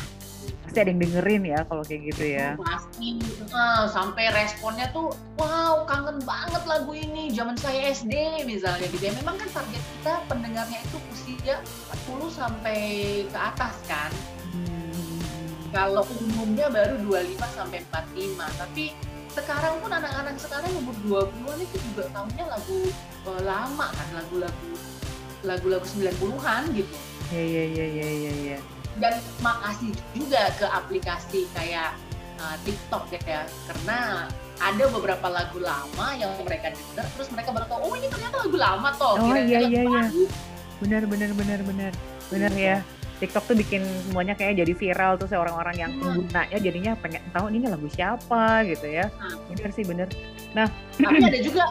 Pasti 0.66 0.78
ada 0.82 0.90
yang 0.92 1.02
dengerin 1.02 1.44
ya 1.48 1.60
kalau 1.68 1.84
kayak 1.86 2.02
gitu 2.12 2.24
ya 2.36 2.58
Pasti 2.60 3.08
ah, 3.56 3.88
sampai 3.88 4.32
responnya 4.34 4.88
tuh 4.92 5.14
wow 5.40 5.88
kangen 5.88 6.20
banget 6.24 6.64
lagu 6.68 6.92
ini 6.92 7.32
zaman 7.32 7.56
saya 7.56 7.92
SD 7.92 8.44
misalnya 8.44 8.88
gitu 8.90 9.04
ya. 9.04 9.14
Memang 9.20 9.40
kan 9.40 9.50
target 9.52 9.84
kita 9.84 10.14
pendengarnya 10.28 10.80
itu 10.84 10.98
usia 11.12 11.60
40 12.08 12.32
sampai 12.32 12.80
ke 13.30 13.38
atas 13.38 13.76
kan. 13.88 14.12
Hmm. 14.52 15.20
Kalau 15.72 16.04
umumnya 16.20 16.68
baru 16.72 17.00
25 17.04 17.40
sampai 17.56 17.80
45. 17.92 18.62
Tapi 18.62 18.86
sekarang 19.36 19.84
pun 19.84 19.92
anak-anak 19.92 20.40
sekarang 20.40 20.72
umur 20.80 20.96
20-an 21.28 21.60
itu 21.60 21.78
juga 21.92 22.08
tahunya 22.16 22.46
lagu 22.48 22.80
eh, 23.28 23.42
lama 23.44 23.88
kan, 23.92 24.08
lagu-lagu 24.16 24.72
lagu-lagu 25.46 25.86
90-an 25.86 26.74
gitu. 26.74 26.96
ya 27.30 27.42
ya 27.42 27.64
ya 27.70 27.86
ya 27.86 28.10
ya 28.10 28.34
ya 28.54 28.58
dan 28.98 29.14
makasih 29.40 29.92
juga 30.16 30.52
ke 30.56 30.66
aplikasi 30.66 31.48
kayak 31.52 31.94
uh, 32.40 32.56
TikTok 32.64 33.12
ya 33.12 33.44
karena 33.68 34.28
ada 34.56 34.84
beberapa 34.88 35.28
lagu 35.28 35.60
lama 35.60 36.08
yang 36.16 36.32
mereka 36.42 36.72
dengar 36.72 37.06
terus 37.16 37.28
mereka 37.32 37.52
baru 37.52 37.66
tahu 37.68 37.80
oh 37.92 37.94
ini 38.00 38.08
ternyata 38.08 38.36
lagu 38.48 38.58
lama 38.58 38.90
toh 38.96 39.14
Oh, 39.20 39.28
Kirain 39.28 39.48
iya, 39.52 39.60
iya, 39.68 39.82
iya. 39.84 40.04
benar 40.80 41.04
benar 41.08 41.32
benar 41.36 41.60
benar 41.64 41.92
benar 42.32 42.52
Gitu. 42.56 42.64
ya 42.68 42.78
TikTok 43.16 43.48
tuh 43.48 43.56
bikin 43.56 43.80
semuanya 44.12 44.36
kayak 44.36 44.60
jadi 44.60 44.74
viral 44.76 45.16
tuh 45.16 45.28
orang-orang 45.36 45.76
yang 45.80 45.92
Iya. 45.92 46.00
penggunanya 46.04 46.58
jadinya 46.60 46.92
pengen 47.00 47.22
tahu 47.32 47.46
ini 47.52 47.68
lagu 47.68 47.88
siapa 47.92 48.64
gitu 48.68 48.88
ya 48.88 49.08
Nah. 49.12 49.36
benar 49.52 49.70
sih 49.72 49.84
benar 49.88 50.08
tapi 50.56 51.16
ada 51.32 51.40
juga 51.44 51.64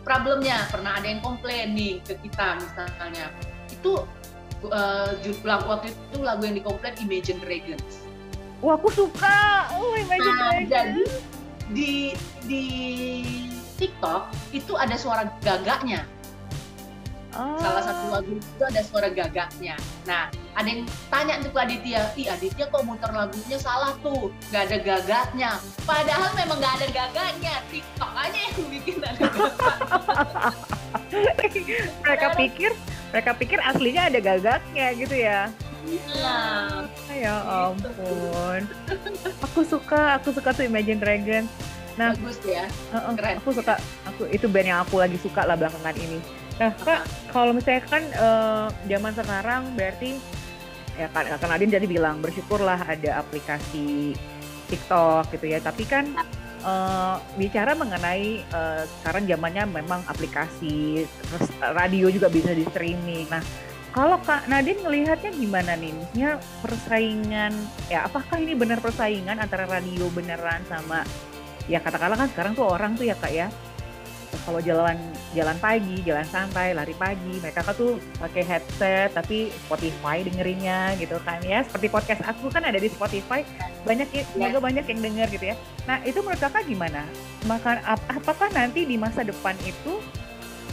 problemnya 0.00 0.64
pernah 0.72 0.96
ada 0.96 1.06
yang 1.08 1.20
komplain 1.20 1.76
nih 1.76 2.00
ke 2.04 2.16
kita 2.24 2.56
misalnya 2.56 3.28
itu 3.68 3.92
uh, 4.68 5.16
judul 5.24 5.46
lagu 5.46 5.66
waktu 5.68 5.88
itu 5.92 6.16
lagu 6.20 6.42
yang 6.44 6.56
dikomplain 6.56 6.94
Imagine 7.00 7.40
Dragons 7.40 8.04
wah 8.60 8.76
aku 8.76 8.88
suka 8.92 9.70
oh 9.72 9.96
Imagine 9.96 10.36
Nah, 10.36 10.50
Dragons. 10.52 10.68
jadi 10.68 11.04
di 11.70 11.92
di 12.44 12.64
TikTok 13.78 14.28
itu 14.52 14.76
ada 14.76 14.98
suara 14.98 15.24
gagaknya 15.40 16.04
Oh. 17.30 17.54
salah 17.62 17.78
satu 17.86 18.04
lagu 18.10 18.42
itu 18.42 18.62
ada 18.66 18.82
suara 18.82 19.06
gagaknya. 19.06 19.78
Nah, 20.02 20.26
ada 20.58 20.66
yang 20.66 20.82
tanya 21.14 21.38
ke 21.38 21.54
Aditya, 21.54 22.10
ih 22.18 22.26
Aditya 22.26 22.66
kok 22.66 22.82
muter 22.82 23.06
lagunya 23.14 23.54
salah 23.54 23.94
tuh, 24.02 24.34
nggak 24.50 24.62
ada 24.66 24.76
gagaknya. 24.82 25.50
Padahal 25.86 26.34
memang 26.34 26.58
nggak 26.58 26.74
ada 26.82 26.88
gagaknya, 26.90 27.54
TikTok 27.70 28.12
aja 28.18 28.34
yang 28.34 28.66
bikin 28.66 28.96
ada 28.98 29.22
gagak. 29.30 29.54
mereka 32.02 32.28
pikir 32.34 32.70
mereka 33.10 33.30
pikir 33.34 33.58
aslinya 33.62 34.06
ada 34.06 34.18
gagaknya 34.22 34.86
gitu 34.94 35.14
ya. 35.18 35.50
Nah, 36.22 36.86
ya 37.10 37.34
ampun. 37.42 38.62
Aku 39.50 39.60
suka 39.66 40.20
aku 40.20 40.30
suka 40.30 40.54
tuh 40.54 40.64
Imagine 40.66 41.02
Dragons. 41.02 41.50
Nah. 41.98 42.14
bagus 42.14 42.38
ya. 42.46 42.64
Keren. 43.18 43.36
aku 43.42 43.50
suka. 43.50 43.74
Aku 44.14 44.22
itu 44.30 44.46
band 44.46 44.68
yang 44.70 44.80
aku 44.86 45.02
lagi 45.02 45.18
suka 45.18 45.42
lah 45.42 45.58
belakangan 45.58 45.96
ini. 45.98 46.18
Nah 46.60 46.70
kak 46.76 47.02
kalau 47.34 47.50
misalnya 47.56 47.82
kan 47.88 48.02
eh, 48.04 48.66
zaman 48.86 49.12
sekarang 49.16 49.62
berarti 49.74 50.20
ya 50.94 51.08
kan 51.10 51.24
kak 51.26 51.48
Nadine 51.48 51.72
jadi 51.80 51.86
bilang 51.88 52.20
bersyukurlah 52.20 52.78
ada 52.84 53.24
aplikasi 53.24 54.14
TikTok 54.70 55.34
gitu 55.34 55.50
ya. 55.50 55.58
Tapi 55.58 55.82
kan 55.88 56.14
eh, 56.60 57.16
bicara 57.40 57.72
mengenai 57.74 58.44
eh, 58.44 58.82
sekarang 59.00 59.24
zamannya 59.26 59.64
memang 59.68 60.04
aplikasi 60.06 61.04
terus 61.08 61.48
radio 61.72 62.12
juga 62.12 62.28
bisa 62.28 62.52
di 62.52 62.64
streaming 62.68 63.26
nah 63.32 63.42
kalau 63.90 64.22
Kak 64.22 64.46
Nadine 64.46 64.86
ngelihatnya 64.86 65.34
gimana 65.34 65.74
nih? 65.74 65.90
Maksudnya 65.90 66.38
persaingan, 66.62 67.52
ya 67.90 68.06
apakah 68.06 68.38
ini 68.38 68.54
benar 68.54 68.78
persaingan 68.78 69.42
antara 69.42 69.66
radio 69.66 70.06
beneran 70.14 70.62
sama, 70.70 71.02
ya 71.66 71.82
katakanlah 71.82 72.14
kan 72.14 72.30
sekarang 72.30 72.52
tuh 72.54 72.70
orang 72.70 72.94
tuh 72.94 73.10
ya 73.10 73.18
Kak 73.18 73.34
ya, 73.34 73.50
kalau 74.46 74.60
jalan 74.62 74.96
jalan 75.34 75.56
pagi, 75.58 76.02
jalan 76.02 76.26
santai, 76.26 76.74
lari 76.74 76.94
pagi, 76.94 77.38
mereka 77.38 77.62
kan 77.62 77.74
tuh 77.74 77.98
pakai 78.18 78.42
headset 78.46 79.10
tapi 79.14 79.50
Spotify 79.66 80.22
dengerinnya 80.22 80.94
gitu 80.98 81.18
kan 81.22 81.42
ya. 81.42 81.62
Seperti 81.66 81.86
podcast 81.90 82.22
aku 82.26 82.50
kan 82.50 82.66
ada 82.66 82.78
di 82.78 82.90
Spotify, 82.90 83.42
banyak 83.82 84.08
ya. 84.10 84.22
semoga 84.30 84.58
banyak 84.62 84.84
yang 84.86 85.00
denger 85.00 85.28
gitu 85.34 85.44
ya. 85.52 85.56
Nah 85.86 85.98
itu 86.06 86.18
menurut 86.22 86.40
kakak 86.40 86.66
gimana? 86.66 87.02
Maka 87.46 87.82
ap 87.82 88.00
apakah 88.10 88.48
nanti 88.54 88.86
di 88.86 88.96
masa 88.98 89.26
depan 89.26 89.54
itu 89.66 90.02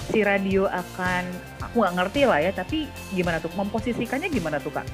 si 0.08 0.24
radio 0.24 0.70
akan 0.72 1.28
aku 1.62 1.84
nggak 1.84 1.96
ngerti 2.00 2.22
lah 2.30 2.40
ya, 2.40 2.52
tapi 2.56 2.88
gimana 3.12 3.42
tuh 3.44 3.52
memposisikannya 3.54 4.30
gimana 4.32 4.58
tuh 4.62 4.72
kak? 4.72 4.88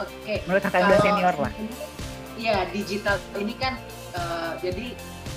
Oke. 0.00 0.44
Menurut 0.44 0.62
kakak 0.62 0.84
udah 0.84 1.00
senior 1.00 1.36
lah. 1.36 1.52
Iya 2.36 2.68
digital 2.68 3.16
ini 3.40 3.56
kan 3.56 3.80
uh, 4.12 4.60
jadi 4.60 4.92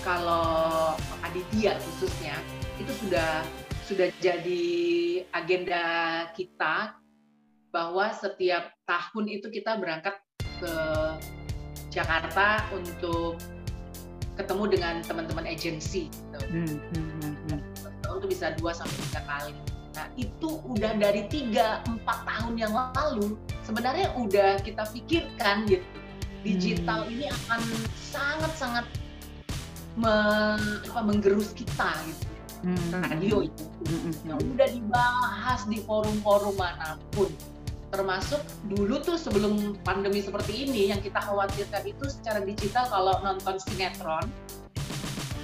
kalau 0.10 0.98
Aditya 1.22 1.78
khususnya 1.78 2.34
itu 2.82 2.89
sudah 3.06 3.45
sudah 3.86 4.10
jadi 4.17 4.65
agenda 5.38 5.86
kita 6.34 6.98
bahwa 7.69 8.10
setiap 8.17 8.74
tahun 8.89 9.30
itu 9.30 9.54
kita 9.54 9.78
berangkat 9.78 10.17
ke 10.41 10.76
Jakarta 11.93 12.65
untuk 12.74 13.38
ketemu 14.34 14.63
dengan 14.74 14.95
teman-teman 15.06 15.45
agensi 15.45 16.10
gitu. 16.10 16.39
Hmm, 16.41 16.65
hmm, 16.65 17.10
hmm, 17.22 17.36
hmm. 17.54 17.60
Untuk 18.10 18.34
bisa 18.34 18.58
dua 18.58 18.74
sampai 18.74 18.98
tiga 19.06 19.22
kali. 19.30 19.54
Nah 19.93 20.08
itu 20.17 20.50
udah 20.65 20.98
dari 20.98 21.30
tiga 21.30 21.86
empat 21.86 22.26
tahun 22.26 22.58
yang 22.58 22.74
lalu 22.74 23.38
sebenarnya 23.62 24.10
udah 24.17 24.58
kita 24.65 24.89
pikirkan 24.89 25.69
gitu. 25.69 25.86
Digital 26.41 27.06
hmm. 27.06 27.13
ini 27.13 27.26
akan 27.30 27.62
sangat-sangat 27.93 28.89
me, 29.97 30.13
apa, 30.86 31.02
menggerus 31.02 31.54
kita 31.56 31.89
gitu 32.06 32.25
hmm. 32.65 33.02
radio 33.06 33.38
itu 33.45 33.65
hmm. 33.88 34.12
yang 34.28 34.39
udah 34.39 34.69
dibahas 34.69 35.62
di 35.69 35.80
forum-forum 35.84 36.56
mana 36.58 36.99
pun 37.13 37.32
termasuk 37.89 38.41
dulu 38.69 39.02
tuh 39.02 39.17
sebelum 39.17 39.73
pandemi 39.82 40.21
seperti 40.21 40.69
ini 40.69 40.93
yang 40.93 41.02
kita 41.02 41.17
khawatirkan 41.25 41.82
itu 41.89 42.06
secara 42.06 42.45
digital 42.45 42.86
kalau 42.86 43.17
nonton 43.25 43.58
sinetron 43.65 44.30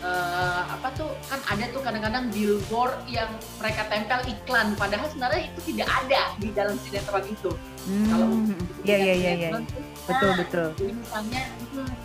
uh, 0.05 0.61
apa 0.77 0.93
tuh 0.93 1.09
kan 1.25 1.41
ada 1.49 1.65
tuh 1.73 1.81
kadang-kadang 1.81 2.29
billboard 2.29 2.93
yang 3.09 3.29
mereka 3.57 3.89
tempel 3.89 4.21
iklan 4.29 4.77
padahal 4.77 5.09
sebenarnya 5.09 5.49
itu 5.49 5.59
tidak 5.73 5.89
ada 5.89 6.21
di 6.37 6.49
dalam 6.53 6.77
sinetron 6.85 7.25
itu 7.25 7.51
hmm. 7.89 8.07
kalau 8.13 8.27
ya 8.85 8.97
ya 9.01 9.15
ya 9.17 9.31
ya 9.33 9.49
betul 10.05 10.31
betul 10.37 10.67
jadi 10.77 10.93
misalnya 10.93 11.43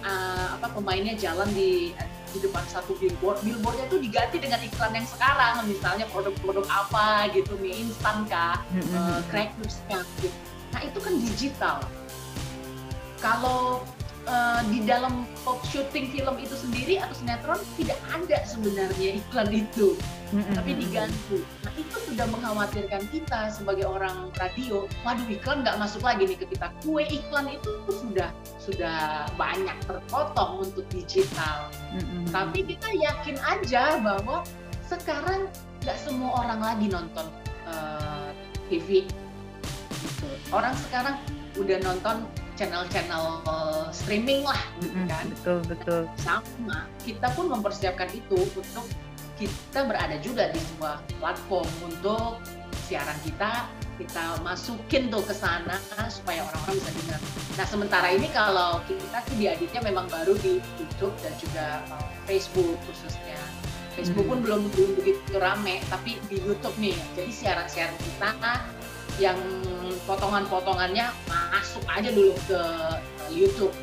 uh, 0.00 0.46
apa 0.56 0.66
pemainnya 0.72 1.14
jalan 1.20 1.48
di 1.52 1.92
di 2.30 2.38
depan 2.42 2.64
satu 2.70 2.94
billboard 2.96 3.42
billboardnya 3.42 3.86
tuh 3.90 3.98
diganti 3.98 4.38
dengan 4.38 4.60
iklan 4.62 4.92
yang 4.94 5.06
sekarang. 5.06 5.66
Misalnya 5.66 6.06
produk-produk 6.10 6.66
apa 6.70 7.30
gitu 7.34 7.58
mie 7.58 7.86
instan 7.86 8.26
kah 8.30 8.62
mm-hmm. 8.70 8.94
uh, 8.94 9.20
crackersnya 9.28 10.00
gitu. 10.22 10.34
Nah 10.70 10.80
itu 10.86 10.98
kan 11.02 11.14
digital. 11.18 11.78
Kalau 13.20 13.84
uh, 14.30 14.62
di 14.70 14.86
dalam 14.86 15.26
pop 15.42 15.58
shooting 15.66 16.14
film 16.14 16.38
itu 16.38 16.54
sendiri 16.54 17.02
atau 17.02 17.14
sinetron 17.18 17.60
tidak 17.74 17.98
ada 18.14 18.38
sebenarnya 18.46 19.18
iklan 19.18 19.50
itu 19.50 19.98
mm-hmm. 20.30 20.54
tapi 20.54 20.70
diganti 20.78 21.38
nah 21.66 21.72
itu 21.74 21.96
sudah 22.06 22.26
mengkhawatirkan 22.30 23.02
kita 23.10 23.50
sebagai 23.50 23.90
orang 23.90 24.30
radio 24.38 24.86
waduh 25.02 25.26
iklan 25.26 25.66
nggak 25.66 25.76
masuk 25.82 26.06
lagi 26.06 26.30
nih 26.30 26.38
ke 26.38 26.46
kita 26.54 26.70
kue 26.86 27.02
iklan 27.02 27.50
itu 27.50 27.70
sudah 27.90 28.30
sudah 28.70 29.26
banyak 29.34 29.74
terpotong 29.88 30.62
untuk 30.62 30.86
digital. 30.92 31.72
Mm-hmm. 31.96 32.30
Tapi 32.30 32.58
kita 32.62 32.88
yakin 32.94 33.36
aja 33.42 33.98
bahwa 33.98 34.46
sekarang 34.86 35.50
nggak 35.82 35.98
semua 35.98 36.44
orang 36.44 36.60
lagi 36.60 36.86
nonton 36.86 37.26
uh, 37.66 38.30
eh, 38.30 38.30
TV. 38.70 38.88
Gitu. 39.90 40.28
Orang 40.54 40.76
sekarang 40.86 41.18
udah 41.58 41.78
nonton 41.82 42.28
channel-channel 42.60 43.40
uh, 43.48 43.88
streaming 43.88 44.44
lah, 44.44 44.60
gitu 44.84 45.00
kan? 45.08 45.24
Betul 45.32 45.58
betul. 45.64 46.02
Sama. 46.20 46.84
Kita 47.00 47.32
pun 47.32 47.48
mempersiapkan 47.48 48.12
itu 48.12 48.36
untuk 48.36 48.84
kita 49.40 49.88
berada 49.88 50.20
juga 50.20 50.52
di 50.52 50.60
sebuah 50.60 51.00
platform 51.16 51.64
untuk 51.88 52.36
siaran 52.84 53.16
kita 53.24 53.64
kita 54.00 54.40
masukin 54.40 55.12
tuh 55.12 55.20
ke 55.20 55.36
sana 55.36 55.76
supaya 56.08 56.40
orang-orang 56.48 56.80
bisa 56.80 56.92
dengar. 57.04 57.20
Nah 57.60 57.66
sementara 57.68 58.08
ini 58.16 58.28
kalau 58.32 58.80
kita 58.88 59.20
sih 59.28 59.36
di 59.36 59.46
Aditnya 59.48 59.84
memang 59.84 60.08
baru 60.08 60.32
di 60.40 60.56
YouTube 60.80 61.12
dan 61.20 61.32
juga 61.36 61.84
uh, 61.92 62.08
Facebook 62.24 62.80
khususnya. 62.88 63.36
Facebook 63.92 64.24
pun 64.24 64.40
hmm. 64.40 64.46
belum 64.48 64.60
belum 64.72 64.90
begitu 64.96 65.36
rame, 65.36 65.84
tapi 65.92 66.16
di 66.32 66.40
YouTube 66.40 66.72
nih. 66.80 66.96
Jadi 67.12 67.32
siaran-siaran 67.32 67.96
kita 68.00 68.28
yang 69.18 69.38
potongan-potongannya 70.04 71.10
masuk 71.26 71.82
aja 71.90 72.10
dulu 72.12 72.36
ke 72.46 72.60
YouTube. 73.32 73.74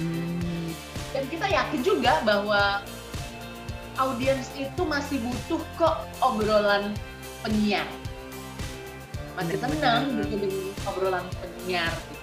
Hmm. 0.00 0.72
Dan 1.12 1.28
kita 1.28 1.46
yakin 1.46 1.80
juga 1.84 2.24
bahwa 2.24 2.80
audiens 4.00 4.48
itu 4.56 4.82
masih 4.88 5.20
butuh 5.20 5.60
kok 5.76 6.08
obrolan 6.24 6.96
penyiar 7.44 7.84
masih 9.36 9.56
senang 9.56 10.12
gitu 10.20 10.36
dengan 10.36 10.72
obrolan 10.84 11.26
penyiar 11.40 11.92
gitu. 11.92 12.14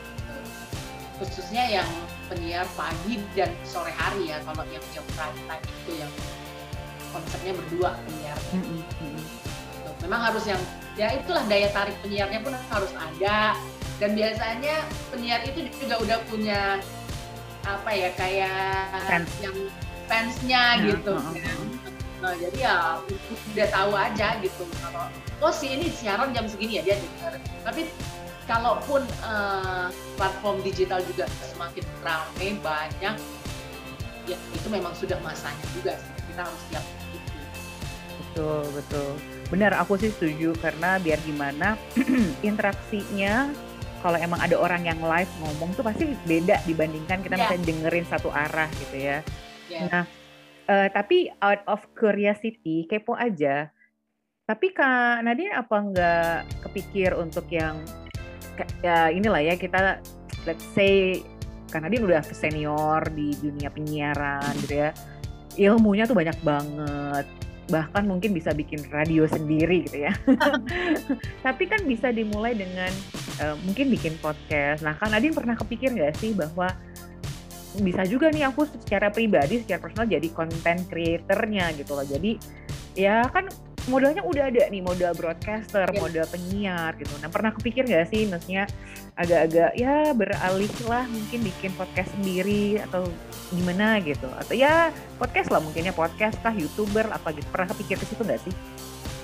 khususnya 1.21 1.81
yang 1.81 1.89
penyiar 2.29 2.65
pagi 2.77 3.17
dan 3.33 3.49
sore 3.65 3.89
hari 3.89 4.29
ya 4.29 4.37
kalau 4.45 4.61
yang 4.69 4.85
jam 4.93 5.05
prime 5.17 5.39
time 5.49 5.65
itu 5.65 5.91
yang 5.97 6.11
konsepnya 7.09 7.53
berdua 7.57 7.89
penyiar 8.05 8.39
mm 8.53 8.61
-hmm. 8.61 8.81
memang 10.05 10.21
harus 10.29 10.45
yang 10.45 10.61
ya 10.99 11.15
itulah 11.15 11.43
daya 11.47 11.71
tarik 11.71 11.95
penyiarnya 12.03 12.39
pun 12.43 12.51
harus 12.51 12.91
ada 12.99 13.55
dan 14.03 14.11
biasanya 14.11 14.75
penyiar 15.15 15.41
itu 15.47 15.71
juga 15.79 15.95
udah 16.03 16.19
punya 16.27 16.83
apa 17.63 17.91
ya 17.95 18.09
kayak 18.19 18.91
Fans. 19.07 19.31
yang 19.39 19.57
fansnya 20.11 20.63
nah, 20.75 20.83
gitu 20.83 21.15
uh, 21.15 21.31
kan 21.31 21.59
Nah, 22.19 22.35
jadi 22.35 22.67
ya 22.67 22.99
udah 23.55 23.67
tahu 23.71 23.91
aja 23.95 24.27
gitu 24.43 24.67
kalau 24.83 25.07
oh 25.39 25.51
si 25.55 25.71
ini 25.71 25.87
siaran 25.87 26.35
jam 26.35 26.51
segini 26.51 26.79
ya 26.79 26.83
dia 26.83 26.95
dengar. 26.99 27.39
Tapi 27.63 27.87
kalaupun 28.43 29.07
uh, 29.23 29.87
platform 30.19 30.59
digital 30.59 30.99
juga 31.07 31.31
semakin 31.47 31.85
ramai 32.03 32.59
banyak 32.59 33.15
ya 34.27 34.35
itu 34.35 34.67
memang 34.67 34.91
sudah 34.99 35.15
masanya 35.23 35.63
juga 35.71 35.95
sih. 35.95 36.11
Kita 36.27 36.43
harus 36.43 36.61
siap 36.67 36.83
itu. 37.15 37.19
Betul, 38.19 38.63
betul. 38.75 39.38
Benar, 39.49 39.73
aku 39.81 39.97
sih 39.97 40.13
setuju 40.13 40.53
karena 40.61 41.01
biar 41.01 41.17
gimana 41.25 41.73
interaksinya 42.49 43.49
kalau 43.99 44.15
emang 44.15 44.39
ada 44.39 44.55
orang 44.55 44.87
yang 44.87 45.01
live 45.03 45.29
ngomong 45.43 45.75
tuh 45.75 45.83
pasti 45.83 46.15
beda 46.23 46.63
dibandingkan 46.63 47.19
kita 47.19 47.35
yeah. 47.35 47.41
misalnya 47.49 47.65
dengerin 47.67 48.05
satu 48.07 48.29
arah 48.31 48.69
gitu 48.79 48.95
ya. 48.95 49.17
Yeah. 49.67 49.89
Nah, 49.91 50.05
Uh, 50.69 50.85
tapi 50.93 51.33
out 51.41 51.65
of 51.65 51.81
curiosity, 51.97 52.85
kepo 52.85 53.17
aja. 53.17 53.73
Tapi 54.45 54.69
Kak 54.69 55.25
Nadine 55.25 55.57
apa 55.57 55.75
nggak 55.81 56.61
kepikir 56.69 57.17
untuk 57.17 57.49
yang 57.49 57.81
ya 58.85 59.09
inilah 59.09 59.41
ya 59.41 59.57
kita 59.57 59.97
let's 60.45 60.61
say 60.77 61.25
Kak 61.73 61.81
Nadine 61.81 62.05
udah 62.05 62.21
senior 62.21 63.01
di 63.09 63.33
dunia 63.41 63.73
penyiaran 63.73 64.53
gitu 64.61 64.77
ya. 64.77 64.93
Ilmunya 65.57 66.05
tuh 66.05 66.13
banyak 66.13 66.37
banget. 66.45 67.25
Bahkan 67.69 68.03
mungkin 68.09 68.33
bisa 68.33 68.51
bikin 68.51 68.83
radio 68.89 69.29
sendiri 69.29 69.85
gitu 69.85 70.09
ya. 70.09 70.13
Tapi 71.45 71.63
kan 71.69 71.85
bisa 71.85 72.09
dimulai 72.09 72.57
dengan 72.57 72.91
uh, 73.45 73.55
mungkin 73.63 73.93
bikin 73.93 74.17
podcast. 74.19 74.81
Nah, 74.81 74.97
Kak 74.97 75.13
Nadine 75.13 75.37
pernah 75.37 75.55
kepikir 75.55 75.93
nggak 75.93 76.17
sih 76.17 76.33
bahwa 76.33 76.73
bisa 77.77 78.01
juga 78.09 78.33
nih 78.33 78.49
aku 78.49 78.65
secara 78.65 79.13
pribadi 79.13 79.61
secara 79.61 79.77
personal 79.85 80.09
jadi 80.09 80.27
content 80.33 80.89
creatornya 80.89 81.69
gitu 81.77 81.93
loh 81.93 82.01
jadi 82.01 82.31
ya 82.97 83.21
kan 83.29 83.45
modalnya 83.87 84.25
udah 84.25 84.51
ada 84.51 84.67
nih 84.67 84.83
modal 84.83 85.13
broadcaster 85.15 85.87
yeah. 85.87 86.01
modal 86.01 86.25
penyiar 86.27 86.91
gitu. 86.99 87.13
Nah 87.23 87.29
pernah 87.31 87.55
kepikir 87.55 87.87
gak 87.87 88.11
sih 88.11 88.27
maksudnya 88.27 88.67
agak-agak 89.15 89.71
ya 89.79 90.11
beralih 90.11 90.73
lah 90.89 91.05
mungkin 91.07 91.39
bikin 91.45 91.71
podcast 91.79 92.11
sendiri 92.17 92.83
atau 92.83 93.07
gimana 93.53 94.01
gitu. 94.03 94.27
Atau 94.35 94.59
ya 94.59 94.91
podcast 95.15 95.53
lah 95.53 95.63
mungkinnya 95.63 95.95
podcast 95.95 96.35
kah 96.43 96.51
youtuber 96.51 97.07
apa 97.07 97.31
gitu. 97.31 97.47
Pernah 97.47 97.69
kepikir 97.71 97.95
ke 98.01 98.05
situ 98.09 98.21
gak 98.25 98.41
sih? 98.43 98.53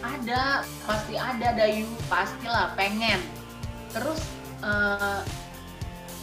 Ada 0.06 0.64
pasti 0.86 1.20
ada 1.20 1.48
Dayu. 1.58 1.90
Pastilah 2.08 2.78
pengen. 2.78 3.20
Terus 3.92 4.22
uh, 4.64 5.26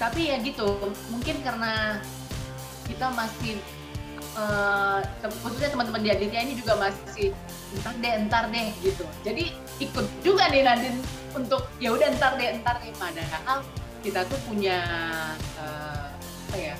tapi 0.01 0.33
ya 0.33 0.41
gitu 0.43 0.79
mungkin 1.15 1.37
karena 1.47 2.03
kita 2.91 3.07
masih 3.15 3.63
uh, 4.35 4.99
khususnya 5.47 5.71
teman-teman 5.71 6.03
di 6.03 6.11
Aditya 6.11 6.43
ini 6.43 6.59
juga 6.59 6.75
masih 6.75 7.31
entar 7.79 7.95
deh 7.99 8.13
entar 8.13 8.45
deh 8.53 8.69
gitu. 8.85 9.05
Jadi 9.25 9.53
ikut 9.81 10.07
juga 10.21 10.49
nih 10.53 10.63
Nadine 10.65 11.01
untuk 11.33 11.69
ya 11.81 11.93
udah 11.93 12.09
entar 12.13 12.37
deh 12.37 12.49
entar 12.53 12.77
deh. 12.81 12.93
Padahal 12.97 13.65
kita 14.03 14.27
tuh 14.27 14.39
punya 14.51 14.83
uh, 15.63 16.11
apa 16.53 16.57
ya 16.59 16.75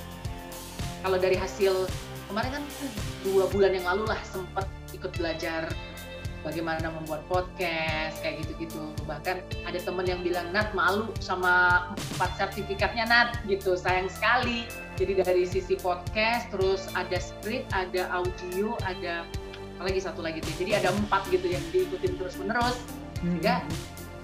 kalau 1.01 1.17
dari 1.19 1.35
hasil 1.35 1.87
kemarin 2.29 2.61
kan 2.61 2.63
dua 3.23 3.47
bulan 3.51 3.71
yang 3.75 3.87
lalu 3.87 4.11
lah 4.11 4.19
sempat 4.27 4.65
ikut 4.95 5.11
belajar 5.17 5.67
bagaimana 6.43 6.91
membuat 6.91 7.23
podcast 7.31 8.19
kayak 8.19 8.43
gitu-gitu. 8.43 8.91
Bahkan 9.07 9.41
ada 9.63 9.79
temen 9.79 10.05
yang 10.05 10.21
bilang 10.21 10.51
Nat 10.51 10.75
malu 10.75 11.09
sama 11.23 11.87
empat 12.15 12.35
sertifikatnya 12.37 13.07
Nat 13.07 13.29
gitu. 13.47 13.79
Sayang 13.79 14.11
sekali. 14.11 14.67
Jadi 14.99 15.23
dari 15.23 15.43
sisi 15.47 15.73
podcast 15.79 16.51
terus 16.53 16.85
ada 16.93 17.17
script 17.17 17.65
ada 17.73 18.11
audio 18.13 18.77
ada 18.85 19.25
lagi 19.83 19.99
satu 19.99 20.23
lagi 20.23 20.39
tuh. 20.39 20.53
Jadi 20.57 20.71
ada 20.79 20.89
empat 20.95 21.27
gitu 21.29 21.47
yang 21.51 21.63
diikutin 21.69 22.13
terus 22.17 22.35
menerus 22.39 22.77
sehingga 23.19 23.63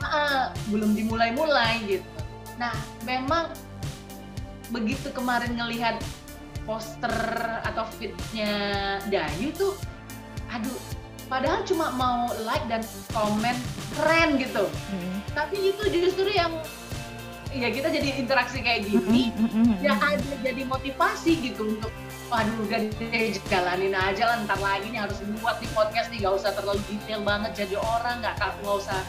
uh, 0.04 0.52
belum 0.72 0.96
dimulai-mulai 0.96 1.84
gitu. 1.88 2.08
Nah 2.60 2.76
memang 3.08 3.52
begitu 4.70 5.10
kemarin 5.12 5.58
ngelihat 5.58 5.98
poster 6.70 7.14
atau 7.66 7.86
fitnya 7.98 8.54
Dayu 9.10 9.50
tuh 9.58 9.74
aduh 10.54 10.78
padahal 11.26 11.66
cuma 11.66 11.94
mau 11.94 12.30
like 12.46 12.66
dan 12.70 12.82
komen 13.14 13.58
keren 13.98 14.38
gitu. 14.38 14.66
Hmm. 14.90 15.18
tapi 15.34 15.74
itu 15.74 15.84
justru 15.90 16.30
yang 16.34 16.54
ya 17.50 17.70
kita 17.74 17.90
jadi 17.90 18.22
interaksi 18.22 18.62
kayak 18.62 18.86
gini 18.86 19.34
hmm, 19.34 19.50
hmm, 19.50 19.64
hmm, 19.66 19.76
ya 19.82 19.98
ada 19.98 20.34
jadi 20.46 20.62
motivasi 20.70 21.50
gitu 21.50 21.78
untuk 21.78 21.90
waduh 22.30 22.56
udah 22.62 22.80
deh 22.96 23.34
jalanin 23.50 23.94
aja 23.98 24.24
lah. 24.30 24.38
Ntar 24.46 24.60
lagi 24.62 24.88
nih 24.94 25.02
harus 25.02 25.18
buat 25.42 25.58
di 25.58 25.68
podcast 25.74 26.14
nih. 26.14 26.24
Gak 26.24 26.34
usah 26.40 26.52
terlalu 26.54 26.82
detail 26.88 27.22
banget. 27.26 27.52
Jadi 27.66 27.76
orang 27.76 28.22
nggak 28.22 28.36
nggak 28.38 28.78
usah 28.78 29.02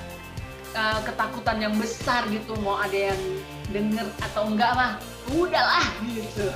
uh, 0.75 1.01
ketakutan 1.05 1.57
yang 1.61 1.75
besar 1.77 2.25
gitu. 2.33 2.57
Mau 2.65 2.81
ada 2.81 3.15
yang 3.15 3.21
denger 3.71 4.09
atau 4.33 4.51
enggak 4.51 4.73
mah 4.75 4.93
udahlah 5.31 5.87
gitu. 6.11 6.47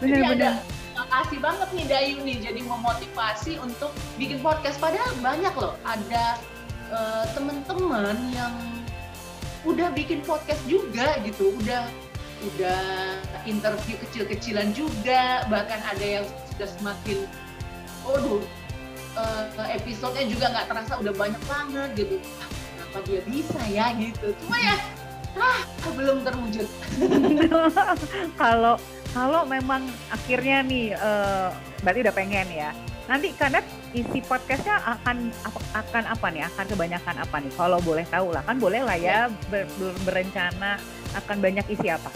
Bener, 0.00 0.08
jadi 0.08 0.22
bener. 0.22 0.34
ada 0.38 0.50
makasih 0.94 1.38
banget 1.42 1.68
nih 1.74 1.86
Dayu 1.90 2.16
nih. 2.22 2.36
Jadi 2.40 2.60
memotivasi 2.62 3.52
untuk 3.60 3.90
bikin 4.16 4.38
podcast. 4.40 4.78
Padahal 4.78 5.10
banyak 5.18 5.54
loh. 5.58 5.74
Ada 5.82 6.38
uh, 6.94 7.24
teman-teman 7.34 8.16
yang 8.32 8.54
udah 9.66 9.90
bikin 9.92 10.22
podcast 10.22 10.62
juga 10.70 11.18
gitu. 11.26 11.52
Udah 11.58 11.90
udah 12.52 12.82
interview 13.48 13.96
kecil-kecilan 14.08 14.72
juga 14.76 15.48
bahkan 15.48 15.80
ada 15.88 16.04
yang 16.20 16.26
sudah 16.54 16.68
semakin 16.68 17.18
oh 18.04 18.44
uh, 19.16 19.66
episodenya 19.72 20.26
juga 20.28 20.44
nggak 20.52 20.66
terasa 20.68 20.92
udah 21.00 21.14
banyak 21.14 21.42
banget 21.48 21.88
gitu. 21.96 22.16
Ah, 22.40 22.48
kenapa 22.50 22.98
dia 23.08 23.20
bisa 23.26 23.60
ya 23.70 23.86
gitu? 23.96 24.26
Cuma 24.44 24.56
ya 24.60 24.76
ah 25.34 25.60
belum 25.90 26.22
terwujud. 26.22 26.68
Kalau 28.40 28.78
kalau 29.14 29.46
memang 29.46 29.86
akhirnya 30.10 30.66
nih 30.66 30.94
uh, 30.98 31.54
berarti 31.86 31.98
udah 32.02 32.14
pengen 32.14 32.48
ya. 32.50 32.70
Nanti 33.06 33.30
karena 33.36 33.62
isi 33.94 34.18
podcastnya 34.26 34.80
akan 34.80 35.30
akan 35.70 36.04
apa 36.10 36.26
nih? 36.34 36.42
Akan 36.50 36.66
kebanyakan 36.66 37.16
apa 37.22 37.36
nih? 37.38 37.52
Kalau 37.54 37.78
boleh 37.78 38.02
tahu 38.10 38.34
lah 38.34 38.42
kan 38.42 38.58
boleh 38.58 38.82
lah 38.82 38.98
ya, 38.98 39.30
ya. 39.30 39.34
Ber, 39.52 39.70
ber, 39.78 39.94
berencana 40.02 40.82
akan 41.14 41.36
banyak 41.40 41.66
isi 41.70 41.88
apa 41.88 42.10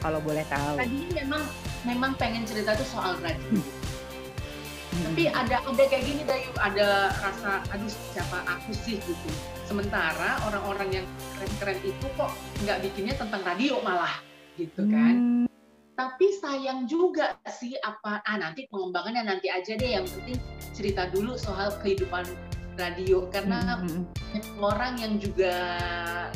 kalau 0.00 0.22
boleh 0.22 0.46
tahu? 0.46 0.78
Tadi 0.78 1.00
memang 1.12 1.42
memang 1.86 2.12
pengen 2.18 2.42
cerita 2.46 2.74
tuh 2.74 2.86
soal 2.86 3.14
radio 3.22 3.58
hmm. 3.58 5.12
tapi 5.12 5.28
ada 5.30 5.62
ada 5.62 5.82
kayak 5.86 6.04
gini 6.08 6.22
Dayu 6.26 6.50
ada 6.58 7.14
rasa 7.20 7.62
aduh 7.70 7.90
siapa 8.14 8.42
aku 8.48 8.74
sih? 8.74 8.98
gitu. 8.98 9.28
Sementara 9.66 10.40
orang-orang 10.46 11.02
yang 11.02 11.06
keren-keren 11.36 11.78
itu 11.86 12.06
kok 12.18 12.30
nggak 12.66 12.78
bikinnya 12.86 13.14
tentang 13.14 13.42
radio 13.46 13.78
malah 13.82 14.18
gitu 14.56 14.82
kan. 14.88 15.14
Hmm. 15.14 15.46
Tapi 15.96 16.26
sayang 16.44 16.84
juga 16.84 17.40
sih 17.48 17.72
apa 17.80 18.20
ah 18.20 18.36
nanti 18.36 18.68
pengembangannya 18.68 19.26
nanti 19.26 19.48
aja 19.48 19.76
deh. 19.76 19.90
Yang 19.96 20.16
penting 20.18 20.38
cerita 20.76 21.08
dulu 21.08 21.40
soal 21.40 21.72
kehidupan 21.80 22.24
radio 22.76 23.26
karena 23.32 23.80
mm 23.82 23.88
-hmm. 23.88 24.62
orang 24.62 25.00
yang 25.00 25.16
juga 25.18 25.52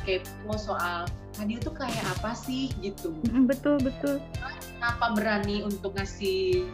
kepo 0.02 0.56
soal 0.56 1.06
radio 1.38 1.56
tuh 1.62 1.72
kayak 1.76 2.04
apa 2.18 2.36
sih? 2.36 2.72
gitu. 2.84 3.14
Mm 3.24 3.28
-hmm, 3.30 3.42
betul 3.48 3.76
betul. 3.80 4.16
Kenapa 4.80 5.12
berani 5.12 5.62
untuk 5.64 5.96
ngasih 5.96 6.66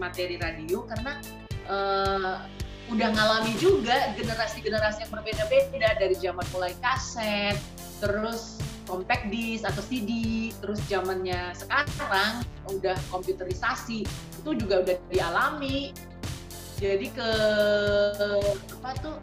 materi 0.00 0.40
radio? 0.40 0.84
Karena 0.88 1.20
uh, 1.68 2.36
udah 2.90 3.08
ngalami 3.14 3.54
juga 3.62 4.10
generasi-generasi 4.18 5.06
yang 5.06 5.12
berbeda-beda 5.14 5.88
dari 5.94 6.16
zaman 6.18 6.42
mulai 6.50 6.74
kaset 6.82 7.54
terus 8.02 8.58
compact 8.90 9.30
disc 9.30 9.62
atau 9.62 9.78
CD 9.86 10.10
terus 10.58 10.82
zamannya 10.90 11.54
sekarang 11.54 12.42
udah 12.66 12.98
komputerisasi 13.14 14.02
itu 14.42 14.50
juga 14.58 14.82
udah 14.82 14.96
dialami 15.06 15.94
jadi 16.80 17.06
ke 17.12 17.30
apa 18.80 18.90
tuh 19.04 19.16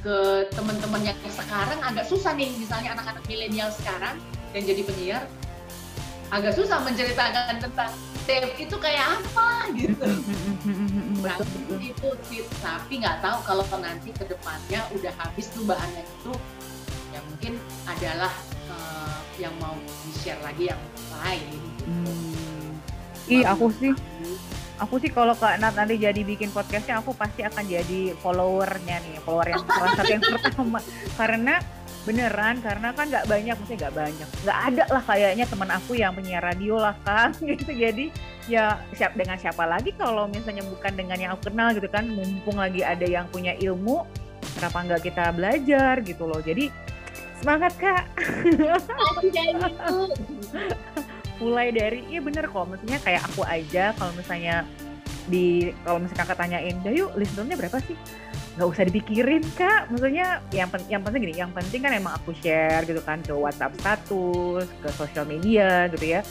ke 0.00 0.16
teman-teman 0.56 1.12
yang 1.12 1.18
sekarang 1.28 1.78
agak 1.84 2.08
susah 2.08 2.32
nih 2.32 2.48
misalnya 2.56 2.96
anak-anak 2.96 3.22
milenial 3.28 3.68
sekarang 3.68 4.16
yang 4.56 4.64
jadi 4.64 4.82
penyiar 4.82 5.24
agak 6.32 6.56
susah 6.56 6.80
menceritakan 6.80 7.60
tentang 7.60 7.92
tape 8.24 8.56
itu 8.56 8.76
kayak 8.80 9.20
apa 9.20 9.68
gitu 9.76 10.08
nah, 11.20 11.36
itu 11.76 12.08
tips 12.32 12.56
tapi 12.64 13.04
nggak 13.04 13.20
tahu 13.20 13.38
kalau 13.44 13.64
nanti 13.78 14.10
ke 14.16 14.24
depannya 14.24 14.80
udah 14.96 15.12
habis 15.20 15.52
tuh 15.52 15.68
bahannya 15.68 16.02
itu 16.02 16.32
ya 17.12 17.20
mungkin 17.28 17.52
adalah 17.84 18.32
uh, 18.72 19.20
yang 19.36 19.52
mau 19.60 19.76
di 19.76 20.10
share 20.16 20.40
lagi 20.40 20.72
yang 20.72 20.82
lain. 21.20 21.52
Hmm. 21.84 22.70
Ih 23.30 23.44
aku 23.46 23.70
sih, 23.78 23.92
aku 24.80 25.00
sih 25.02 25.10
kalau 25.12 25.34
Kak 25.36 25.60
Nat 25.60 25.76
nanti 25.76 26.00
jadi 26.00 26.20
bikin 26.22 26.52
podcastnya 26.54 27.00
aku 27.00 27.12
pasti 27.12 27.44
akan 27.44 27.64
jadi 27.66 28.16
followernya 28.20 28.96
nih, 29.02 29.20
follower 29.24 29.48
yang 29.48 29.64
salah 29.68 29.92
satu 29.98 30.12
yang 30.12 30.24
pertama. 30.24 30.80
Karena 31.18 31.54
beneran 32.02 32.58
karena 32.58 32.90
kan 32.90 33.06
nggak 33.06 33.30
banyak 33.30 33.54
maksudnya 33.54 33.86
nggak 33.86 33.94
banyak 33.94 34.28
nggak 34.42 34.58
ada 34.58 34.84
lah 34.90 35.02
kayaknya 35.06 35.46
teman 35.46 35.70
aku 35.70 35.94
yang 35.94 36.10
penyiar 36.10 36.42
radio 36.42 36.74
lah 36.74 36.98
kan 37.06 37.30
gitu 37.46 37.70
jadi 37.70 38.10
ya 38.50 38.74
siap 38.90 39.14
dengan 39.14 39.38
siapa 39.38 39.62
lagi 39.62 39.94
kalau 39.94 40.26
misalnya 40.26 40.66
bukan 40.66 40.98
dengan 40.98 41.14
yang 41.14 41.30
aku 41.38 41.54
kenal 41.54 41.70
gitu 41.70 41.86
kan 41.86 42.10
mumpung 42.10 42.58
lagi 42.58 42.82
ada 42.82 43.06
yang 43.06 43.30
punya 43.30 43.54
ilmu 43.54 44.02
kenapa 44.58 44.82
nggak 44.82 45.02
kita 45.06 45.30
belajar 45.30 46.02
gitu 46.02 46.26
loh 46.26 46.42
jadi 46.42 46.74
Semangat 47.42 47.74
kak. 47.74 48.06
Mulai 51.42 51.74
dari, 51.74 52.06
iya 52.06 52.22
bener 52.22 52.46
kok, 52.46 52.70
maksudnya 52.70 53.02
kayak 53.02 53.26
aku 53.26 53.42
aja 53.42 53.90
kalau 53.98 54.14
misalnya 54.14 54.62
di 55.26 55.74
kalau 55.82 55.98
misalnya 55.98 56.22
kakak 56.22 56.38
tanyain, 56.38 56.78
dah 56.86 56.94
yuk 56.94 57.10
listenernya 57.18 57.58
berapa 57.58 57.82
sih? 57.82 57.98
Gak 58.54 58.68
usah 58.68 58.84
dipikirin 58.86 59.42
kak, 59.58 59.90
maksudnya 59.90 60.38
yang 60.54 60.70
pen, 60.70 60.86
yang 60.86 61.02
penting 61.02 61.20
gini, 61.26 61.34
yang 61.34 61.50
penting 61.50 61.82
kan 61.82 61.90
emang 61.98 62.14
aku 62.14 62.30
share 62.38 62.86
gitu 62.86 63.02
kan 63.02 63.18
ke 63.26 63.34
WhatsApp 63.34 63.74
status, 63.80 64.70
ke 64.70 64.88
sosial 64.94 65.26
media 65.26 65.90
gitu 65.90 66.14
ya. 66.14 66.22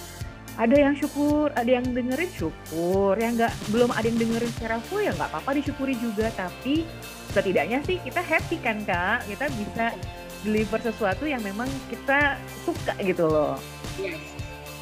Ada 0.55 0.79
yang 0.79 0.95
syukur, 0.95 1.51
ada 1.59 1.67
yang 1.67 1.83
dengerin 1.91 2.31
syukur, 2.31 3.19
yang 3.19 3.35
nggak 3.35 3.51
belum 3.67 3.91
ada 3.91 4.05
yang 4.07 4.15
dengerin 4.15 4.51
secara 4.55 4.77
full 4.87 5.03
ya 5.03 5.11
nggak 5.11 5.27
apa-apa 5.27 5.59
disyukuri 5.59 5.99
juga, 5.99 6.31
tapi 6.39 6.87
setidaknya 7.35 7.83
sih 7.83 7.99
kita 7.99 8.23
happy 8.23 8.63
kan 8.63 8.79
kak, 8.87 9.27
kita 9.27 9.51
bisa 9.59 9.85
deliver 10.47 10.79
sesuatu 10.79 11.27
yang 11.27 11.43
memang 11.43 11.67
kita 11.91 12.39
suka 12.63 12.95
gitu 13.03 13.27
loh. 13.27 13.59
Yes. 13.99 14.40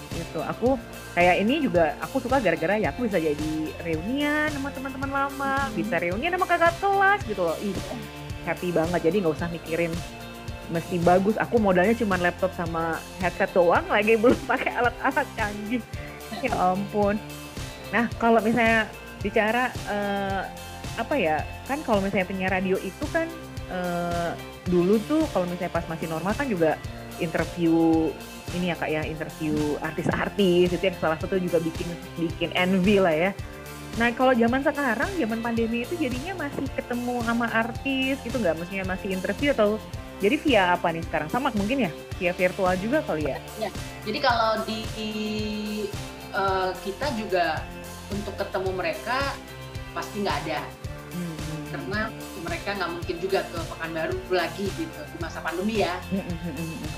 Gitu. 0.10 0.40
Aku 0.42 0.76
kayak 1.14 1.36
ini 1.42 1.62
juga 1.62 1.94
aku 2.02 2.22
suka 2.22 2.42
gara-gara 2.42 2.82
ya 2.82 2.90
aku 2.90 3.06
bisa 3.06 3.22
jadi 3.22 3.52
reunian 3.86 4.50
sama 4.50 4.70
teman-teman 4.74 5.10
lama, 5.10 5.56
hmm. 5.70 5.76
bisa 5.78 5.96
reunian 6.02 6.34
sama 6.34 6.46
kakak 6.50 6.74
kelas 6.82 7.20
gitu 7.30 7.42
loh. 7.46 7.58
Ih, 7.62 7.78
happy 8.46 8.70
banget. 8.74 9.00
Jadi 9.06 9.16
nggak 9.22 9.36
usah 9.38 9.50
mikirin 9.52 9.94
mesti 10.74 10.98
bagus. 11.02 11.36
Aku 11.38 11.58
modalnya 11.58 11.98
cuma 11.98 12.18
laptop 12.18 12.54
sama 12.54 12.98
headset 13.22 13.50
doang, 13.54 13.86
lagi 13.90 14.18
belum 14.22 14.38
pakai 14.50 14.72
alat-alat 14.74 15.28
canggih. 15.38 15.82
Ya 16.40 16.54
ampun. 16.56 17.20
Nah, 17.92 18.06
kalau 18.22 18.40
misalnya 18.40 18.88
bicara 19.20 19.74
uh, 19.90 20.48
apa 20.96 21.16
ya? 21.18 21.44
Kan 21.68 21.82
kalau 21.84 22.00
misalnya 22.00 22.30
penyiar 22.30 22.54
radio 22.54 22.78
itu 22.80 23.06
kan 23.12 23.28
uh, 23.74 24.32
dulu 24.70 25.02
tuh 25.10 25.26
kalau 25.34 25.50
misalnya 25.50 25.74
pas 25.74 25.86
masih 25.90 26.08
normal 26.08 26.34
kan 26.38 26.48
juga 26.48 26.78
interview 27.20 28.08
ini 28.58 28.74
ya 28.74 28.76
kak 28.76 28.90
ya 28.90 29.02
interview 29.06 29.78
artis-artis 29.84 30.74
itu 30.74 30.84
yang 30.84 30.98
salah 30.98 31.18
satu 31.22 31.38
juga 31.38 31.62
bikin 31.62 31.86
bikin 32.18 32.50
envy 32.58 32.98
lah 32.98 33.14
ya. 33.14 33.32
Nah 34.00 34.10
kalau 34.16 34.34
zaman 34.34 34.64
sekarang 34.64 35.10
zaman 35.20 35.40
pandemi 35.44 35.84
itu 35.86 35.94
jadinya 36.00 36.48
masih 36.48 36.66
ketemu 36.74 37.22
sama 37.26 37.46
artis 37.52 38.16
gitu 38.26 38.38
nggak? 38.42 38.56
Maksudnya 38.58 38.86
masih 38.88 39.08
interview 39.14 39.50
atau 39.54 39.78
jadi 40.20 40.36
via 40.42 40.64
apa 40.76 40.92
nih 40.92 41.04
sekarang? 41.06 41.30
Sama 41.30 41.54
mungkin 41.54 41.88
ya 41.88 41.92
via 42.18 42.34
virtual 42.34 42.74
juga 42.80 43.06
kali 43.06 43.30
ya? 43.30 43.38
Ya. 43.62 43.70
Jadi 44.08 44.20
kalau 44.20 44.52
di 44.66 44.82
uh, 46.34 46.72
kita 46.82 47.08
juga 47.20 47.62
untuk 48.10 48.34
ketemu 48.34 48.70
mereka 48.74 49.20
pasti 49.94 50.26
nggak 50.26 50.38
ada. 50.48 50.62
Hmm. 51.14 51.38
Karena 51.70 52.02
mereka 52.50 52.74
nggak 52.74 52.92
mungkin 52.98 53.16
juga 53.22 53.40
ke 53.46 53.60
Pekanbaru 53.70 54.18
lagi 54.34 54.66
gitu 54.74 55.00
di 55.14 55.18
masa 55.22 55.40
pandemi 55.46 55.86
ya. 55.86 56.02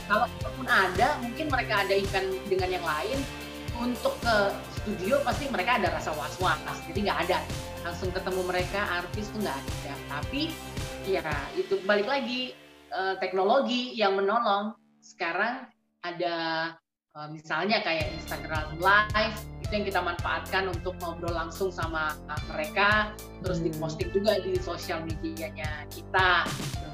Kalau 0.07 0.25
pun 0.55 0.67
ada, 0.71 1.19
mungkin 1.19 1.51
mereka 1.51 1.83
ada 1.83 1.93
event 1.93 2.31
dengan 2.47 2.69
yang 2.71 2.85
lain 2.87 3.19
untuk 3.75 4.15
ke 4.23 4.35
studio 4.79 5.19
pasti 5.27 5.51
mereka 5.51 5.81
ada 5.81 5.91
rasa 5.91 6.15
was-was 6.15 6.79
jadi 6.87 7.11
nggak 7.11 7.19
ada. 7.27 7.39
Langsung 7.83 8.09
ketemu 8.15 8.41
mereka 8.47 8.79
artis 9.03 9.27
tuh 9.29 9.43
nggak 9.43 9.57
ada. 9.59 9.93
Tapi 10.07 10.53
ya 11.03 11.25
itu 11.59 11.81
balik 11.83 12.07
lagi 12.07 12.55
uh, 12.95 13.19
teknologi 13.19 13.91
yang 13.99 14.15
menolong. 14.15 14.71
Sekarang 15.01 15.67
ada 16.05 16.37
misalnya 17.27 17.83
kayak 17.83 18.07
Instagram 18.15 18.79
Live 18.79 19.35
itu 19.59 19.71
yang 19.75 19.85
kita 19.87 19.99
manfaatkan 19.99 20.71
untuk 20.71 20.95
ngobrol 21.03 21.35
langsung 21.35 21.67
sama 21.67 22.15
mereka 22.47 23.11
terus 23.43 23.59
hmm. 23.59 23.67
diposting 23.67 24.09
juga 24.15 24.39
di 24.39 24.55
sosial 24.55 25.03
medianya 25.03 25.83
kita. 25.91 26.47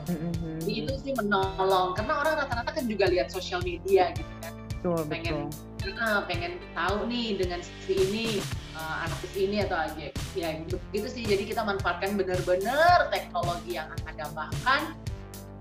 Hmm. 0.10 0.58
Jadi 0.62 0.74
itu 0.74 0.94
sih 1.06 1.14
menolong 1.14 1.94
karena 1.94 2.14
orang 2.18 2.34
rata-rata 2.42 2.72
kan 2.74 2.86
juga 2.90 3.06
lihat 3.14 3.30
sosial 3.30 3.62
media 3.62 4.10
gitu 4.18 4.34
kan. 4.42 4.54
Betul, 4.78 5.02
pengen 5.06 5.36
betul. 5.78 5.94
uh, 6.02 6.22
pengen 6.26 6.58
tahu 6.74 7.06
nih 7.06 7.38
dengan 7.38 7.62
si 7.62 7.94
ini 7.94 8.26
uh, 8.74 9.06
artis 9.06 9.34
ini 9.38 9.62
atau 9.62 9.78
aja. 9.78 10.10
Ya 10.34 10.50
gitu, 10.66 10.82
gitu 10.98 11.08
sih 11.14 11.24
jadi 11.30 11.46
kita 11.46 11.62
manfaatkan 11.62 12.18
benar-benar 12.18 13.14
teknologi 13.14 13.78
yang 13.78 13.90
ada 14.10 14.26
bahkan 14.34 14.98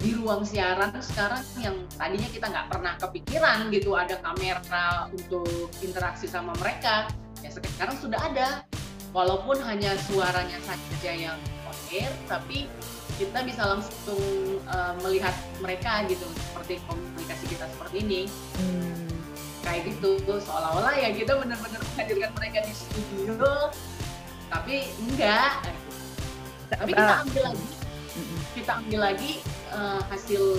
di 0.06 0.14
ruang 0.14 0.46
siaran 0.46 0.94
sekarang 1.02 1.42
yang 1.58 1.74
tadinya 1.98 2.30
kita 2.30 2.46
nggak 2.46 2.70
pernah 2.70 2.94
kepikiran 2.94 3.66
gitu 3.74 3.98
ada 3.98 4.14
kamera 4.22 5.10
untuk 5.10 5.66
interaksi 5.82 6.30
sama 6.30 6.54
mereka 6.62 7.10
ya 7.42 7.50
sekarang 7.50 7.98
sudah 7.98 8.22
ada. 8.22 8.62
Walaupun 9.10 9.58
hanya 9.66 9.96
suaranya 10.06 10.60
saja 10.62 11.10
yang 11.10 11.38
on 11.66 11.78
air 11.90 12.12
tapi 12.30 12.70
kita 13.18 13.42
bisa 13.48 13.64
langsung 13.66 14.22
uh, 14.68 14.94
melihat 15.02 15.32
mereka 15.58 16.06
gitu 16.06 16.22
seperti 16.52 16.78
komunikasi 16.86 17.44
kita 17.50 17.66
seperti 17.66 17.96
ini. 18.06 18.22
Hmm. 18.62 19.10
Kayak 19.66 19.90
gitu 19.90 20.22
seolah-olah 20.22 20.94
ya 21.02 21.10
kita 21.10 21.34
benar-benar 21.34 21.82
menghadirkan 21.82 22.30
mereka 22.38 22.58
di 22.62 22.72
studio 22.78 23.74
tapi 24.54 24.86
enggak. 25.02 25.66
Tapi 26.70 26.90
kita 26.94 27.10
ah. 27.10 27.24
ambil 27.26 27.42
lagi. 27.50 27.66
Kita 28.54 28.72
ambil 28.78 29.00
lagi 29.02 29.32
uh, 29.76 30.00
hasil 30.08 30.58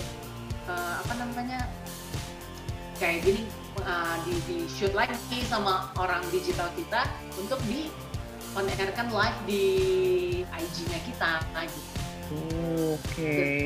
uh, 0.70 0.94
apa 1.02 1.14
namanya 1.18 1.66
kayak 3.02 3.26
gini 3.26 3.44
uh, 3.82 4.16
di, 4.24 4.34
di 4.46 4.58
shoot 4.70 4.94
lagi 4.94 5.42
sama 5.50 5.90
orang 5.98 6.22
digital 6.30 6.70
kita 6.78 7.10
untuk 7.36 7.60
di 7.66 7.90
on 8.58 8.66
live 8.66 9.40
di 9.46 9.64
IG-nya 10.50 11.00
kita 11.06 11.32
gitu. 11.70 11.90
Oke. 12.34 12.98
Okay. 13.14 13.62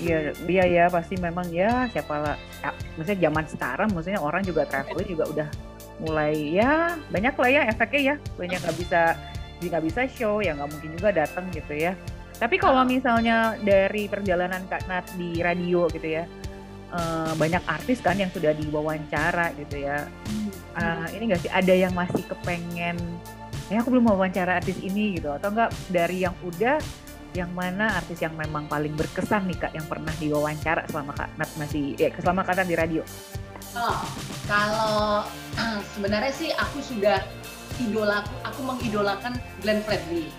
Iya, 0.00 0.36
dia 0.44 0.64
ya 0.68 0.84
pasti 0.92 1.16
memang 1.16 1.48
ya 1.48 1.88
siapa 1.92 2.16
lah. 2.20 2.36
Ya, 2.60 2.70
maksudnya 2.96 3.18
zaman 3.28 3.44
sekarang, 3.48 3.88
maksudnya 3.92 4.20
orang 4.20 4.42
juga 4.44 4.68
travel 4.68 5.00
juga 5.04 5.24
udah 5.32 5.48
mulai 5.96 6.52
ya 6.52 6.92
banyak 7.08 7.32
lah 7.40 7.48
ya 7.48 7.60
efeknya 7.72 8.00
ya 8.12 8.14
banyak 8.36 8.60
nggak 8.60 8.76
bisa 8.76 9.16
nggak 9.64 9.84
bisa 9.88 10.00
show 10.12 10.44
ya 10.44 10.52
nggak 10.52 10.68
mungkin 10.68 10.90
juga 10.92 11.08
datang 11.24 11.44
gitu 11.56 11.72
ya. 11.72 11.96
Tapi 12.36 12.56
kalau 12.60 12.84
misalnya 12.84 13.56
dari 13.64 14.12
perjalanan 14.12 14.68
Kak 14.68 14.84
Nat 14.88 15.08
di 15.16 15.40
radio 15.40 15.88
gitu 15.88 16.20
ya, 16.20 16.24
uh, 16.92 17.32
banyak 17.32 17.64
artis 17.64 18.04
kan 18.04 18.20
yang 18.20 18.28
sudah 18.28 18.52
diwawancara 18.52 19.56
gitu 19.56 19.80
ya. 19.80 20.04
Uh, 20.76 21.08
ini 21.16 21.32
nggak 21.32 21.48
sih 21.48 21.52
ada 21.52 21.72
yang 21.72 21.96
masih 21.96 22.20
kepengen, 22.28 23.00
ya 23.72 23.80
aku 23.80 23.88
belum 23.96 24.12
wawancara 24.12 24.60
artis 24.60 24.76
ini 24.84 25.16
gitu, 25.16 25.32
atau 25.32 25.48
enggak 25.48 25.72
dari 25.88 26.20
yang 26.28 26.36
udah 26.44 26.76
yang 27.32 27.52
mana 27.52 28.00
artis 28.00 28.20
yang 28.24 28.32
memang 28.32 28.64
paling 28.64 28.96
berkesan 28.96 29.44
nih 29.44 29.60
kak 29.60 29.72
yang 29.76 29.84
pernah 29.84 30.12
diwawancara 30.16 30.88
selama 30.88 31.12
kak 31.12 31.28
Nat 31.36 31.50
masih 31.60 31.92
ya 31.96 32.08
selama 32.20 32.44
kak 32.44 32.60
Nat 32.60 32.68
di 32.68 32.76
radio? 32.76 33.02
Oh, 33.76 34.00
kalau 34.48 35.24
sebenarnya 35.96 36.32
sih 36.32 36.52
aku 36.56 36.80
sudah 36.80 37.20
idola 37.76 38.24
aku 38.44 38.60
mengidolakan 38.64 39.36
Glenn 39.60 39.84
Fredly. 39.84 40.32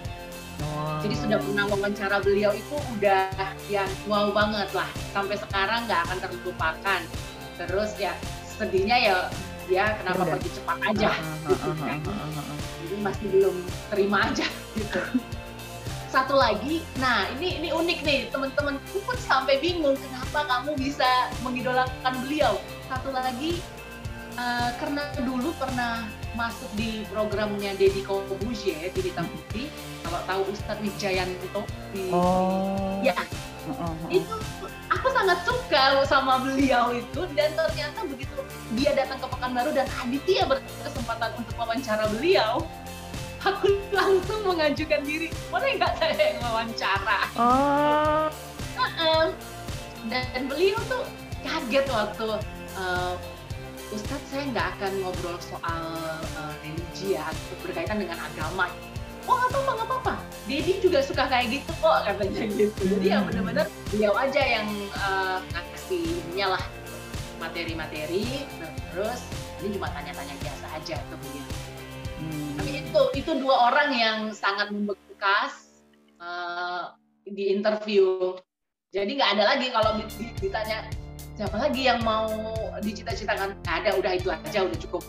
Jadi 1.06 1.16
sudah 1.16 1.38
pernah 1.38 1.66
wawancara 1.70 2.18
beliau 2.26 2.52
itu 2.52 2.76
udah 2.98 3.30
yang 3.70 3.90
wow 4.10 4.34
banget 4.34 4.70
lah 4.74 4.90
sampai 5.14 5.38
sekarang 5.38 5.86
nggak 5.86 6.02
akan 6.10 6.18
terlupakan. 6.24 7.02
Terus 7.58 7.92
ya 7.98 8.14
sedihnya 8.58 8.98
ya 8.98 9.16
dia 9.68 9.86
kenapa 10.02 10.24
udah. 10.26 10.34
pergi 10.38 10.50
cepat 10.58 10.78
aja. 10.94 11.10
Uh. 11.46 12.02
Jadi 12.86 12.96
masih 13.04 13.26
belum 13.30 13.56
terima 13.92 14.18
aja 14.32 14.48
gitu 14.74 15.02
satu 16.08 16.40
lagi, 16.40 16.82
nah 16.98 17.28
ini 17.36 17.60
ini 17.60 17.70
unik 17.76 18.00
nih 18.08 18.20
teman-temanku 18.32 19.04
pun 19.04 19.14
sampai 19.20 19.60
bingung 19.60 19.94
kenapa 20.00 20.48
kamu 20.48 20.80
bisa 20.80 21.30
mengidolakan 21.44 22.14
beliau. 22.24 22.56
Satu 22.88 23.12
lagi 23.12 23.60
uh, 24.40 24.72
karena 24.80 25.04
dulu 25.22 25.52
pernah 25.60 26.08
masuk 26.38 26.70
di 26.78 27.02
programnya 27.10 27.74
Deddy 27.74 28.06
Corbuzier 28.06 28.94
di 28.94 29.02
Hitam 29.10 29.26
Putih. 29.26 29.68
Kalau 30.06 30.22
tahu 30.24 30.42
Ustadz 30.54 30.80
Wijayanto 30.86 31.66
di, 31.92 32.14
oh. 32.14 33.02
ya. 33.02 33.18
Itu 34.08 34.40
aku 34.88 35.08
sangat 35.12 35.44
suka 35.44 36.06
sama 36.06 36.40
beliau 36.40 36.94
itu. 36.94 37.26
Dan 37.34 37.52
ternyata 37.58 38.06
begitu 38.06 38.40
dia 38.78 38.94
datang 38.94 39.18
ke 39.20 39.28
Pekanbaru 39.28 39.74
dan 39.74 39.90
Aditya 40.00 40.46
berkesempatan 40.46 41.36
untuk 41.42 41.58
wawancara 41.58 42.06
beliau 42.14 42.64
aku 43.44 43.68
langsung 43.92 44.46
mengajukan 44.46 45.02
diri. 45.04 45.28
Boleh 45.50 45.76
nggak 45.76 45.94
saya 46.00 46.16
yang 46.16 46.40
wawancara? 46.46 47.20
Oh. 47.36 48.30
Dan 50.08 50.48
beliau 50.48 50.80
tuh 50.88 51.04
kaget 51.44 51.86
waktu 51.92 52.28
uh, 52.80 53.14
Ustadz 53.88 54.28
saya 54.28 54.44
nggak 54.52 54.68
akan 54.78 54.92
ngobrol 55.00 55.38
soal 55.40 55.84
uh, 56.36 56.54
religi 56.60 57.16
ya 57.16 57.24
berkaitan 57.64 58.04
dengan 58.04 58.20
agama. 58.20 58.68
Oh 59.28 59.36
nggak 59.36 59.52
apa-apa 59.56 59.72
nggak 59.72 59.88
apa-apa. 59.88 60.14
Dedi 60.48 60.74
juga 60.84 61.00
suka 61.04 61.28
kayak 61.28 61.48
gitu 61.60 61.72
kok 61.80 62.04
katanya 62.04 62.44
gitu. 62.52 62.82
Jadi 62.84 63.08
ya 63.08 63.24
benar-benar 63.24 63.68
beliau 63.92 64.14
aja 64.20 64.44
yang 64.44 64.68
uh, 65.00 65.40
ngasih 65.88 66.20
lah. 66.44 66.64
Materi-materi 67.40 68.44
terus 68.92 69.24
ini 69.64 69.78
cuma 69.80 69.88
tanya-tanya 69.96 70.36
biasa 70.42 70.66
aja 70.76 70.98
ke 71.00 71.16
beliau 71.16 71.48
Hmm. 72.18 72.58
Tapi 72.58 72.72
itu 72.82 73.02
itu 73.14 73.32
dua 73.38 73.70
orang 73.70 73.94
yang 73.94 74.18
sangat 74.34 74.74
membekas 74.74 75.86
uh, 76.18 76.98
di 77.22 77.54
interview. 77.54 78.34
Jadi 78.90 79.22
nggak 79.22 79.38
ada 79.38 79.54
lagi 79.54 79.70
kalau 79.70 80.02
ditanya 80.42 80.90
siapa 81.38 81.54
lagi 81.62 81.86
yang 81.86 82.02
mau 82.02 82.28
dicita-citakan? 82.82 83.54
Nggak 83.62 83.76
ada 83.86 83.90
udah 84.02 84.12
itu 84.18 84.28
aja 84.34 84.60
udah 84.66 84.78
cukup. 84.82 85.02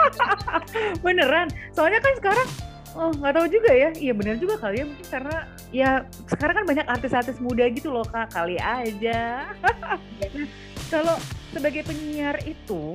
Beneran? 1.04 1.48
Soalnya 1.72 2.04
kan 2.04 2.12
sekarang 2.20 2.48
oh 2.92 3.10
nggak 3.16 3.32
tahu 3.40 3.46
juga 3.48 3.72
ya. 3.72 3.90
Iya 3.96 4.12
bener 4.12 4.36
juga 4.36 4.60
kali 4.60 4.84
ya 4.84 4.84
mungkin 4.84 5.06
karena 5.08 5.36
ya 5.72 5.90
sekarang 6.28 6.54
kan 6.60 6.64
banyak 6.68 6.86
artis-artis 6.86 7.40
muda 7.40 7.64
gitu 7.72 7.88
loh 7.88 8.04
kak. 8.04 8.36
Kali 8.36 8.60
aja. 8.60 9.48
Kalau 10.92 11.16
sebagai 11.56 11.88
penyiar 11.88 12.36
itu 12.44 12.92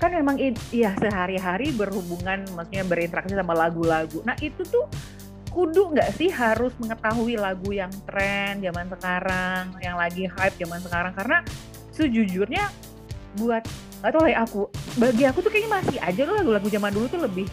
kan 0.00 0.10
memang 0.10 0.34
ya 0.74 0.96
sehari-hari 0.98 1.70
berhubungan 1.76 2.42
maksudnya 2.56 2.88
berinteraksi 2.88 3.36
sama 3.36 3.52
lagu-lagu. 3.52 4.24
Nah 4.24 4.34
itu 4.40 4.64
tuh 4.64 4.88
kudu 5.52 5.92
nggak 5.92 6.16
sih 6.16 6.32
harus 6.32 6.72
mengetahui 6.80 7.36
lagu 7.36 7.76
yang 7.76 7.92
tren 8.08 8.64
zaman 8.64 8.88
sekarang, 8.88 9.76
yang 9.84 10.00
lagi 10.00 10.24
hype 10.24 10.56
zaman 10.56 10.80
sekarang? 10.80 11.12
Karena 11.12 11.38
sejujurnya 11.92 12.68
buat 13.40 13.64
atau 14.02 14.26
ya 14.26 14.42
aku 14.42 14.66
bagi 14.98 15.24
aku 15.24 15.40
tuh 15.40 15.50
kayaknya 15.52 15.70
masih 15.78 15.98
aja 16.02 16.22
loh 16.26 16.34
lagu-lagu 16.34 16.68
zaman 16.68 16.90
dulu 16.90 17.06
tuh 17.06 17.20
lebih 17.22 17.46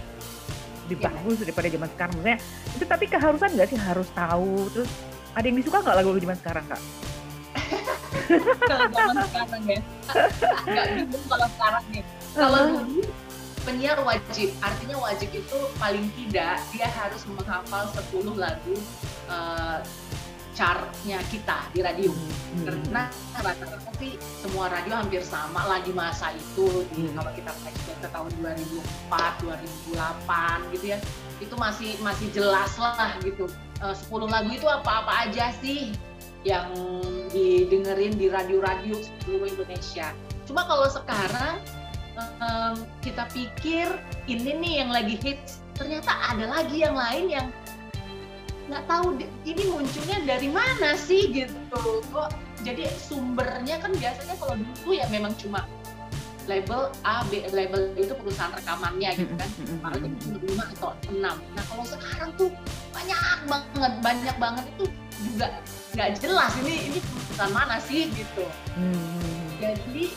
lebih 0.90 1.06
ya. 1.06 1.14
bagus 1.14 1.38
daripada 1.46 1.68
zaman 1.70 1.90
sekarang. 1.94 2.14
Maksudnya 2.18 2.38
itu 2.74 2.86
tapi 2.90 3.06
keharusan 3.06 3.50
nggak 3.54 3.68
sih? 3.70 3.78
Harus 3.78 4.10
tahu. 4.18 4.54
Terus 4.74 4.90
ada 5.38 5.46
yang 5.46 5.58
disuka 5.62 5.78
nggak 5.86 5.96
lagu-lagu 6.02 6.22
zaman 6.26 6.38
sekarang 6.42 6.66
kak? 6.66 6.82
kalau 8.66 8.88
zaman 8.90 9.16
sekarang 9.30 9.64
ya. 9.70 9.80
Nggak 10.66 10.86
bingung 10.98 11.26
kalau 11.30 11.48
sekarang 11.54 11.84
nih 11.94 12.04
kalau 12.34 12.62
dulu 12.82 13.02
penyiar 13.62 14.00
wajib. 14.02 14.50
Artinya 14.66 14.98
wajib 14.98 15.30
itu 15.30 15.58
paling 15.78 16.08
tidak 16.18 16.58
dia 16.74 16.88
harus 16.90 17.22
menghafal 17.30 17.86
10 17.94 18.34
lagu 18.34 18.74
uh, 19.30 19.78
chartnya 20.60 21.24
kita 21.32 21.72
di 21.72 21.80
radio 21.80 22.12
hmm. 22.12 22.68
karena 22.68 23.08
rata-rata 23.40 23.92
sih 23.96 24.20
semua 24.44 24.68
radio 24.68 25.00
hampir 25.00 25.24
sama 25.24 25.64
lah 25.64 25.80
di 25.80 25.96
masa 25.96 26.36
itu 26.36 26.84
hmm. 26.84 27.16
kalau 27.16 27.32
kita 27.32 27.52
flashback 27.64 27.98
ke 28.04 28.08
tahun 28.12 28.32
2004 28.44 29.96
2008 29.96 30.76
gitu 30.76 30.86
ya 30.92 30.98
itu 31.40 31.56
masih 31.56 31.96
masih 32.04 32.28
jelas 32.36 32.76
lah 32.76 33.16
gitu 33.24 33.48
eh, 33.80 33.88
uh, 33.88 33.96
10 33.96 34.28
lagu 34.28 34.52
itu 34.52 34.68
apa-apa 34.68 35.32
aja 35.32 35.56
sih 35.64 35.96
yang 36.44 36.72
didengerin 37.36 38.16
di 38.16 38.32
radio-radio 38.32 38.96
seluruh 39.24 39.48
Indonesia. 39.48 40.16
Cuma 40.48 40.64
kalau 40.64 40.88
sekarang 40.88 41.60
um, 42.40 42.76
kita 43.04 43.28
pikir 43.36 43.92
ini 44.32 44.56
nih 44.56 44.74
yang 44.84 44.90
lagi 44.92 45.20
hits, 45.20 45.60
ternyata 45.76 46.10
ada 46.32 46.48
lagi 46.48 46.80
yang 46.80 46.96
lain 46.96 47.26
yang 47.28 47.48
nggak 48.70 48.86
tahu 48.86 49.18
ini 49.50 49.64
munculnya 49.68 50.18
dari 50.30 50.50
mana 50.54 50.94
sih 50.94 51.34
gitu. 51.34 51.82
Kok 52.14 52.30
jadi 52.62 52.86
sumbernya 53.02 53.82
kan 53.82 53.92
biasanya 53.98 54.36
kalau 54.38 54.56
dulu 54.56 54.92
ya 54.94 55.10
memang 55.10 55.34
cuma 55.42 55.66
label 56.46 56.90
A, 57.06 57.22
B, 57.30 57.46
label 57.54 57.94
itu 57.94 58.14
perusahaan 58.14 58.54
rekamannya 58.54 59.10
gitu 59.18 59.34
kan. 59.38 59.50
Paling 59.82 60.14
lima 60.46 60.66
atau 60.78 60.94
enam. 61.10 61.38
Nah 61.58 61.64
kalau 61.66 61.86
sekarang 61.86 62.30
tuh 62.38 62.50
banyak 62.94 63.20
banget, 63.50 63.94
banyak 64.06 64.36
banget 64.38 64.66
itu 64.78 64.86
juga 65.20 65.48
nggak 65.98 66.10
jelas 66.22 66.54
ini 66.62 66.94
ini 66.94 66.98
perusahaan 67.02 67.54
mana 67.54 67.78
sih 67.82 68.10
gitu. 68.14 68.46
Jadi 69.60 70.14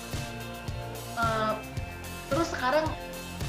uh, 1.16 1.56
terus 2.28 2.48
sekarang 2.52 2.84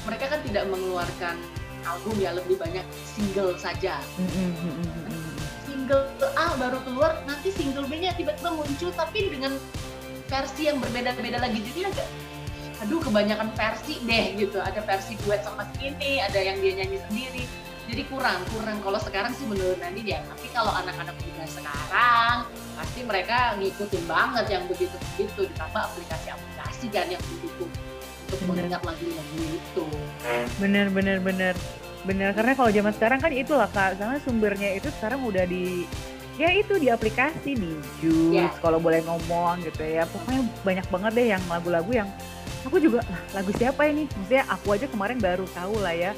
mereka 0.04 0.36
kan 0.36 0.40
tidak 0.44 0.64
mengeluarkan 0.68 1.36
album 1.84 2.16
ya 2.20 2.34
lebih 2.34 2.56
banyak 2.56 2.84
single 3.04 3.54
saja. 3.60 4.00
Single 5.68 6.08
A 6.34 6.56
baru 6.56 6.80
keluar, 6.84 7.20
nanti 7.28 7.52
single 7.52 7.84
B-nya 7.86 8.16
tiba-tiba 8.16 8.56
muncul 8.56 8.90
tapi 8.96 9.28
dengan 9.28 9.56
versi 10.28 10.66
yang 10.66 10.80
berbeda-beda 10.80 11.38
lagi. 11.38 11.60
Jadi 11.60 11.80
agak 11.88 12.08
aduh 12.82 13.00
kebanyakan 13.00 13.52
versi 13.54 14.00
deh 14.02 14.34
gitu. 14.40 14.58
Ada 14.60 14.80
versi 14.82 15.14
duet 15.24 15.44
sama 15.44 15.68
ini 15.78 16.20
ada 16.20 16.40
yang 16.40 16.58
dia 16.58 16.82
nyanyi 16.82 16.98
sendiri. 17.08 17.44
Jadi 17.84 18.02
kurang 18.08 18.40
kurang. 18.48 18.80
Kalau 18.80 18.96
sekarang 18.96 19.36
sih 19.36 19.44
menurut 19.44 19.76
Nani 19.76 20.00
ya 20.02 20.24
tapi 20.24 20.48
kalau 20.56 20.72
anak-anak 20.72 21.14
muda 21.20 21.44
sekarang 21.44 22.48
pasti 22.74 23.00
mereka 23.06 23.54
ngikutin 23.60 24.04
banget 24.08 24.46
yang 24.50 24.64
begitu 24.66 24.96
begitu 25.14 25.46
ditambah 25.46 25.82
aplikasi-aplikasi 25.92 26.86
kan 26.90 27.06
yang 27.06 27.22
begitu 27.22 27.64
untuk 28.34 28.46
mengingat 28.50 28.82
lagu-lagu 28.82 29.38
itu. 29.46 29.86
Bener 30.58 30.86
bener 30.90 31.18
bener. 31.22 31.54
Bener 32.04 32.36
karena 32.36 32.52
kalau 32.52 32.70
zaman 32.74 32.92
sekarang 32.92 33.18
kan 33.22 33.32
itulah 33.32 33.70
kak. 33.70 33.96
Karena 33.96 34.18
sumbernya 34.20 34.70
itu 34.76 34.90
sekarang 35.00 35.24
udah 35.24 35.46
di 35.46 35.88
ya 36.34 36.50
itu 36.50 36.74
di 36.82 36.90
aplikasi 36.90 37.54
di 37.54 37.78
Jus 38.02 38.34
yeah. 38.34 38.50
kalau 38.58 38.82
boleh 38.82 39.00
ngomong 39.06 39.62
gitu 39.62 39.82
ya. 39.86 40.04
Pokoknya 40.10 40.42
banyak 40.66 40.86
banget 40.90 41.12
deh 41.14 41.26
yang 41.38 41.42
lagu-lagu 41.46 41.90
yang 41.94 42.08
aku 42.66 42.76
juga 42.82 43.00
lagu 43.32 43.54
siapa 43.54 43.86
ini? 43.88 44.10
Maksudnya 44.10 44.44
aku 44.50 44.66
aja 44.74 44.86
kemarin 44.90 45.18
baru 45.22 45.46
tahu 45.54 45.78
lah 45.80 45.94
ya 45.94 46.12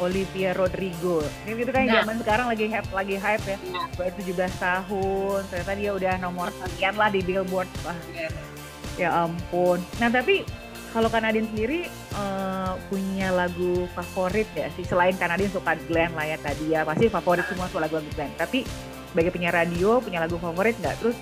Olivia 0.00 0.56
Rodrigo. 0.56 1.22
Ini 1.46 1.52
gitu 1.62 1.70
kan 1.70 1.84
nah. 1.84 2.02
zaman 2.02 2.16
sekarang 2.20 2.46
lagi 2.50 2.66
hype 2.68 2.90
lagi 2.92 3.16
hype 3.16 3.44
ya. 3.46 3.58
Nah. 3.72 3.88
baru 3.96 4.12
17 4.18 4.36
tahun 4.58 5.40
ternyata 5.48 5.72
dia 5.78 5.90
udah 5.94 6.14
nomor 6.20 6.48
sekian 6.64 6.94
lah 6.96 7.08
di 7.12 7.20
Billboard 7.22 7.68
wah 7.86 7.98
yeah. 8.12 8.32
ya 8.98 9.08
ampun. 9.24 9.80
Nah 10.00 10.08
tapi 10.08 10.44
kalau 10.92 11.08
Kanadin 11.08 11.48
sendiri 11.48 11.88
uh, 12.12 12.76
punya 12.92 13.32
lagu 13.32 13.88
favorit 13.96 14.44
ya 14.52 14.68
sih? 14.76 14.84
Selain 14.84 15.16
Kanadin 15.16 15.48
suka 15.48 15.72
Glenn 15.88 16.12
lah 16.12 16.28
ya 16.28 16.36
tadi 16.36 16.76
ya. 16.76 16.84
Pasti 16.84 17.08
favorit 17.08 17.48
semua 17.48 17.66
suka 17.72 17.88
lagu-lagu 17.88 18.06
Glenn. 18.12 18.32
Tapi 18.36 18.68
sebagai 19.08 19.32
penyiar 19.32 19.56
radio 19.56 20.04
punya 20.04 20.20
lagu 20.20 20.36
favorit 20.36 20.76
nggak? 20.76 21.00
Terus 21.00 21.16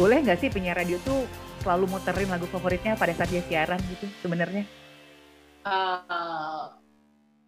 boleh 0.00 0.24
nggak 0.24 0.40
sih 0.40 0.48
penyiar 0.48 0.80
radio 0.80 0.96
tuh 1.04 1.28
selalu 1.60 1.92
muterin 1.92 2.32
lagu 2.32 2.48
favoritnya 2.48 2.96
pada 2.96 3.12
saat 3.12 3.28
dia 3.28 3.44
siaran 3.44 3.80
gitu 3.92 4.08
sebenarnya? 4.24 4.64
Uh, 5.68 6.72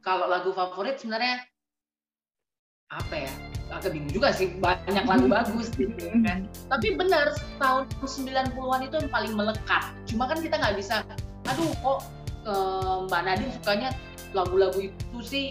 kalau 0.05 0.29
lagu 0.29 0.53
favorit 0.53 1.01
sebenarnya 1.01 1.49
apa 2.93 3.25
ya? 3.25 3.33
Agak 3.73 3.97
bingung 3.97 4.13
juga 4.13 4.37
sih. 4.37 4.53
Banyak 4.61 5.05
lagu 5.09 5.25
bagus 5.41 5.73
gitu 5.73 6.13
kan. 6.29 6.45
Tapi 6.69 6.93
benar 6.93 7.33
tahun 7.57 7.89
90-an 8.05 8.81
itu 8.85 8.95
yang 9.01 9.11
paling 9.13 9.33
melekat. 9.33 9.83
Cuma 10.05 10.29
kan 10.29 10.41
kita 10.45 10.61
nggak 10.61 10.77
bisa 10.77 11.05
aduh 11.49 11.73
kok 11.81 11.99
uh, 12.45 12.97
Mbak 13.09 13.23
Nadine 13.25 13.53
sukanya 13.57 13.91
lagu-lagu 14.37 14.79
itu 14.79 15.19
sih? 15.25 15.47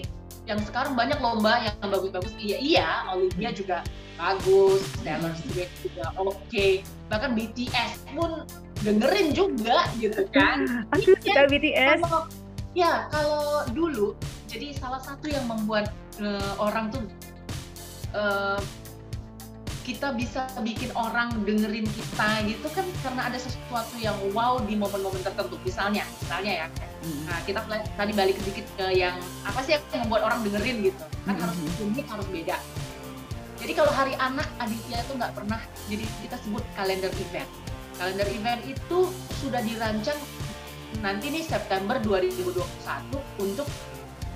Yang 0.47 0.71
sekarang 0.71 0.95
banyak 0.95 1.19
lomba 1.19 1.59
yang 1.59 1.75
bagus-bagus. 1.91 2.31
Iya 2.39 2.57
iya 2.63 2.87
Olivia 3.11 3.51
juga 3.51 3.83
bagus 4.15 4.81
Taylor 5.03 5.33
Swift 5.35 5.73
juga 5.83 6.05
oke. 6.17 6.33
Okay. 6.47 6.81
bahkan 7.07 7.31
BTS 7.35 8.03
pun 8.15 8.43
dengerin 8.85 9.35
juga 9.35 9.87
gitu 9.97 10.23
kan. 10.31 10.87
Aku 10.95 11.15
suka 11.17 11.47
BTS 11.49 11.99
kalau, 12.03 12.23
ya 12.75 13.07
kalau 13.11 13.63
dulu 13.73 14.13
jadi 14.47 14.75
salah 14.75 15.01
satu 15.03 15.27
yang 15.27 15.45
membuat 15.49 15.91
uh, 16.23 16.53
orang 16.59 16.93
tuh 16.93 17.03
uh, 18.15 18.59
kita 19.87 20.11
bisa 20.19 20.43
bikin 20.59 20.91
orang 20.99 21.31
dengerin 21.47 21.87
kita 21.87 22.43
gitu 22.43 22.67
kan 22.75 22.83
karena 22.99 23.31
ada 23.31 23.39
sesuatu 23.39 23.95
yang 23.95 24.19
wow 24.35 24.59
di 24.59 24.75
momen-momen 24.75 25.23
tertentu. 25.23 25.55
Misalnya 25.63 26.03
misalnya 26.19 26.67
ya. 26.67 26.67
Hmm. 26.97 27.23
nah 27.23 27.39
kita 27.47 27.63
tadi 27.95 28.11
balik 28.11 28.35
sedikit 28.43 28.67
ke 28.75 28.99
yang 28.99 29.15
apa 29.47 29.63
sih 29.63 29.79
yang 29.79 30.03
membuat 30.03 30.27
orang 30.27 30.43
dengerin 30.43 30.91
gitu? 30.91 31.03
Kan 31.23 31.39
hmm. 31.39 31.43
harus 31.47 31.57
unik 31.79 32.05
harus 32.11 32.27
beda. 32.27 32.57
Jadi 33.57 33.71
kalau 33.73 33.91
hari 33.95 34.13
anak 34.19 34.45
Aditya 34.59 35.07
itu 35.07 35.13
nggak 35.15 35.31
pernah 35.31 35.59
jadi 35.87 36.03
kita 36.19 36.35
sebut 36.43 36.63
kalender 36.75 37.11
event. 37.23 37.49
Kalender 37.95 38.27
event 38.27 38.61
itu 38.67 38.99
sudah 39.39 39.63
dirancang 39.63 40.19
nanti 40.99 41.31
nih 41.31 41.47
September 41.47 41.95
2021 42.03 42.59
untuk 43.39 43.67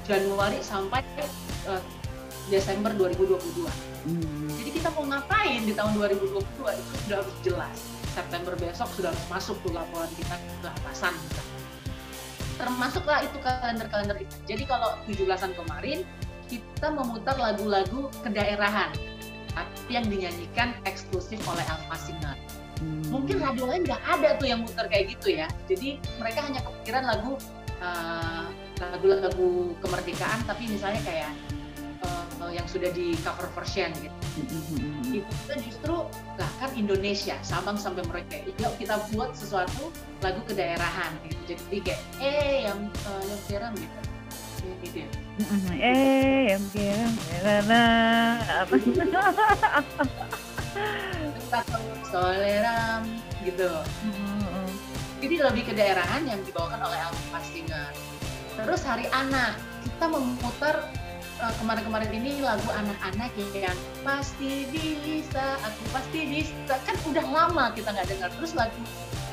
Januari 0.07 0.63
sampai 0.63 1.03
uh, 1.67 1.83
Desember 2.49 2.95
2022 2.95 3.91
Hmm. 4.01 4.49
Jadi 4.57 4.69
kita 4.81 4.89
mau 4.97 5.05
ngapain 5.05 5.61
di 5.61 5.73
tahun 5.77 5.93
2022 5.93 6.41
itu 6.73 6.93
sudah 7.05 7.17
harus 7.21 7.37
jelas. 7.45 7.77
September 8.11 8.53
besok 8.57 8.89
sudah 8.97 9.13
harus 9.13 9.25
masuk 9.29 9.55
tuh 9.61 9.71
laporan 9.71 10.09
kita 10.17 10.35
ke 10.35 10.67
atasan. 10.81 11.13
Termasuklah 12.57 13.23
itu 13.23 13.37
kalender-kalender 13.39 14.17
itu. 14.25 14.35
Jadi 14.49 14.63
kalau 14.65 14.97
17-an 15.05 15.53
kemarin 15.53 16.01
kita 16.49 16.87
memutar 16.91 17.37
lagu-lagu 17.39 18.11
kedaerahan 18.25 18.91
tapi 19.51 19.91
yang 19.91 20.07
dinyanyikan 20.07 20.75
eksklusif 20.87 21.39
oleh 21.45 21.63
Alfa 21.67 21.95
Singer. 22.01 22.35
Hmm. 22.81 23.05
Mungkin 23.13 23.37
radio 23.37 23.69
lain 23.69 23.85
nggak 23.85 24.01
ada 24.01 24.35
tuh 24.41 24.47
yang 24.49 24.65
muter 24.65 24.89
kayak 24.89 25.13
gitu 25.13 25.37
ya. 25.37 25.47
Jadi 25.69 26.01
mereka 26.17 26.41
hanya 26.41 26.65
kepikiran 26.65 27.05
lagu 27.05 27.37
uh, 27.85 28.49
lagu-lagu 28.81 29.77
kemerdekaan 29.77 30.41
tapi 30.49 30.65
misalnya 30.65 31.05
kayak 31.05 31.31
uh, 32.05 32.51
yang 32.51 32.67
sudah 32.67 32.89
di 32.91 33.15
cover 33.21 33.47
version 33.55 33.91
gitu. 34.01 34.17
Mm-hmm. 34.41 35.21
Itu 35.21 35.31
kita 35.45 35.55
justru 35.63 35.95
lah 36.39 36.51
kan 36.59 36.71
Indonesia 36.75 37.35
Sabang 37.43 37.75
sampai 37.75 38.03
Merauke. 38.07 38.47
Yuk 38.47 38.73
kita 38.79 38.99
buat 39.11 39.35
sesuatu 39.35 39.91
lagu 40.23 40.41
kedaerahan 40.47 41.15
gitu. 41.27 41.55
Jadi 41.55 41.77
kayak 41.83 42.01
eh 42.23 42.67
yang 42.67 42.79
uh, 43.07 43.23
yang 43.23 43.39
siaran 43.47 43.71
gitu. 43.75 43.99
Gitu 44.85 44.97
ya. 45.05 45.09
Mm-hmm. 45.41 45.75
Eh 45.81 46.41
yang 46.53 46.63
mana 47.43 47.83
apa? 48.61 48.75
Soleram 52.07 53.03
gitu. 53.43 53.71
Mm-hmm. 54.05 54.65
Jadi 55.21 55.35
lebih 55.37 55.63
kedaerahan 55.69 56.25
yang 56.25 56.41
dibawakan 56.45 56.81
oleh 56.81 56.97
Alvin 56.97 57.41
Singer. 57.45 57.93
Terus 58.57 58.81
hari 58.85 59.05
anak 59.13 59.57
kita 59.85 60.05
memutar 60.09 60.89
kemarin-kemarin 61.57 62.11
ini 62.13 62.45
lagu 62.45 62.69
anak-anak 62.69 63.33
yang 63.57 63.77
pasti 64.05 64.69
bisa, 64.69 65.57
aku 65.65 65.81
pasti 65.89 66.19
bisa. 66.29 66.77
Kan 66.85 66.95
udah 67.09 67.25
lama 67.25 67.65
kita 67.73 67.89
nggak 67.89 68.07
dengar. 68.11 68.29
Terus 68.37 68.53
lagu 68.53 68.81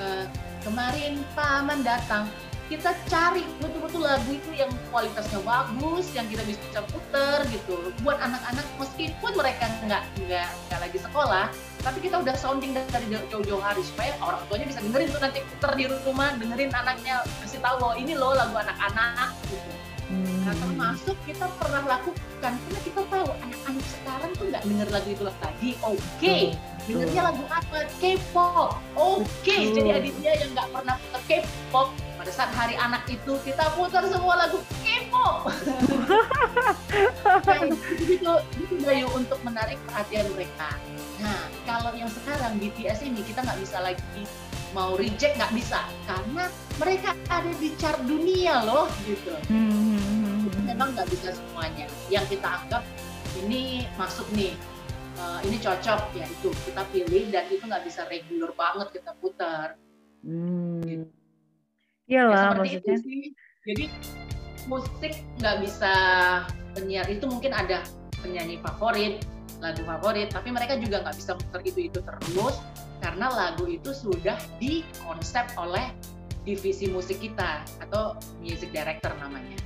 uh, 0.01 0.25
kemarin 0.65 1.21
paman 1.37 1.85
datang, 1.85 2.31
kita 2.69 2.93
cari 3.09 3.45
betul-betul 3.61 4.05
lagu 4.05 4.29
itu 4.29 4.51
yang 4.57 4.69
kualitasnya 4.93 5.41
bagus, 5.45 6.13
yang 6.13 6.29
kita 6.29 6.45
bisa 6.45 6.81
puter 6.89 7.45
gitu. 7.53 7.93
Buat 8.05 8.21
anak-anak 8.21 8.65
meskipun 8.81 9.33
mereka 9.37 9.69
nggak 9.85 10.03
nggak 10.29 10.49
nggak 10.69 10.81
lagi 10.81 10.99
sekolah, 11.01 11.47
tapi 11.81 11.99
kita 12.05 12.21
udah 12.21 12.37
sounding 12.37 12.77
dari 12.77 13.07
jauh-jauh 13.13 13.61
hari 13.61 13.81
supaya 13.85 14.13
orang 14.21 14.41
tuanya 14.53 14.67
bisa 14.69 14.81
dengerin 14.85 15.09
tuh 15.09 15.21
nanti 15.21 15.41
puter 15.45 15.73
di 15.77 15.85
rumah, 15.89 16.33
dengerin 16.37 16.73
anaknya 16.73 17.25
kasih 17.45 17.61
tahu 17.61 17.77
loh 17.81 17.93
ini 17.97 18.13
loh 18.17 18.37
lagu 18.37 18.53
anak-anak 18.57 19.33
gitu. 19.49 19.73
Nah, 20.09 20.57
termasuk 20.57 21.17
kita 21.29 21.45
pernah 21.61 21.85
lakukan 21.85 22.53
karena 22.57 22.81
kita 22.81 23.05
tahu 23.13 23.29
anak-anak 23.29 23.87
sekarang 23.93 24.31
tuh 24.41 24.45
nggak 24.49 24.65
denger 24.65 24.89
lagu 24.89 25.09
itu 25.13 25.25
lagi. 25.29 25.71
Oke, 25.85 26.01
okay. 26.17 26.43
dengernya 26.89 27.29
lagu 27.29 27.45
apa? 27.53 27.85
K-pop. 28.01 28.81
Oke, 28.97 29.21
okay. 29.45 29.69
jadi 29.77 30.01
Aditya 30.01 30.33
yang 30.41 30.51
nggak 30.57 30.69
pernah 30.73 30.97
putar 30.97 31.23
K-pop 31.29 31.89
pada 32.17 32.33
saat 32.33 32.51
hari 32.57 32.81
anak 32.81 33.05
itu 33.05 33.37
kita 33.45 33.69
putar 33.77 34.01
semua 34.09 34.49
lagu 34.49 34.65
K-pop. 34.81 35.53
nah, 37.45 37.63
itu 38.01 38.33
itu 38.65 38.75
Bayu 38.81 39.13
untuk 39.13 39.37
menarik 39.45 39.77
perhatian 39.85 40.25
mereka. 40.33 40.73
Nah, 41.21 41.53
kalau 41.69 41.93
yang 41.93 42.09
sekarang 42.09 42.57
BTS 42.57 43.05
ini 43.05 43.21
kita 43.29 43.45
nggak 43.45 43.61
bisa 43.61 43.77
lagi 43.85 44.25
mau 44.77 44.97
reject 44.97 45.37
nggak 45.37 45.53
bisa 45.57 45.85
karena 46.05 46.45
mereka 46.77 47.17
ada 47.33 47.53
di 47.57 47.73
chart 47.81 48.01
dunia 48.05 48.65
loh 48.65 48.87
gitu. 49.09 49.33
Hmm. 49.49 49.97
memang 50.65 50.95
nggak 50.95 51.09
bisa 51.11 51.35
semuanya. 51.35 51.89
Yang 52.13 52.39
kita 52.39 52.49
anggap 52.49 52.85
ini 53.45 53.89
masuk 53.97 54.29
nih, 54.37 54.53
uh, 55.19 55.41
ini 55.43 55.57
cocok 55.59 56.13
ya 56.15 56.27
itu 56.29 56.49
kita 56.69 56.83
pilih 56.93 57.25
dan 57.33 57.45
itu 57.49 57.65
nggak 57.65 57.85
bisa 57.89 58.05
regular 58.07 58.53
banget 58.55 59.01
kita 59.01 59.13
putar. 59.19 59.69
Hmm. 60.23 60.85
Gitu. 60.85 61.07
Iyalah 62.09 62.57
ya, 62.57 62.57
maksudnya. 62.57 62.81
Itu 62.81 62.93
sih. 63.05 63.23
Jadi 63.69 63.85
musik 64.69 65.13
nggak 65.41 65.57
bisa 65.65 65.93
penyiar 66.77 67.07
itu 67.09 67.25
mungkin 67.25 67.53
ada 67.53 67.85
penyanyi 68.21 68.61
favorit, 68.61 69.25
lagu 69.59 69.83
favorit, 69.83 70.31
tapi 70.31 70.55
mereka 70.55 70.79
juga 70.79 71.03
nggak 71.03 71.17
bisa 71.19 71.35
putar 71.35 71.61
itu 71.67 71.91
itu 71.91 71.99
terus 71.99 72.57
karena 72.99 73.31
lagu 73.31 73.67
itu 73.67 73.91
sudah 73.95 74.39
dikonsep 74.59 75.47
oleh 75.59 75.95
divisi 76.43 76.89
musik 76.89 77.21
kita 77.21 77.67
atau 77.83 78.17
music 78.41 78.73
director 78.73 79.13
namanya. 79.19 79.59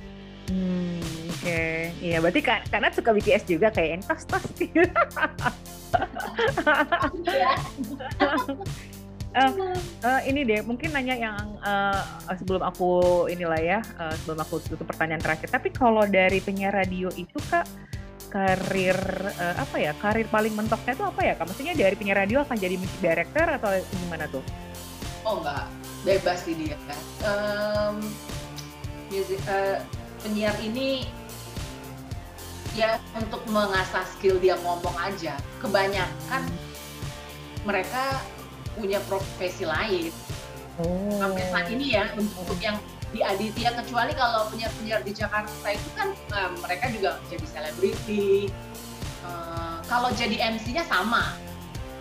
Hmm, 0.51 0.99
oke. 1.31 1.39
Okay. 1.39 1.95
Iya, 2.03 2.19
berarti 2.19 2.41
kan 2.43 2.59
karena 2.67 2.91
suka 2.91 3.15
BTS 3.15 3.47
juga 3.47 3.71
kayak 3.71 4.03
entos 4.03 4.27
tos. 4.27 4.43
uh, 9.39 9.53
uh, 10.03 10.21
ini 10.27 10.43
deh, 10.43 10.59
mungkin 10.67 10.91
nanya 10.91 11.15
yang 11.15 11.55
uh, 11.63 12.03
sebelum 12.35 12.59
aku 12.59 13.25
inilah 13.31 13.61
ya, 13.61 13.79
uh, 13.97 14.11
sebelum 14.19 14.43
aku 14.43 14.59
tutup 14.67 14.83
pertanyaan 14.83 15.23
terakhir. 15.23 15.47
Tapi 15.47 15.71
kalau 15.71 16.03
dari 16.03 16.43
penyiar 16.43 16.75
radio 16.75 17.07
itu 17.15 17.39
kak, 17.47 17.63
karir 18.33 18.97
uh, 19.37 19.55
apa 19.61 19.77
ya, 19.77 19.93
karir 19.93 20.25
paling 20.25 20.57
mentoknya 20.57 20.97
itu 20.97 21.05
apa 21.05 21.21
ya 21.21 21.33
kak? 21.37 21.45
Maksudnya 21.53 21.77
dari 21.77 21.93
penyiar 21.93 22.25
radio 22.25 22.41
akan 22.41 22.57
jadi 22.57 22.75
music 22.81 22.97
director 22.97 23.45
atau 23.45 23.69
gimana 24.01 24.25
tuh? 24.25 24.41
Oh 25.21 25.37
enggak, 25.37 25.69
bebas 26.01 26.41
sih 26.41 26.57
dia. 26.57 26.73
Um, 27.21 28.01
music, 29.13 29.37
uh, 29.45 29.77
penyiar 30.25 30.57
ini 30.65 31.05
ya 32.73 32.97
untuk 33.13 33.45
mengasah 33.53 34.01
skill 34.17 34.41
dia 34.41 34.57
ngomong 34.65 34.97
aja. 34.97 35.37
Kebanyakan 35.61 36.49
mereka 37.69 38.17
punya 38.73 38.97
profesi 39.05 39.61
lain. 39.61 40.09
Oh. 40.81 41.21
Sampai 41.21 41.45
saat 41.53 41.67
ini 41.69 41.93
ya 41.93 42.09
untuk 42.17 42.57
yang 42.57 42.81
di 43.13 43.21
Aditya 43.21 43.77
kecuali 43.77 44.09
kalau 44.17 44.49
penyiar-penyiar 44.49 45.05
di 45.05 45.13
Jakarta 45.13 45.67
itu 45.69 45.89
kan 45.93 46.17
uh, 46.33 46.49
mereka 46.65 46.89
juga 46.89 47.21
jadi 47.29 47.45
selebriti. 47.45 48.49
Uh, 49.21 49.77
kalau 49.85 50.09
jadi 50.17 50.57
MC-nya 50.57 50.83
sama. 50.89 51.37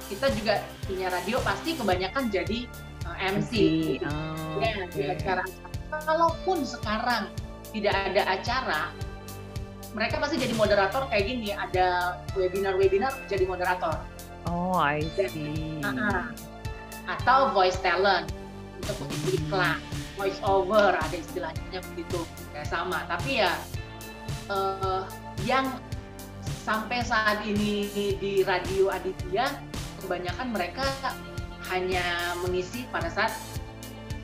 Kita 0.09 0.29
juga 0.37 0.61
punya 0.85 1.09
radio 1.09 1.41
pasti 1.41 1.73
kebanyakan 1.73 2.29
jadi 2.29 2.69
MC. 3.17 3.53
Oh, 4.05 4.61
ya, 4.61 4.85
okay. 4.89 5.17
acara. 5.17 5.45
Kalaupun 5.89 6.69
sekarang 6.69 7.33
tidak 7.73 7.97
ada 7.97 8.23
acara, 8.29 8.81
mereka 9.97 10.21
pasti 10.21 10.37
jadi 10.37 10.53
moderator 10.53 11.09
kayak 11.09 11.25
gini. 11.33 11.57
Ada 11.57 12.21
webinar-webinar 12.37 13.25
jadi 13.25 13.45
moderator. 13.49 14.01
Oh, 14.49 14.77
I 14.77 15.01
see. 15.17 15.81
Dan, 15.81 15.97
uh 15.97 16.09
-uh. 16.13 16.25
Atau 17.09 17.57
voice 17.57 17.81
talent 17.81 18.29
untuk 18.83 19.07
mengisi 19.07 19.39
iklan, 19.39 19.79
voice 20.19 20.43
over 20.43 20.99
ada 20.99 21.17
istilahnya 21.17 21.79
begitu. 21.95 22.27
Ya 22.51 22.67
sama. 22.67 23.07
Tapi 23.07 23.41
ya 23.47 23.55
uh, 24.51 25.07
yang 25.47 25.71
sampai 26.67 27.03
saat 27.07 27.43
ini 27.47 27.87
di 28.19 28.43
radio 28.43 28.91
Aditya 28.91 29.51
kebanyakan 30.03 30.51
mereka 30.51 30.87
hanya 31.71 32.35
mengisi 32.43 32.87
pada 32.91 33.07
saat 33.07 33.31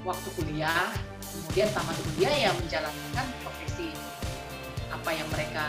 waktu 0.03 0.29
kuliah, 0.35 0.91
kemudian 1.23 1.71
tamat 1.71 1.97
kuliah 2.03 2.35
ya 2.35 2.51
menjalankan 2.59 3.27
profesi 3.43 3.95
apa 4.91 5.11
yang 5.15 5.29
mereka 5.31 5.67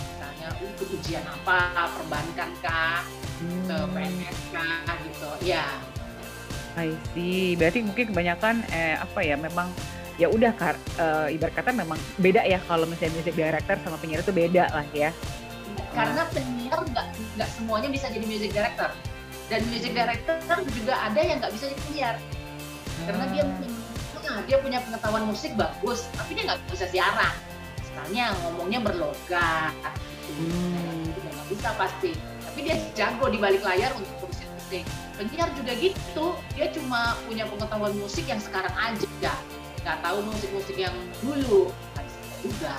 misalnya 0.00 0.48
untuk 0.60 0.88
ujian 0.88 1.24
apa, 1.24 1.88
perbankan 2.00 2.50
kah, 2.64 3.04
hmm. 3.40 3.64
ke 3.68 3.76
PNS 3.92 4.38
kah 4.52 4.96
gitu, 5.04 5.30
ya. 5.44 5.68
I 6.74 6.94
see. 7.14 7.54
Berarti 7.54 7.82
mungkin 7.86 8.10
kebanyakan 8.10 8.66
eh, 8.70 8.96
apa 8.98 9.20
ya 9.22 9.38
memang 9.38 9.70
ya 10.14 10.30
udah 10.30 10.54
kar, 10.54 10.78
uh, 11.02 11.26
ibarat 11.26 11.58
kata 11.58 11.74
memang 11.74 11.98
beda 12.22 12.46
ya 12.46 12.62
kalau 12.70 12.86
misalnya 12.86 13.18
music 13.18 13.34
director 13.34 13.74
sama 13.82 13.98
penyiar 13.98 14.22
itu 14.22 14.30
beda 14.30 14.70
lah 14.70 14.86
ya. 14.94 15.10
Karena 15.90 16.22
penyiar 16.30 16.78
nggak 16.86 17.06
nggak 17.34 17.50
semuanya 17.50 17.88
bisa 17.90 18.06
jadi 18.14 18.22
music 18.22 18.54
director 18.54 18.94
dan 19.52 19.60
music 19.68 19.92
director 19.92 20.36
juga 20.72 20.94
ada 21.04 21.20
yang 21.20 21.36
nggak 21.42 21.52
bisa 21.52 21.64
jadi 21.68 21.82
penyiar 21.90 22.16
karena 23.04 23.24
dia 23.28 23.42
nah, 24.24 24.40
dia 24.48 24.56
punya 24.62 24.78
pengetahuan 24.80 25.24
musik 25.28 25.52
bagus 25.58 26.08
tapi 26.16 26.38
dia 26.38 26.44
nggak 26.48 26.60
bisa 26.72 26.86
siaran 26.88 27.34
misalnya 27.76 28.24
ngomongnya 28.44 28.80
berlogat 28.80 29.74
hmm. 30.40 31.12
nggak 31.12 31.48
bisa 31.52 31.68
pasti 31.76 32.12
tapi 32.16 32.58
dia 32.64 32.76
jago 32.96 33.28
di 33.28 33.36
balik 33.36 33.60
layar 33.60 33.92
untuk 33.98 34.23
musik 34.82 34.90
penyiar 35.14 35.48
juga 35.54 35.72
gitu. 35.78 36.26
Dia 36.58 36.66
cuma 36.74 37.14
punya 37.30 37.46
pengetahuan 37.46 37.94
musik 37.94 38.26
yang 38.26 38.42
sekarang 38.42 38.74
aja. 38.74 39.32
Nggak 39.86 39.98
tahu 40.02 40.18
musik-musik 40.26 40.74
yang 40.74 40.94
dulu. 41.22 41.70
Juga. 42.42 42.74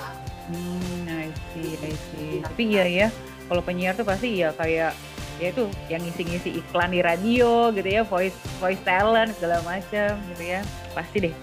Hmm 0.52 1.08
I 1.08 1.32
see 1.56 1.74
I 1.80 1.94
see. 2.12 2.44
Tapi 2.44 2.62
iya 2.68 2.84
ya 2.84 3.08
kalau 3.48 3.62
penyiar 3.64 3.96
tuh 3.96 4.04
pasti 4.04 4.44
ya 4.44 4.52
kayak 4.52 4.92
ya 5.36 5.46
itu 5.52 5.68
yang 5.92 6.00
ngisi-ngisi 6.00 6.64
iklan 6.64 6.92
di 6.92 7.00
radio 7.04 7.68
gitu 7.72 7.88
ya 7.88 8.02
voice 8.08 8.36
voice 8.60 8.80
talent 8.84 9.32
segala 9.40 9.64
macam 9.64 10.20
gitu 10.36 10.44
ya. 10.44 10.60
Pasti 10.92 11.30
deh 11.30 11.34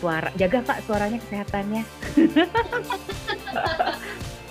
suara 0.00 0.32
jaga 0.40 0.64
kak 0.64 0.78
suaranya 0.88 1.18
kesehatannya. 1.20 1.82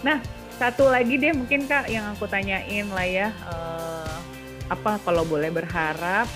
Nah 0.06 0.22
satu 0.62 0.90
lagi 0.90 1.18
deh 1.18 1.34
mungkin 1.34 1.66
kak 1.66 1.90
yang 1.90 2.06
aku 2.14 2.30
tanyain 2.30 2.86
lah 2.90 3.06
ya 3.06 3.28
uh, 3.50 3.87
apa 4.68 5.00
kalau 5.04 5.24
boleh 5.24 5.52
berharap 5.52 6.28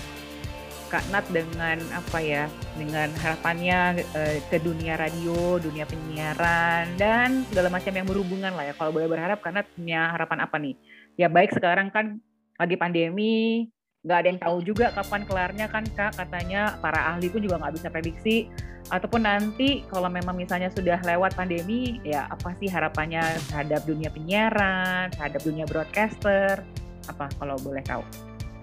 Kak 0.92 1.08
Nat 1.08 1.24
dengan 1.32 1.80
apa 1.96 2.20
ya 2.20 2.52
dengan 2.76 3.08
harapannya 3.16 4.04
uh, 4.12 4.36
ke 4.52 4.60
dunia 4.60 5.00
radio, 5.00 5.56
dunia 5.56 5.88
penyiaran 5.88 6.84
dan 7.00 7.48
segala 7.48 7.72
macam 7.72 7.92
yang 7.96 8.04
berhubungan 8.04 8.52
lah 8.52 8.68
ya. 8.68 8.74
Kalau 8.76 8.92
boleh 8.92 9.08
berharap 9.08 9.40
Kak 9.40 9.56
Nat 9.56 9.66
punya 9.72 10.12
harapan 10.12 10.38
apa 10.44 10.56
nih? 10.60 10.76
Ya 11.16 11.32
baik 11.32 11.56
sekarang 11.56 11.88
kan 11.88 12.20
lagi 12.60 12.76
pandemi 12.76 13.68
nggak 14.02 14.18
ada 14.18 14.28
yang 14.34 14.40
tahu 14.42 14.56
juga 14.66 14.90
kapan 14.90 15.22
kelarnya 15.22 15.66
kan 15.70 15.86
kak 15.94 16.18
katanya 16.18 16.74
para 16.82 17.14
ahli 17.14 17.30
pun 17.30 17.38
juga 17.38 17.62
nggak 17.62 17.74
bisa 17.78 17.86
prediksi 17.86 18.50
ataupun 18.90 19.22
nanti 19.22 19.86
kalau 19.86 20.10
memang 20.10 20.34
misalnya 20.34 20.74
sudah 20.74 20.98
lewat 21.06 21.38
pandemi 21.38 22.02
ya 22.02 22.26
apa 22.26 22.50
sih 22.58 22.66
harapannya 22.66 23.22
terhadap 23.46 23.86
dunia 23.86 24.10
penyiaran 24.10 25.06
terhadap 25.14 25.40
dunia 25.46 25.64
broadcaster 25.70 26.66
apa 27.08 27.26
kalau 27.38 27.56
boleh 27.60 27.82
tahu? 27.82 28.02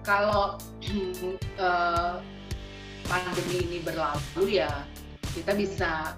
Kalau 0.04 0.56
uh, 1.60 2.14
pandemi 3.10 3.56
ini 3.66 3.78
berlalu 3.82 4.62
ya 4.62 4.70
kita 5.34 5.54
bisa 5.54 6.14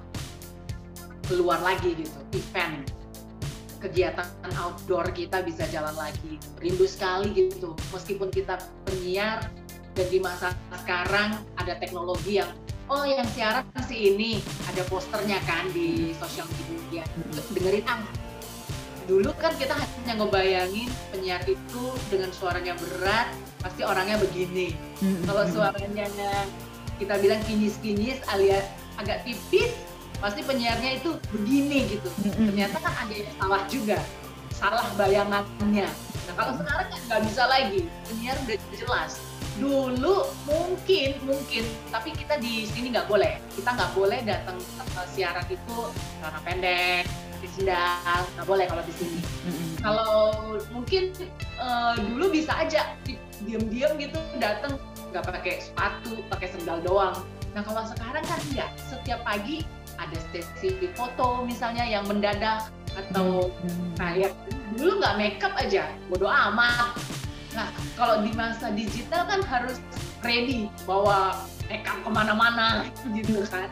keluar 1.27 1.61
lagi 1.65 1.97
gitu 1.97 2.19
event. 2.37 2.91
Kegiatan 3.83 4.29
outdoor 4.63 5.11
kita 5.11 5.43
bisa 5.43 5.67
jalan 5.75 5.95
lagi. 5.99 6.39
Rindu 6.63 6.87
sekali 6.87 7.35
gitu, 7.35 7.75
meskipun 7.91 8.31
kita 8.31 8.63
penyiar 8.87 9.51
dan 9.99 10.07
di 10.07 10.23
masa 10.23 10.55
sekarang 10.71 11.35
ada 11.59 11.75
teknologi 11.83 12.39
yang 12.39 12.51
oh 12.87 13.03
yang 13.03 13.27
siaran 13.35 13.67
si 13.83 14.15
ini. 14.15 14.39
Ada 14.71 14.87
posternya 14.87 15.43
kan 15.43 15.67
di 15.75 16.15
sosial 16.15 16.47
media. 16.71 17.03
Dengerin 17.51 17.83
ah 17.91 18.22
dulu 19.13 19.29
kan 19.37 19.53
kita 19.61 19.77
hanya 19.77 20.25
ngebayangin 20.25 20.89
penyiar 21.13 21.45
itu 21.45 21.85
dengan 22.09 22.33
suaranya 22.33 22.73
berat 22.81 23.29
pasti 23.61 23.85
orangnya 23.85 24.17
begini. 24.17 24.73
Kalau 25.29 25.45
suaranya 25.53 26.09
kita 26.97 27.21
bilang 27.21 27.45
kinyis-kinyis 27.45 28.25
alias 28.33 28.65
agak 28.97 29.21
tipis 29.29 29.69
pasti 30.17 30.41
penyiarnya 30.41 31.05
itu 31.05 31.13
begini 31.29 31.93
gitu. 31.93 32.09
Ternyata 32.25 32.81
kan 32.81 32.95
ada 33.05 33.13
yang 33.13 33.33
salah 33.37 33.63
juga 33.69 34.01
salah 34.57 34.89
bayangannya. 34.97 35.93
Nah 36.25 36.33
kalau 36.33 36.57
sekarang 36.57 36.89
kan 36.89 37.01
nggak 37.13 37.21
bisa 37.29 37.43
lagi 37.53 37.81
penyiar 38.09 38.37
udah 38.49 38.59
jelas. 38.81 39.13
Dulu 39.61 40.33
mungkin 40.49 41.21
mungkin 41.29 41.65
tapi 41.93 42.17
kita 42.17 42.41
di 42.41 42.65
sini 42.65 42.97
nggak 42.97 43.13
boleh. 43.13 43.37
Kita 43.53 43.77
nggak 43.77 43.93
boleh 43.93 44.25
datang 44.25 44.57
ke 44.57 45.03
siaran 45.13 45.45
itu 45.53 45.79
karena 46.25 46.41
pendek 46.49 47.05
di 47.43 47.49
sendal 47.51 48.23
nggak 48.39 48.47
boleh 48.47 48.67
kalau 48.71 48.83
di 48.87 48.95
sini. 48.95 49.19
Kalau 49.83 50.15
mungkin 50.71 51.11
uh, 51.59 51.99
dulu 51.99 52.31
bisa 52.31 52.55
aja 52.55 52.95
diam-diam 53.43 53.99
gitu 53.99 54.17
datang 54.39 54.79
nggak 55.11 55.27
pakai 55.27 55.59
sepatu 55.59 56.23
pakai 56.31 56.49
sendal 56.55 56.79
doang. 56.81 57.19
Nah 57.53 57.61
kalau 57.67 57.83
sekarang 57.85 58.23
kan 58.25 58.39
enggak 58.49 58.71
setiap 58.79 59.21
pagi 59.27 59.67
ada 60.01 60.17
sesi 60.33 60.73
foto 60.97 61.45
misalnya 61.45 61.85
yang 61.85 62.07
mendadak 62.09 62.71
atau 62.95 63.51
hmm. 63.51 63.99
kayak 63.99 64.33
dulu 64.79 65.03
nggak 65.03 65.19
makeup 65.19 65.53
aja 65.59 65.91
bodo 66.09 66.31
amat. 66.31 66.97
Nah 67.53 67.69
kalau 67.99 68.25
di 68.25 68.33
masa 68.33 68.73
digital 68.73 69.29
kan 69.29 69.43
harus 69.45 69.83
ready 70.25 70.71
bawa 70.87 71.37
makeup 71.69 71.99
ke 72.01 72.11
mana-mana 72.11 72.87
gitu 73.13 73.45
kan. 73.51 73.69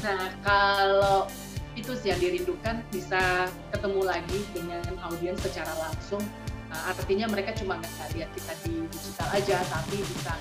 Nah 0.00 0.32
kalau 0.40 1.28
itu 1.72 1.92
sih 1.96 2.12
yang 2.12 2.20
dirindukan 2.20 2.84
bisa 2.92 3.48
ketemu 3.72 4.00
lagi 4.04 4.40
dengan 4.52 4.84
audiens 5.08 5.40
secara 5.40 5.72
langsung. 5.80 6.20
Nah, 6.68 6.92
artinya 6.92 7.28
mereka 7.28 7.52
cuma 7.56 7.76
nggak 7.80 8.16
lihat 8.16 8.30
kita 8.32 8.52
di 8.64 8.84
digital 8.88 9.28
aja 9.32 9.58
tapi 9.68 10.00
bisa 10.00 10.32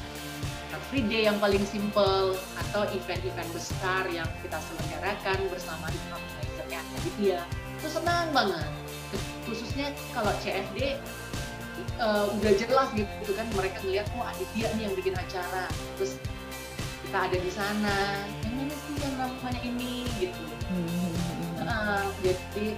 free 0.91 1.07
day 1.07 1.23
yang 1.23 1.39
paling 1.39 1.63
simple 1.63 2.35
atau 2.59 2.83
event-event 2.91 3.47
besar 3.55 4.03
yang 4.11 4.27
kita 4.43 4.59
selenggarakan 4.59 5.39
bersama 5.47 5.87
dengan 5.87 6.19
organizer 6.19 6.67
Aditya. 6.99 7.39
Itu 7.79 7.87
senang 7.87 8.27
banget. 8.35 8.67
Khususnya 9.47 9.95
kalau 10.11 10.35
CFD 10.43 10.99
uh, 11.95 12.27
eh, 12.27 12.35
udah 12.43 12.53
jelas 12.59 12.91
gitu 12.91 13.31
kan 13.31 13.47
mereka 13.55 13.79
ngeliat 13.87 14.07
oh 14.19 14.27
Aditya 14.27 14.67
nih 14.75 14.91
yang 14.91 14.95
bikin 14.99 15.15
acara. 15.15 15.71
Terus 15.95 16.19
kita 17.07 17.17
ada 17.23 17.37
di 17.39 17.51
sana 17.55 17.95
yang 18.43 18.55
ini 18.67 18.75
sih 18.75 18.95
yang 18.99 19.15
namanya 19.15 19.61
ini? 19.63 20.03
Gitu 20.19 20.43
uh, 21.81 22.05
jadi 22.21 22.77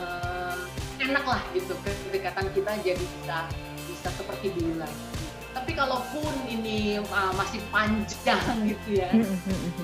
uh, 0.00 0.56
enak 0.96 1.24
lah 1.28 1.42
gitu 1.52 1.76
kedekatan 1.84 2.48
kita 2.56 2.72
jadi 2.80 3.04
bisa 3.04 3.44
bisa 3.84 4.08
seperti 4.16 4.56
dulu 4.56 4.80
lagi 4.80 5.04
tapi 5.52 5.72
kalaupun 5.72 6.32
ini 6.48 7.00
uh, 7.00 7.32
masih 7.36 7.60
panjang 7.68 8.40
gitu 8.72 8.88
ya 9.04 9.10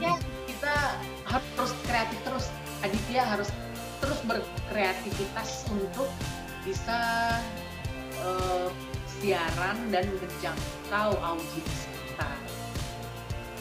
ya 0.01 0.13
kita 0.49 0.75
harus 1.29 1.73
kreatif 1.85 2.19
terus 2.25 2.47
Aditya 2.83 3.23
harus 3.23 3.49
terus 4.03 4.19
berkreativitas 4.27 5.71
untuk 5.71 6.11
bisa 6.67 6.99
uh, 8.27 8.67
siaran 9.07 9.79
dan 9.95 10.11
menjangkau 10.19 11.11
audiens 11.23 11.81
kita. 11.87 12.31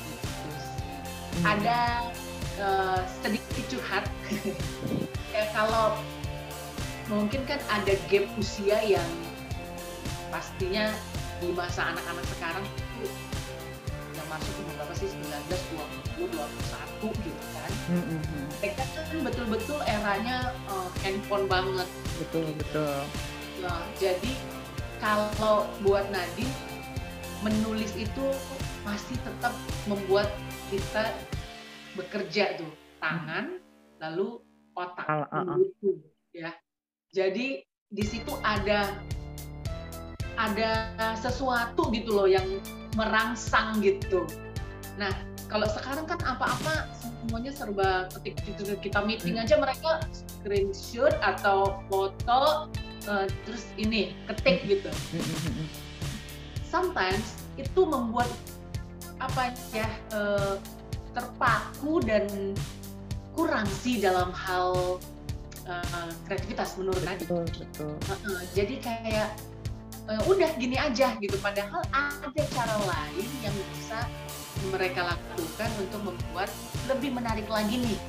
Gitu. 0.09 0.29
Hmm. 1.37 1.45
Ada 1.45 1.79
uh, 2.59 2.99
sedikit 3.23 3.63
curhat. 3.71 4.05
ya 5.35 5.43
kalau 5.55 5.95
mungkin 7.07 7.43
kan 7.47 7.59
ada 7.71 7.93
gap 8.07 8.25
usia 8.39 8.79
yang 8.83 9.09
pastinya 10.31 10.91
di 11.43 11.51
masa 11.51 11.91
anak-anak 11.91 12.25
sekarang 12.37 12.65
yang 14.15 14.27
masuk 14.31 14.53
umur 14.63 14.73
berapa 14.79 14.93
sih 14.95 15.09
19, 15.11 15.27
20, 16.19 16.31
21 17.03 17.27
gitu 17.27 17.43
kan. 17.55 17.71
Mm 17.91 18.03
-hmm. 18.03 18.45
Mereka 18.63 18.83
kan 18.83 19.17
betul-betul 19.27 19.79
eranya 19.87 20.55
uh, 20.71 20.87
handphone 21.03 21.45
banget. 21.51 21.87
Betul 22.19 22.45
betul. 22.55 22.95
Nah, 23.59 23.83
jadi 23.99 24.31
kalau 25.01 25.65
buat 25.81 26.05
Nadine 26.13 26.53
menulis 27.41 27.91
itu 27.97 28.25
masih 28.85 29.17
tetap 29.21 29.53
membuat 29.89 30.29
kita 30.69 31.09
bekerja 32.01 32.57
tuh 32.57 32.71
tangan 32.97 33.61
lalu 34.01 34.41
otak 34.73 35.05
uh, 35.05 35.29
uh, 35.29 35.53
uh. 35.53 35.59
ya. 36.33 36.49
Jadi 37.13 37.61
di 37.91 38.05
situ 38.07 38.33
ada 38.41 38.89
ada 40.39 40.89
sesuatu 41.19 41.91
gitu 41.93 42.17
loh 42.17 42.25
yang 42.25 42.47
merangsang 42.97 43.77
gitu. 43.83 44.25
Nah 44.97 45.11
kalau 45.51 45.67
sekarang 45.67 46.07
kan 46.07 46.17
apa-apa 46.23 46.87
semuanya 46.95 47.51
serba 47.51 48.07
ketik 48.15 48.39
gitu. 48.47 48.73
Kita 48.79 49.03
meeting 49.03 49.35
hmm. 49.37 49.43
aja 49.43 49.59
mereka 49.59 49.99
screenshot 50.15 51.11
atau 51.19 51.83
foto 51.91 52.71
uh, 53.11 53.27
terus 53.45 53.67
ini 53.75 54.15
ketik 54.31 54.63
gitu. 54.65 54.89
Sometimes 56.63 57.43
itu 57.59 57.83
membuat 57.83 58.31
apa 59.21 59.53
ya 59.75 59.85
uh, 60.15 60.57
terpaku 61.11 61.99
dan 62.03 62.25
kurang 63.35 63.67
sih 63.83 63.99
dalam 63.99 64.31
hal 64.35 64.99
uh, 65.67 66.11
kreativitas 66.27 66.75
menurut 66.79 66.99
Nadi. 67.03 67.27
Betul, 67.27 67.45
betul. 67.47 67.93
Uh, 68.07 68.13
uh, 68.31 68.41
jadi 68.55 68.75
kayak 68.79 69.29
uh, 70.11 70.21
udah 70.27 70.49
gini 70.59 70.75
aja 70.75 71.15
gitu. 71.19 71.35
Padahal 71.39 71.83
ada 71.91 72.41
cara 72.51 72.75
lain 72.87 73.27
yang 73.43 73.55
bisa 73.75 74.07
mereka 74.69 75.15
lakukan 75.15 75.69
untuk 75.81 76.13
membuat 76.13 76.49
lebih 76.85 77.11
menarik 77.15 77.47
lagi 77.49 77.81
nih 77.81 77.99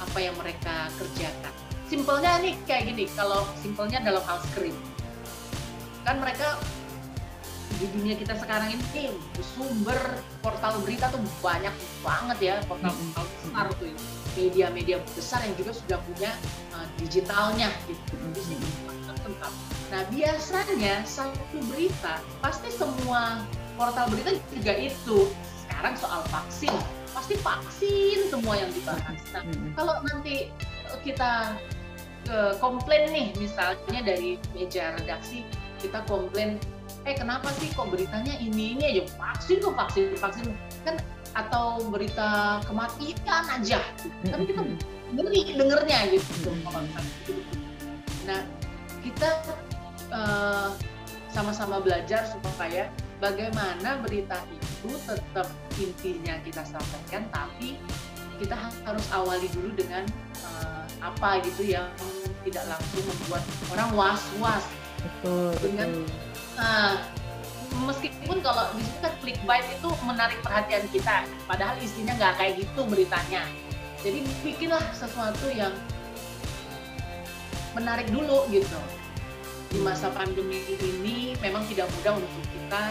apa 0.00 0.18
yang 0.20 0.34
mereka 0.40 0.88
kerjakan. 0.96 1.54
Simpelnya 1.86 2.42
nih 2.42 2.54
kayak 2.66 2.90
gini, 2.90 3.04
kalau 3.14 3.46
simpelnya 3.62 4.02
dalam 4.02 4.22
hal 4.26 4.42
script. 4.50 4.78
Kan 6.02 6.18
mereka 6.18 6.58
di 7.76 7.86
dunia 7.92 8.16
kita 8.16 8.34
sekarang 8.40 8.72
ini 8.72 9.12
sumber 9.56 9.98
portal 10.40 10.80
berita 10.80 11.12
tuh 11.12 11.20
banyak 11.44 11.72
banget 12.00 12.38
ya, 12.40 12.54
portal-portal 12.64 13.24
besar 13.28 13.66
tuh 13.76 13.92
media-media 14.36 14.96
besar 15.16 15.40
yang 15.44 15.56
juga 15.56 15.72
sudah 15.72 15.98
punya 16.04 16.32
uh, 16.76 16.86
digitalnya 17.00 17.72
gitu. 17.88 18.16
Nah 19.92 20.02
biasanya 20.12 21.04
satu 21.08 21.58
berita 21.72 22.20
pasti 22.44 22.68
semua 22.72 23.44
portal 23.76 24.12
berita 24.12 24.36
juga 24.52 24.72
itu. 24.76 25.28
Sekarang 25.64 25.94
soal 25.96 26.20
vaksin 26.32 26.72
pasti 27.16 27.34
vaksin 27.40 28.28
semua 28.28 28.60
yang 28.60 28.68
dibahas. 28.76 29.20
Nah, 29.32 29.42
kalau 29.72 30.04
nanti 30.04 30.52
kita 31.00 31.56
uh, 32.28 32.52
komplain 32.60 33.08
nih 33.08 33.26
misalnya 33.40 34.00
dari 34.04 34.36
meja 34.52 34.92
redaksi 35.00 35.44
kita 35.80 36.04
komplain 36.04 36.60
eh 37.06 37.14
kenapa 37.14 37.54
sih 37.62 37.70
kok 37.70 37.86
beritanya 37.86 38.34
ini 38.42 38.74
ini 38.74 38.82
aja? 38.82 39.02
Vaksin 39.14 39.62
kok 39.62 39.78
vaksin 39.78 40.18
vaksin. 40.18 40.46
Kan 40.82 40.98
atau 41.38 41.78
berita 41.86 42.58
kematian 42.66 43.44
aja. 43.46 43.78
Tapi 44.26 44.44
kita 44.50 44.62
ngeri 45.14 45.54
dengernya 45.54 45.98
gitu. 46.10 46.50
Nah 48.26 48.42
kita 49.06 49.30
uh, 50.10 50.74
sama-sama 51.30 51.78
belajar 51.78 52.26
supaya 52.26 52.90
bagaimana 53.22 54.02
berita 54.02 54.42
itu 54.50 54.90
tetap 55.06 55.46
intinya 55.78 56.34
kita 56.42 56.62
sampaikan 56.66 57.22
tapi 57.30 57.78
kita 58.36 58.56
harus 58.84 59.06
awali 59.14 59.46
dulu 59.54 59.72
dengan 59.78 60.04
uh, 60.42 60.84
apa 61.00 61.40
gitu 61.46 61.70
yang 61.70 61.86
tidak 62.42 62.66
langsung 62.66 63.02
membuat 63.06 63.42
orang 63.70 63.90
was-was. 63.94 64.64
Betul 65.06 65.54
dengan 65.62 65.88
betul. 66.02 66.25
Uh, 66.56 66.96
meskipun 67.84 68.40
kalau 68.40 68.72
di 68.72 68.80
situ 68.80 68.98
kan 69.04 69.12
clickbait 69.20 69.66
itu 69.68 69.88
menarik 70.08 70.40
perhatian 70.40 70.88
kita 70.88 71.28
padahal 71.44 71.76
isinya 71.84 72.16
nggak 72.16 72.34
kayak 72.40 72.52
gitu 72.64 72.80
beritanya. 72.88 73.44
Jadi 74.00 74.24
bikinlah 74.40 74.84
sesuatu 74.96 75.52
yang 75.52 75.72
menarik 77.76 78.08
dulu 78.08 78.48
gitu. 78.48 78.80
Di 79.68 79.78
masa 79.84 80.08
pandemi 80.14 80.64
ini 80.72 81.36
memang 81.44 81.66
tidak 81.68 81.90
mudah 82.00 82.16
untuk 82.16 82.44
kita 82.48 82.82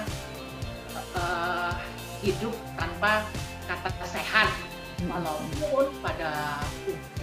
uh, 1.17 1.73
hidup 2.21 2.53
tanpa 2.77 3.25
kata 3.65 4.05
sehat. 4.05 4.49
Walaupun 4.95 5.91
pada 5.99 6.63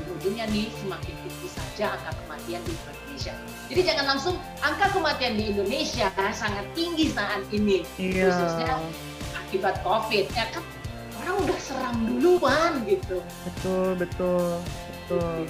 ujung-ujungnya 0.03 0.45
nih 0.51 0.67
semakin 0.83 1.15
tinggi 1.15 1.49
saja 1.49 1.95
angka 1.95 2.11
kematian 2.25 2.61
di 2.67 2.73
Indonesia. 2.75 3.35
Jadi 3.71 3.81
jangan 3.87 4.05
langsung 4.15 4.35
angka 4.61 4.87
kematian 4.91 5.33
di 5.39 5.45
Indonesia 5.55 6.07
sangat 6.35 6.67
tinggi 6.75 7.07
saat 7.15 7.43
ini, 7.55 7.87
iya. 7.97 8.27
khususnya 8.29 8.75
akibat 9.39 9.75
COVID. 9.87 10.27
Ya 10.35 10.45
kan 10.51 10.65
orang 11.23 11.37
udah 11.47 11.59
seram 11.63 11.97
duluan 12.03 12.73
gitu. 12.85 13.23
Betul, 13.47 13.89
betul, 13.97 14.59
betul. 14.91 15.47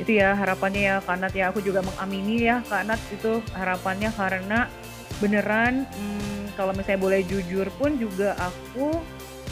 Itu 0.00 0.10
ya 0.10 0.32
harapannya 0.34 0.82
ya 0.82 0.96
Kak 1.04 1.16
Nat 1.20 1.32
ya 1.36 1.52
aku 1.52 1.60
juga 1.60 1.84
mengamini 1.84 2.48
ya 2.48 2.64
Kak 2.64 2.88
Nat 2.88 3.00
itu 3.12 3.44
harapannya 3.52 4.10
karena 4.16 4.66
beneran 5.20 5.86
hmm, 5.86 6.56
kalau 6.58 6.74
misalnya 6.74 7.00
boleh 7.00 7.20
jujur 7.28 7.68
pun 7.78 7.94
juga 8.00 8.34
aku 8.40 8.98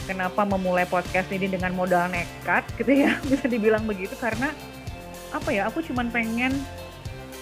kenapa 0.05 0.41
memulai 0.43 0.85
podcast 0.89 1.29
ini 1.33 1.47
dengan 1.49 1.73
modal 1.73 2.09
nekat 2.09 2.65
gitu 2.77 2.91
ya 2.91 3.17
bisa 3.31 3.45
dibilang 3.45 3.85
begitu 3.85 4.13
karena 4.17 4.49
apa 5.31 5.49
ya 5.51 5.67
aku 5.71 5.79
cuman 5.85 6.11
pengen 6.11 6.51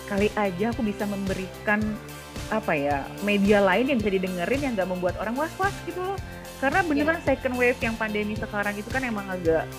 kali 0.06 0.30
aja 0.38 0.74
aku 0.74 0.82
bisa 0.82 1.06
memberikan 1.06 1.82
apa 2.50 2.74
ya 2.74 3.06
media 3.22 3.62
lain 3.62 3.94
yang 3.94 3.98
bisa 4.02 4.12
didengerin 4.14 4.62
yang 4.62 4.74
nggak 4.74 4.90
membuat 4.90 5.16
orang 5.22 5.38
was-was 5.38 5.74
gitu 5.86 6.02
loh 6.02 6.18
karena 6.60 6.82
beneran 6.84 7.20
yeah. 7.22 7.28
second 7.30 7.56
wave 7.56 7.80
yang 7.80 7.96
pandemi 7.96 8.34
sekarang 8.36 8.74
itu 8.76 8.90
kan 8.90 9.06
emang 9.06 9.26
agak 9.30 9.70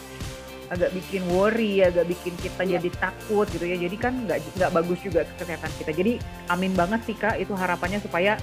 agak 0.70 0.90
bikin 0.94 1.26
worry 1.34 1.82
agak 1.82 2.06
bikin 2.06 2.34
kita 2.38 2.62
yeah. 2.62 2.78
jadi 2.78 2.88
takut 2.94 3.46
gitu 3.50 3.66
ya 3.66 3.76
jadi 3.76 3.96
kan 3.98 4.14
nggak 4.22 4.38
nggak 4.54 4.70
bagus 4.70 4.98
juga 5.02 5.26
kesehatan 5.34 5.70
kita 5.82 5.90
jadi 5.90 6.12
amin 6.46 6.72
banget 6.78 7.00
sih 7.10 7.16
kak 7.18 7.42
itu 7.42 7.52
harapannya 7.58 7.98
supaya 7.98 8.38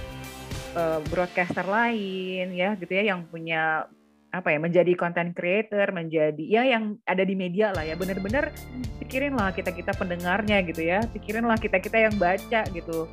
uh, 0.76 1.00
broadcaster 1.08 1.64
lain 1.64 2.52
ya 2.52 2.76
gitu 2.76 2.92
ya 2.92 3.16
yang 3.16 3.24
punya 3.32 3.88
apa 4.28 4.52
ya 4.52 4.60
menjadi 4.60 4.92
content 4.92 5.32
creator 5.32 5.88
menjadi 5.88 6.44
ya 6.44 6.62
yang 6.68 7.00
ada 7.08 7.24
di 7.24 7.32
media 7.32 7.72
lah 7.72 7.84
ya. 7.84 7.96
Bener-bener 7.96 8.52
pikirin 9.00 9.34
lah 9.36 9.52
kita 9.56 9.72
kita 9.72 9.96
pendengarnya 9.96 10.60
gitu 10.68 10.84
ya. 10.84 11.00
Pikirin 11.08 11.48
lah 11.48 11.56
kita 11.56 11.80
kita 11.80 11.96
yang 12.08 12.14
baca 12.20 12.64
gitu. 12.68 13.08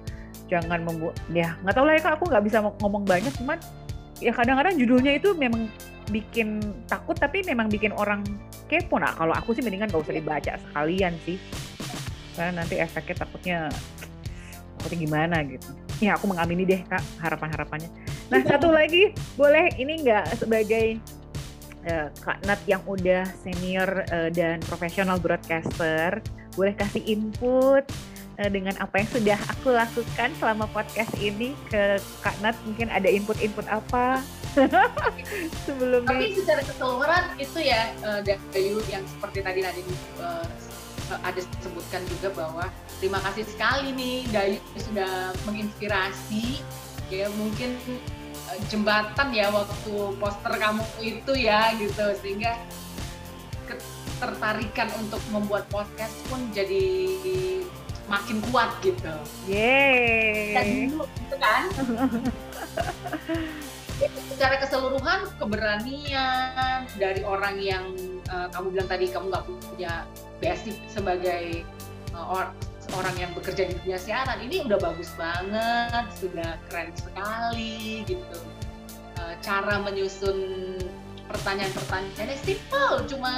Jangan 0.52 0.84
membuat 0.84 1.16
ya 1.32 1.56
nggak 1.64 1.76
tahu 1.76 1.86
lah 1.88 1.94
ya 1.96 2.02
kak 2.04 2.14
aku 2.20 2.26
nggak 2.28 2.44
bisa 2.44 2.58
ngomong 2.62 3.04
banyak. 3.08 3.32
Cuman 3.40 3.58
ya 4.20 4.32
kadang-kadang 4.36 4.76
judulnya 4.76 5.16
itu 5.16 5.32
memang 5.36 5.72
bikin 6.12 6.62
takut 6.86 7.16
tapi 7.18 7.42
memang 7.48 7.72
bikin 7.72 7.96
orang 7.96 8.22
kepo. 8.68 9.00
Nah 9.00 9.16
kalau 9.16 9.34
aku 9.34 9.56
sih 9.56 9.64
mendingan 9.64 9.90
gak 9.90 10.06
usah 10.06 10.16
dibaca 10.16 10.54
sekalian 10.70 11.16
sih. 11.24 11.40
Karena 12.36 12.62
nanti 12.62 12.76
efeknya 12.76 13.16
takutnya 13.24 13.60
takutnya 14.76 15.00
gimana 15.00 15.38
gitu 15.48 15.85
ya 16.04 16.20
aku 16.20 16.28
mengamini 16.28 16.68
deh 16.68 16.82
kak 16.88 17.04
harapan-harapannya. 17.24 17.90
Nah 18.32 18.42
satu 18.44 18.72
lagi 18.74 19.16
boleh 19.40 19.72
ini 19.80 20.04
nggak 20.04 20.42
sebagai 20.42 21.00
uh, 21.88 22.08
Kak 22.22 22.44
Nat 22.46 22.60
yang 22.66 22.82
udah 22.86 23.24
senior 23.42 24.04
uh, 24.12 24.30
dan 24.34 24.60
profesional 24.66 25.22
broadcaster, 25.22 26.20
boleh 26.58 26.74
kasih 26.76 27.04
input 27.06 27.86
uh, 28.42 28.50
dengan 28.50 28.76
apa 28.82 29.02
yang 29.02 29.10
sudah 29.10 29.40
aku 29.56 29.72
lakukan 29.72 30.30
selama 30.42 30.66
podcast 30.74 31.14
ini 31.22 31.54
ke 31.70 32.02
Kak 32.26 32.36
Nat? 32.42 32.58
Mungkin 32.66 32.90
ada 32.92 33.08
input-input 33.08 33.66
apa? 33.70 34.20
Sebelum 35.68 36.08
tapi 36.08 36.32
secara 36.32 36.64
keseluruhan 36.64 37.24
itu 37.36 37.60
ya 37.60 37.92
uh, 38.08 38.24
Dayu 38.24 38.80
yang 38.88 39.04
seperti 39.04 39.44
tadi 39.44 39.60
Nadine 39.60 39.92
uh, 40.24 40.48
ada 41.22 41.38
sebutkan 41.62 42.02
juga 42.10 42.34
bahwa 42.34 42.66
terima 43.00 43.20
kasih 43.24 43.46
sekali 43.48 43.92
nih 43.92 44.18
Dayu 44.32 44.60
sudah 44.80 45.36
menginspirasi 45.48 46.64
ya 47.12 47.30
mungkin 47.38 47.78
uh, 48.50 48.58
jembatan 48.72 49.30
ya 49.36 49.52
waktu 49.54 49.94
poster 50.18 50.54
kamu 50.58 50.84
itu 51.04 51.32
ya 51.38 51.76
gitu 51.78 52.06
sehingga 52.24 52.58
ketertarikan 53.66 54.90
untuk 55.02 55.22
membuat 55.30 55.68
podcast 55.70 56.16
pun 56.32 56.40
jadi 56.56 56.86
makin 58.06 58.38
kuat 58.54 58.70
gitu. 58.86 59.16
Yeay. 59.50 60.54
Dan 60.54 60.66
dulu 60.94 61.06
gitu 61.18 61.36
kan. 61.42 61.64
secara 64.36 64.60
keseluruhan 64.60 65.32
keberanian 65.40 66.84
dari 67.00 67.24
orang 67.24 67.56
yang 67.64 67.96
uh, 68.28 68.52
kamu 68.52 68.76
bilang 68.76 68.90
tadi 68.92 69.06
kamu 69.08 69.32
nggak 69.32 69.46
punya 69.48 69.94
basic 70.44 70.76
sebagai 70.92 71.64
uh, 72.12 72.36
or, 72.36 72.52
orang 72.98 73.16
yang 73.20 73.32
bekerja 73.36 73.68
di 73.68 73.74
dunia 73.84 74.00
siaran 74.00 74.40
ini 74.44 74.64
udah 74.66 74.80
bagus 74.80 75.12
banget 75.20 76.06
sudah 76.16 76.58
keren 76.68 76.90
sekali 76.96 78.08
gitu 78.08 78.40
uh, 79.20 79.36
cara 79.44 79.80
menyusun 79.84 80.38
pertanyaan-pertanyaannya 81.30 82.38
simple 82.42 83.06
cuma 83.10 83.34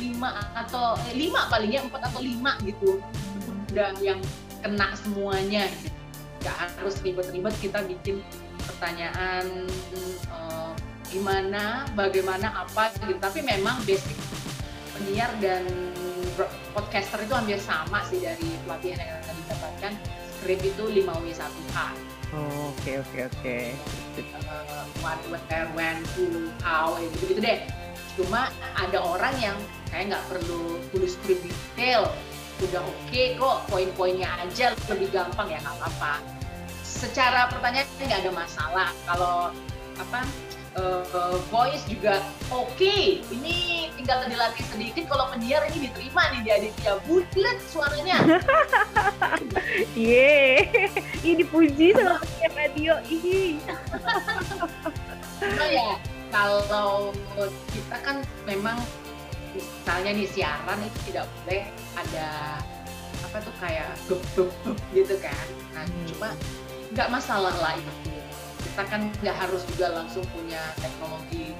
lima 0.00 0.32
atau 0.56 0.96
eh, 1.12 1.14
lima 1.14 1.44
palingnya 1.52 1.84
empat 1.84 2.08
atau 2.08 2.24
lima 2.24 2.56
gitu 2.64 3.04
udah 3.70 3.92
yang 4.00 4.18
kena 4.64 4.96
semuanya 4.96 5.68
gitu. 5.84 5.92
nggak 6.40 6.56
harus 6.56 6.96
ribet-ribet 7.04 7.52
kita 7.60 7.84
bikin 7.84 8.24
pertanyaan 8.64 9.68
uh, 10.32 10.72
gimana, 11.10 11.84
bagaimana, 11.98 12.64
apa 12.64 12.94
gitu. 12.96 13.18
Tapi 13.18 13.44
memang 13.44 13.82
basic 13.84 14.16
penyiar 14.96 15.28
dan 15.42 15.66
podcaster 16.76 17.20
itu 17.24 17.32
hampir 17.34 17.58
sama 17.60 18.04
sih 18.06 18.20
dari 18.22 18.48
pelatihan 18.64 18.98
yang 19.00 19.20
tadi 19.24 19.42
dapatkan. 19.48 19.92
Script 20.40 20.64
itu 20.64 20.84
5W1H. 21.04 21.76
Oh, 22.32 22.72
oke 22.72 22.92
oke 23.04 23.18
oke. 23.28 23.56
Eh, 24.16 24.24
what, 25.04 25.20
where, 25.28 25.68
when, 25.76 26.00
who, 26.16 26.48
how, 26.64 26.96
gitu, 26.96 27.36
gitu 27.36 27.40
deh. 27.44 27.58
Cuma 28.16 28.48
ada 28.78 28.98
orang 29.00 29.34
yang 29.42 29.56
kayak 29.92 30.16
nggak 30.16 30.24
perlu 30.32 30.80
tulis 30.94 31.12
script 31.18 31.44
detail, 31.44 32.08
udah 32.64 32.80
oke 32.80 32.96
okay 33.08 33.36
kok, 33.36 33.58
poin-poinnya 33.68 34.28
aja 34.40 34.72
lebih 34.88 35.12
gampang 35.12 35.48
ya 35.52 35.58
nggak 35.60 35.76
apa-apa 35.76 36.40
secara 37.00 37.48
pertanyaan 37.48 37.88
nggak 37.96 38.20
ada 38.28 38.32
masalah 38.36 38.88
kalau 39.08 39.48
apa 39.96 40.20
uh, 40.78 41.38
voice 41.50 41.82
juga 41.90 42.22
oke. 42.52 42.70
Okay. 42.76 43.24
ini 43.32 43.88
tinggal 43.98 44.22
dilatih 44.26 44.64
sedikit 44.70 45.10
kalau 45.10 45.26
penyiar 45.32 45.66
ini 45.72 45.90
diterima 45.90 46.22
nih 46.36 46.40
di 46.46 46.50
Aditya. 46.50 46.92
Bulat 47.06 47.58
suaranya. 47.66 48.18
Ye 49.98 50.66
ini 51.24 51.42
dipuji 51.42 51.96
sama 51.96 52.22
penyiar 52.22 52.52
radio. 52.54 52.92
Ini 53.08 53.58
oh 55.40 55.68
ya 55.72 55.90
kalau 56.30 57.10
kita 57.74 57.96
kan 58.04 58.16
memang 58.46 58.78
misalnya 59.56 60.10
nih 60.14 60.28
siaran 60.30 60.78
itu 60.86 60.98
tidak 61.10 61.26
boleh 61.42 61.66
ada 61.98 62.28
apa 63.26 63.36
tuh 63.42 63.54
kayak 63.58 63.90
gitu 64.94 65.14
kan. 65.18 65.46
Nah 65.74 65.84
hmm. 65.86 66.06
cuma 66.14 66.28
nggak 66.90 67.08
masalah 67.10 67.54
lah 67.58 67.74
itu 67.78 68.19
kita 68.70 68.82
kan 68.86 69.02
nggak 69.18 69.36
harus 69.36 69.66
juga 69.74 69.90
langsung 69.98 70.22
punya 70.30 70.62
teknologi 70.78 71.50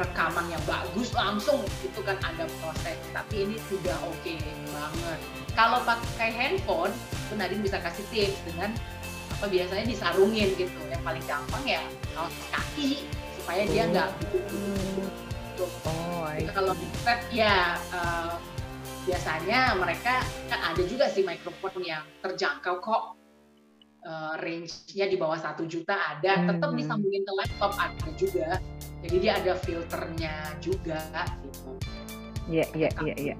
rekaman 0.00 0.48
yang 0.48 0.62
bagus 0.64 1.12
langsung 1.12 1.60
itu 1.84 2.00
kan 2.00 2.16
ada 2.24 2.48
proses. 2.64 2.96
Tapi 3.12 3.44
ini 3.44 3.56
sudah 3.68 3.96
oke 4.08 4.16
okay 4.24 4.40
banget. 4.72 5.20
Kalau 5.52 5.84
pakai 5.84 6.32
handphone 6.32 6.92
itu 7.28 7.34
Nadine 7.36 7.60
bisa 7.60 7.76
kasih 7.84 8.04
tips 8.08 8.40
dengan 8.48 8.72
apa 9.36 9.46
biasanya 9.52 9.84
disarungin 9.84 10.56
gitu. 10.56 10.80
Yang 10.88 11.02
paling 11.04 11.24
gampang 11.28 11.64
ya 11.68 11.82
kaos 12.16 12.32
kaki 12.48 13.04
supaya 13.36 13.62
dia 13.68 13.84
nggak 13.90 14.08
hmm. 14.32 15.06
oh, 15.84 16.30
kalau 16.54 16.72
set 17.04 17.20
ya 17.28 17.76
uh, 17.92 18.38
biasanya 19.04 19.74
mereka 19.74 20.22
kan 20.46 20.60
ada 20.72 20.82
juga 20.86 21.10
sih 21.10 21.26
mikrofon 21.26 21.82
yang 21.82 22.06
terjangkau 22.22 22.78
kok 22.78 23.21
uh, 24.06 24.34
range-nya 24.42 25.06
di 25.08 25.16
bawah 25.18 25.38
satu 25.38 25.66
juta 25.66 25.94
ada, 25.94 26.42
hmm. 26.42 26.46
tetap 26.54 26.70
disambungin 26.74 27.22
ke 27.22 27.32
laptop 27.38 27.72
ada 27.78 28.08
juga. 28.18 28.58
Jadi 29.02 29.16
dia 29.18 29.32
ada 29.38 29.52
filternya 29.58 30.34
juga 30.62 31.02
gitu. 31.42 31.70
Iya, 32.50 32.66
iya, 32.74 32.90
iya, 33.02 33.14
iya. 33.18 33.36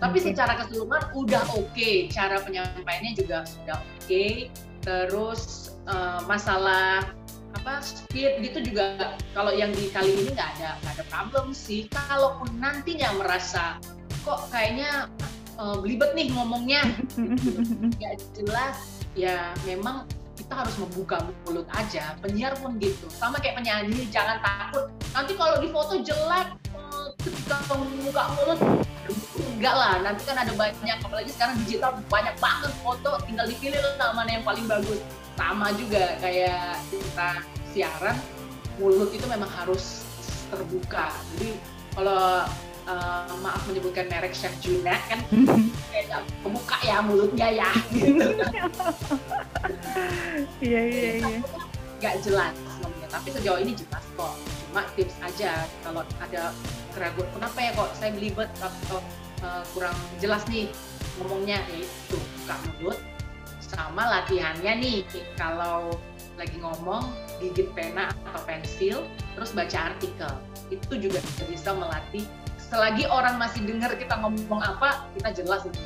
Tapi 0.00 0.16
okay. 0.16 0.32
secara 0.32 0.56
keseluruhan 0.56 1.12
udah 1.12 1.44
oke, 1.52 1.68
okay. 1.76 2.08
cara 2.08 2.40
penyampaiannya 2.40 3.12
juga 3.16 3.44
sudah 3.44 3.76
oke. 3.76 4.04
Okay. 4.08 4.48
Terus 4.80 5.76
uh, 5.84 6.24
masalah 6.24 7.04
apa 7.52 7.84
speed 7.84 8.40
gitu 8.40 8.72
juga 8.72 9.18
kalau 9.36 9.52
yang 9.52 9.68
di 9.76 9.92
kali 9.92 10.14
ini 10.16 10.32
nggak 10.32 10.50
ada 10.56 10.80
nggak 10.80 10.92
ada 11.00 11.04
problem 11.12 11.52
sih. 11.52 11.84
Kalaupun 11.92 12.56
nantinya 12.56 13.12
merasa 13.20 13.76
kok 14.24 14.48
kayaknya 14.48 15.12
uh, 15.60 15.76
belibet 15.84 16.16
nih 16.16 16.32
ngomongnya, 16.32 16.80
gitu. 17.20 17.60
nggak 17.92 18.14
jelas 18.32 18.99
ya 19.18 19.50
memang 19.66 20.06
kita 20.38 20.56
harus 20.56 20.74
membuka 20.80 21.20
mulut 21.44 21.68
aja 21.76 22.16
penyiar 22.24 22.56
pun 22.58 22.80
gitu. 22.80 23.06
Sama 23.12 23.36
kayak 23.38 23.60
penyanyi 23.60 24.08
jangan 24.08 24.40
takut. 24.40 24.88
Nanti 25.12 25.32
kalau 25.36 25.60
di 25.60 25.68
foto 25.68 26.00
jelek 26.00 26.48
eh, 26.72 27.06
ketika 27.20 27.76
membuka 27.76 28.22
mulut 28.40 28.60
enggak 29.36 29.74
lah. 29.76 29.94
Nanti 30.00 30.22
kan 30.24 30.40
ada 30.40 30.52
banyak 30.56 30.98
apalagi 31.04 31.30
sekarang 31.36 31.60
digital 31.64 31.92
banyak 32.08 32.34
banget 32.40 32.72
foto 32.80 33.20
tinggal 33.28 33.44
dipilih 33.44 33.80
lah 34.00 34.16
mana 34.16 34.40
yang 34.40 34.44
paling 34.46 34.64
bagus. 34.64 35.00
Sama 35.36 35.72
juga 35.76 36.16
kayak 36.20 36.80
kita 36.88 37.30
siaran 37.76 38.16
mulut 38.80 39.12
itu 39.12 39.26
memang 39.28 39.48
harus 39.60 40.08
terbuka. 40.48 41.12
Jadi 41.36 41.60
kalau 41.92 42.48
uh, 42.90 43.30
maaf 43.38 43.62
menyebutkan 43.70 44.10
merek 44.10 44.34
Chef 44.34 44.52
Juna 44.58 44.98
kan 45.06 45.22
kayak 45.94 46.26
kebuka 46.42 46.76
ya 46.82 46.98
mulutnya 47.02 47.48
ya 47.50 47.70
gitu. 47.94 48.26
Iya 50.60 50.80
iya 50.88 51.10
iya. 51.20 51.38
Gak 52.00 52.22
jelas 52.24 52.54
ngomongnya, 52.80 53.08
tapi 53.12 53.28
sejauh 53.34 53.60
ini 53.60 53.72
jelas 53.76 54.04
kok. 54.16 54.34
Cuma 54.70 54.82
tips 54.94 55.16
aja 55.20 55.66
kalau 55.84 56.02
ada 56.22 56.54
keraguan 56.94 57.28
kenapa 57.34 57.58
ya 57.60 57.70
kok 57.74 57.90
saya 57.98 58.10
belibet 58.14 58.50
atau 58.58 58.98
uh, 59.42 59.62
kurang 59.74 59.96
jelas 60.22 60.42
nih 60.48 60.70
ngomongnya 61.20 61.60
ya 61.70 61.76
itu 61.82 62.16
buka 62.16 62.54
mulut 62.66 62.98
sama 63.60 64.02
latihannya 64.10 64.72
nih 64.82 64.98
kalau 65.38 65.94
lagi 66.34 66.56
ngomong 66.58 67.06
gigit 67.38 67.70
pena 67.76 68.10
atau 68.26 68.42
pensil 68.48 69.04
terus 69.36 69.54
baca 69.54 69.94
artikel 69.94 70.32
itu 70.72 71.10
juga 71.10 71.20
bisa 71.46 71.70
melatih 71.74 72.24
selagi 72.70 73.04
orang 73.10 73.34
masih 73.36 73.66
dengar 73.66 73.90
kita 73.98 74.14
ngomong 74.22 74.62
apa 74.62 75.10
kita 75.18 75.42
jelas 75.42 75.66
itu 75.66 75.78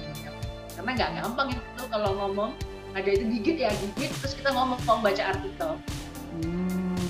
karena 0.76 0.90
nggak 1.00 1.10
gampang 1.16 1.48
itu 1.56 1.82
kalau 1.88 2.10
ngomong 2.12 2.50
ada 2.92 3.08
itu 3.08 3.24
gigit 3.40 3.56
ya 3.64 3.70
gigit 3.72 4.12
terus 4.20 4.36
kita 4.36 4.52
ngomong 4.52 4.76
ngomong 4.84 5.00
baca 5.00 5.22
artikel 5.32 5.70
hmm. 6.44 7.00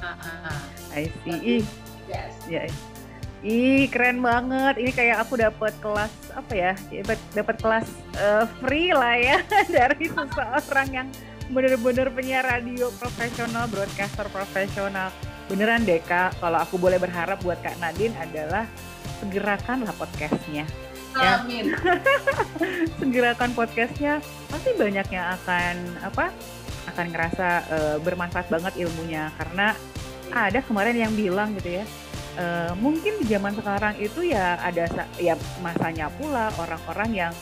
ah, 0.00 0.16
ah. 0.16 0.62
I 0.96 1.12
see 1.22 1.60
yes 2.08 2.34
ya 2.48 2.64
yeah. 2.64 2.96
Ih 3.38 3.86
keren 3.86 4.18
banget. 4.18 4.82
Ini 4.82 4.90
kayak 4.90 5.22
aku 5.22 5.38
dapat 5.38 5.70
kelas 5.78 6.10
apa 6.34 6.52
ya? 6.58 6.74
Dapat 7.38 7.56
kelas 7.62 7.86
uh, 8.18 8.50
free 8.58 8.90
lah 8.90 9.14
ya 9.14 9.38
dari 9.78 10.10
seseorang 10.10 10.88
yang 10.90 11.08
bener-bener 11.46 12.10
penyiar 12.10 12.42
radio 12.42 12.90
profesional, 12.98 13.70
broadcaster 13.70 14.26
profesional. 14.34 15.14
Beneran 15.46 15.86
deh 15.86 16.02
kak, 16.02 16.34
kalau 16.42 16.58
aku 16.58 16.82
boleh 16.82 16.98
berharap 16.98 17.38
buat 17.38 17.62
Kak 17.62 17.78
Nadine 17.78 18.12
adalah 18.18 18.66
segerakanlah 19.20 19.94
podcastnya. 19.94 20.64
Ya. 21.18 21.42
Amin. 21.42 21.74
segerakan 23.00 23.50
podcastnya 23.56 24.22
pasti 24.46 24.70
banyak 24.78 25.06
yang 25.10 25.26
akan 25.34 25.74
apa 26.04 26.30
akan 26.94 27.06
ngerasa 27.10 27.48
uh, 27.68 27.96
bermanfaat 28.00 28.48
banget 28.48 28.86
ilmunya 28.86 29.34
karena 29.34 29.74
ada 30.30 30.60
kemarin 30.62 30.96
yang 30.96 31.12
bilang 31.16 31.56
gitu 31.56 31.80
ya 31.80 31.84
uh, 32.38 32.72
mungkin 32.78 33.18
di 33.20 33.24
zaman 33.26 33.52
sekarang 33.56 33.94
itu 33.98 34.30
ya 34.30 34.60
ada 34.62 34.86
ya 35.18 35.34
masanya 35.60 36.08
pula 36.12 36.52
orang-orang 36.60 37.10
yang 37.28 37.32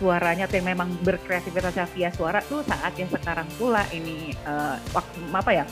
suaranya 0.00 0.48
tuh 0.48 0.64
yang 0.64 0.72
memang 0.72 0.88
berkreativitas 1.04 1.76
via 1.92 2.08
suara 2.08 2.40
tuh 2.48 2.64
saat 2.64 2.96
yang 2.96 3.10
sekarang 3.12 3.44
pula 3.60 3.84
ini 3.92 4.32
uh, 4.48 4.80
waktu 4.96 5.18
apa 5.28 5.50
ya 5.52 5.64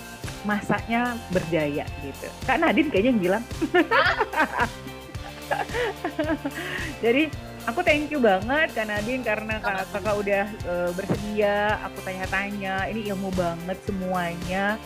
masaknya 0.47 1.19
berdaya 1.35 1.85
gitu. 2.05 2.29
Kak 2.47 2.61
Nadine 2.61 2.93
kayaknya 2.93 3.11
yang 3.11 3.21
bilang. 3.21 3.45
Jadi 7.05 7.23
aku 7.65 7.81
thank 7.85 8.09
you 8.13 8.21
banget 8.21 8.73
Kak 8.73 8.87
Nadine 8.89 9.23
karena 9.25 9.61
kak, 9.61 9.89
kakak 9.93 10.17
udah 10.17 10.45
uh, 10.69 10.91
bersedia 10.93 11.79
aku 11.85 11.99
tanya-tanya. 12.05 12.89
Ini 12.91 13.13
ilmu 13.15 13.31
banget 13.35 13.79
semuanya. 13.87 14.79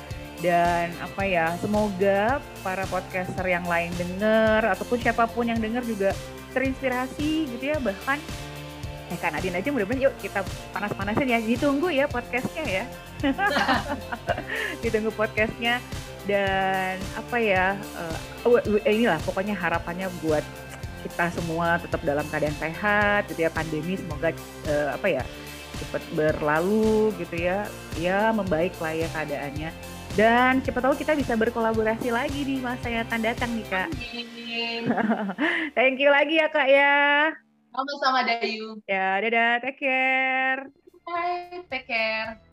dan 0.43 0.91
apa 0.99 1.23
ya 1.23 1.55
semoga 1.63 2.43
para 2.67 2.83
podcaster 2.91 3.47
yang 3.47 3.63
lain 3.63 3.95
denger 3.95 4.75
ataupun 4.75 4.99
siapa 4.99 5.31
pun 5.31 5.47
yang 5.47 5.63
denger 5.63 5.87
juga 5.87 6.11
terinspirasi 6.51 7.47
gitu 7.47 7.65
ya 7.71 7.79
bahkan 7.79 8.19
eh 9.13 9.19
kan 9.21 9.37
Adin 9.37 9.55
aja 9.55 9.69
mudah-mudahan 9.69 10.09
yuk 10.09 10.15
kita 10.19 10.41
panas-panasin 10.73 11.29
ya 11.29 11.39
ditunggu 11.39 11.95
ya 11.95 12.11
podcastnya 12.11 12.65
ya 12.65 12.85
ditunggu 14.83 15.15
podcastnya 15.15 15.79
dan 16.29 16.97
apa 17.19 17.37
ya 17.39 17.75
uh, 18.47 18.61
inilah 18.87 19.19
pokoknya 19.27 19.59
harapannya 19.59 20.07
buat 20.23 20.45
kita 21.03 21.35
semua 21.35 21.83
tetap 21.83 21.99
dalam 22.07 22.23
keadaan 22.31 22.55
sehat 22.63 23.27
gitu 23.27 23.43
ya 23.43 23.51
pandemi 23.51 23.99
semoga 23.99 24.31
uh, 24.71 24.95
apa 24.95 25.07
ya 25.21 25.23
cepat 25.83 26.03
berlalu 26.15 27.11
gitu 27.19 27.37
ya 27.43 27.67
ya 27.99 28.31
membaik 28.31 28.77
lah 28.79 28.95
ya 28.95 29.11
keadaannya 29.11 29.71
dan 30.13 30.61
siapa 30.61 30.85
tahu 30.85 30.93
kita 30.93 31.17
bisa 31.17 31.33
berkolaborasi 31.35 32.13
lagi 32.13 32.45
di 32.45 32.61
masa 32.61 32.93
yang 32.93 33.09
akan 33.09 33.21
datang 33.25 33.51
nih 33.57 33.65
kak. 33.65 33.89
Thank 35.77 36.05
you 36.05 36.13
lagi 36.13 36.37
ya 36.37 36.53
kak 36.53 36.69
ya. 36.69 37.33
Sama-sama 37.73 38.21
Dayu. 38.29 38.77
Ya 38.85 39.17
dadah, 39.25 39.65
take 39.65 39.81
care. 39.81 40.69
Bye, 41.09 41.65
take 41.73 41.89
care. 41.89 42.52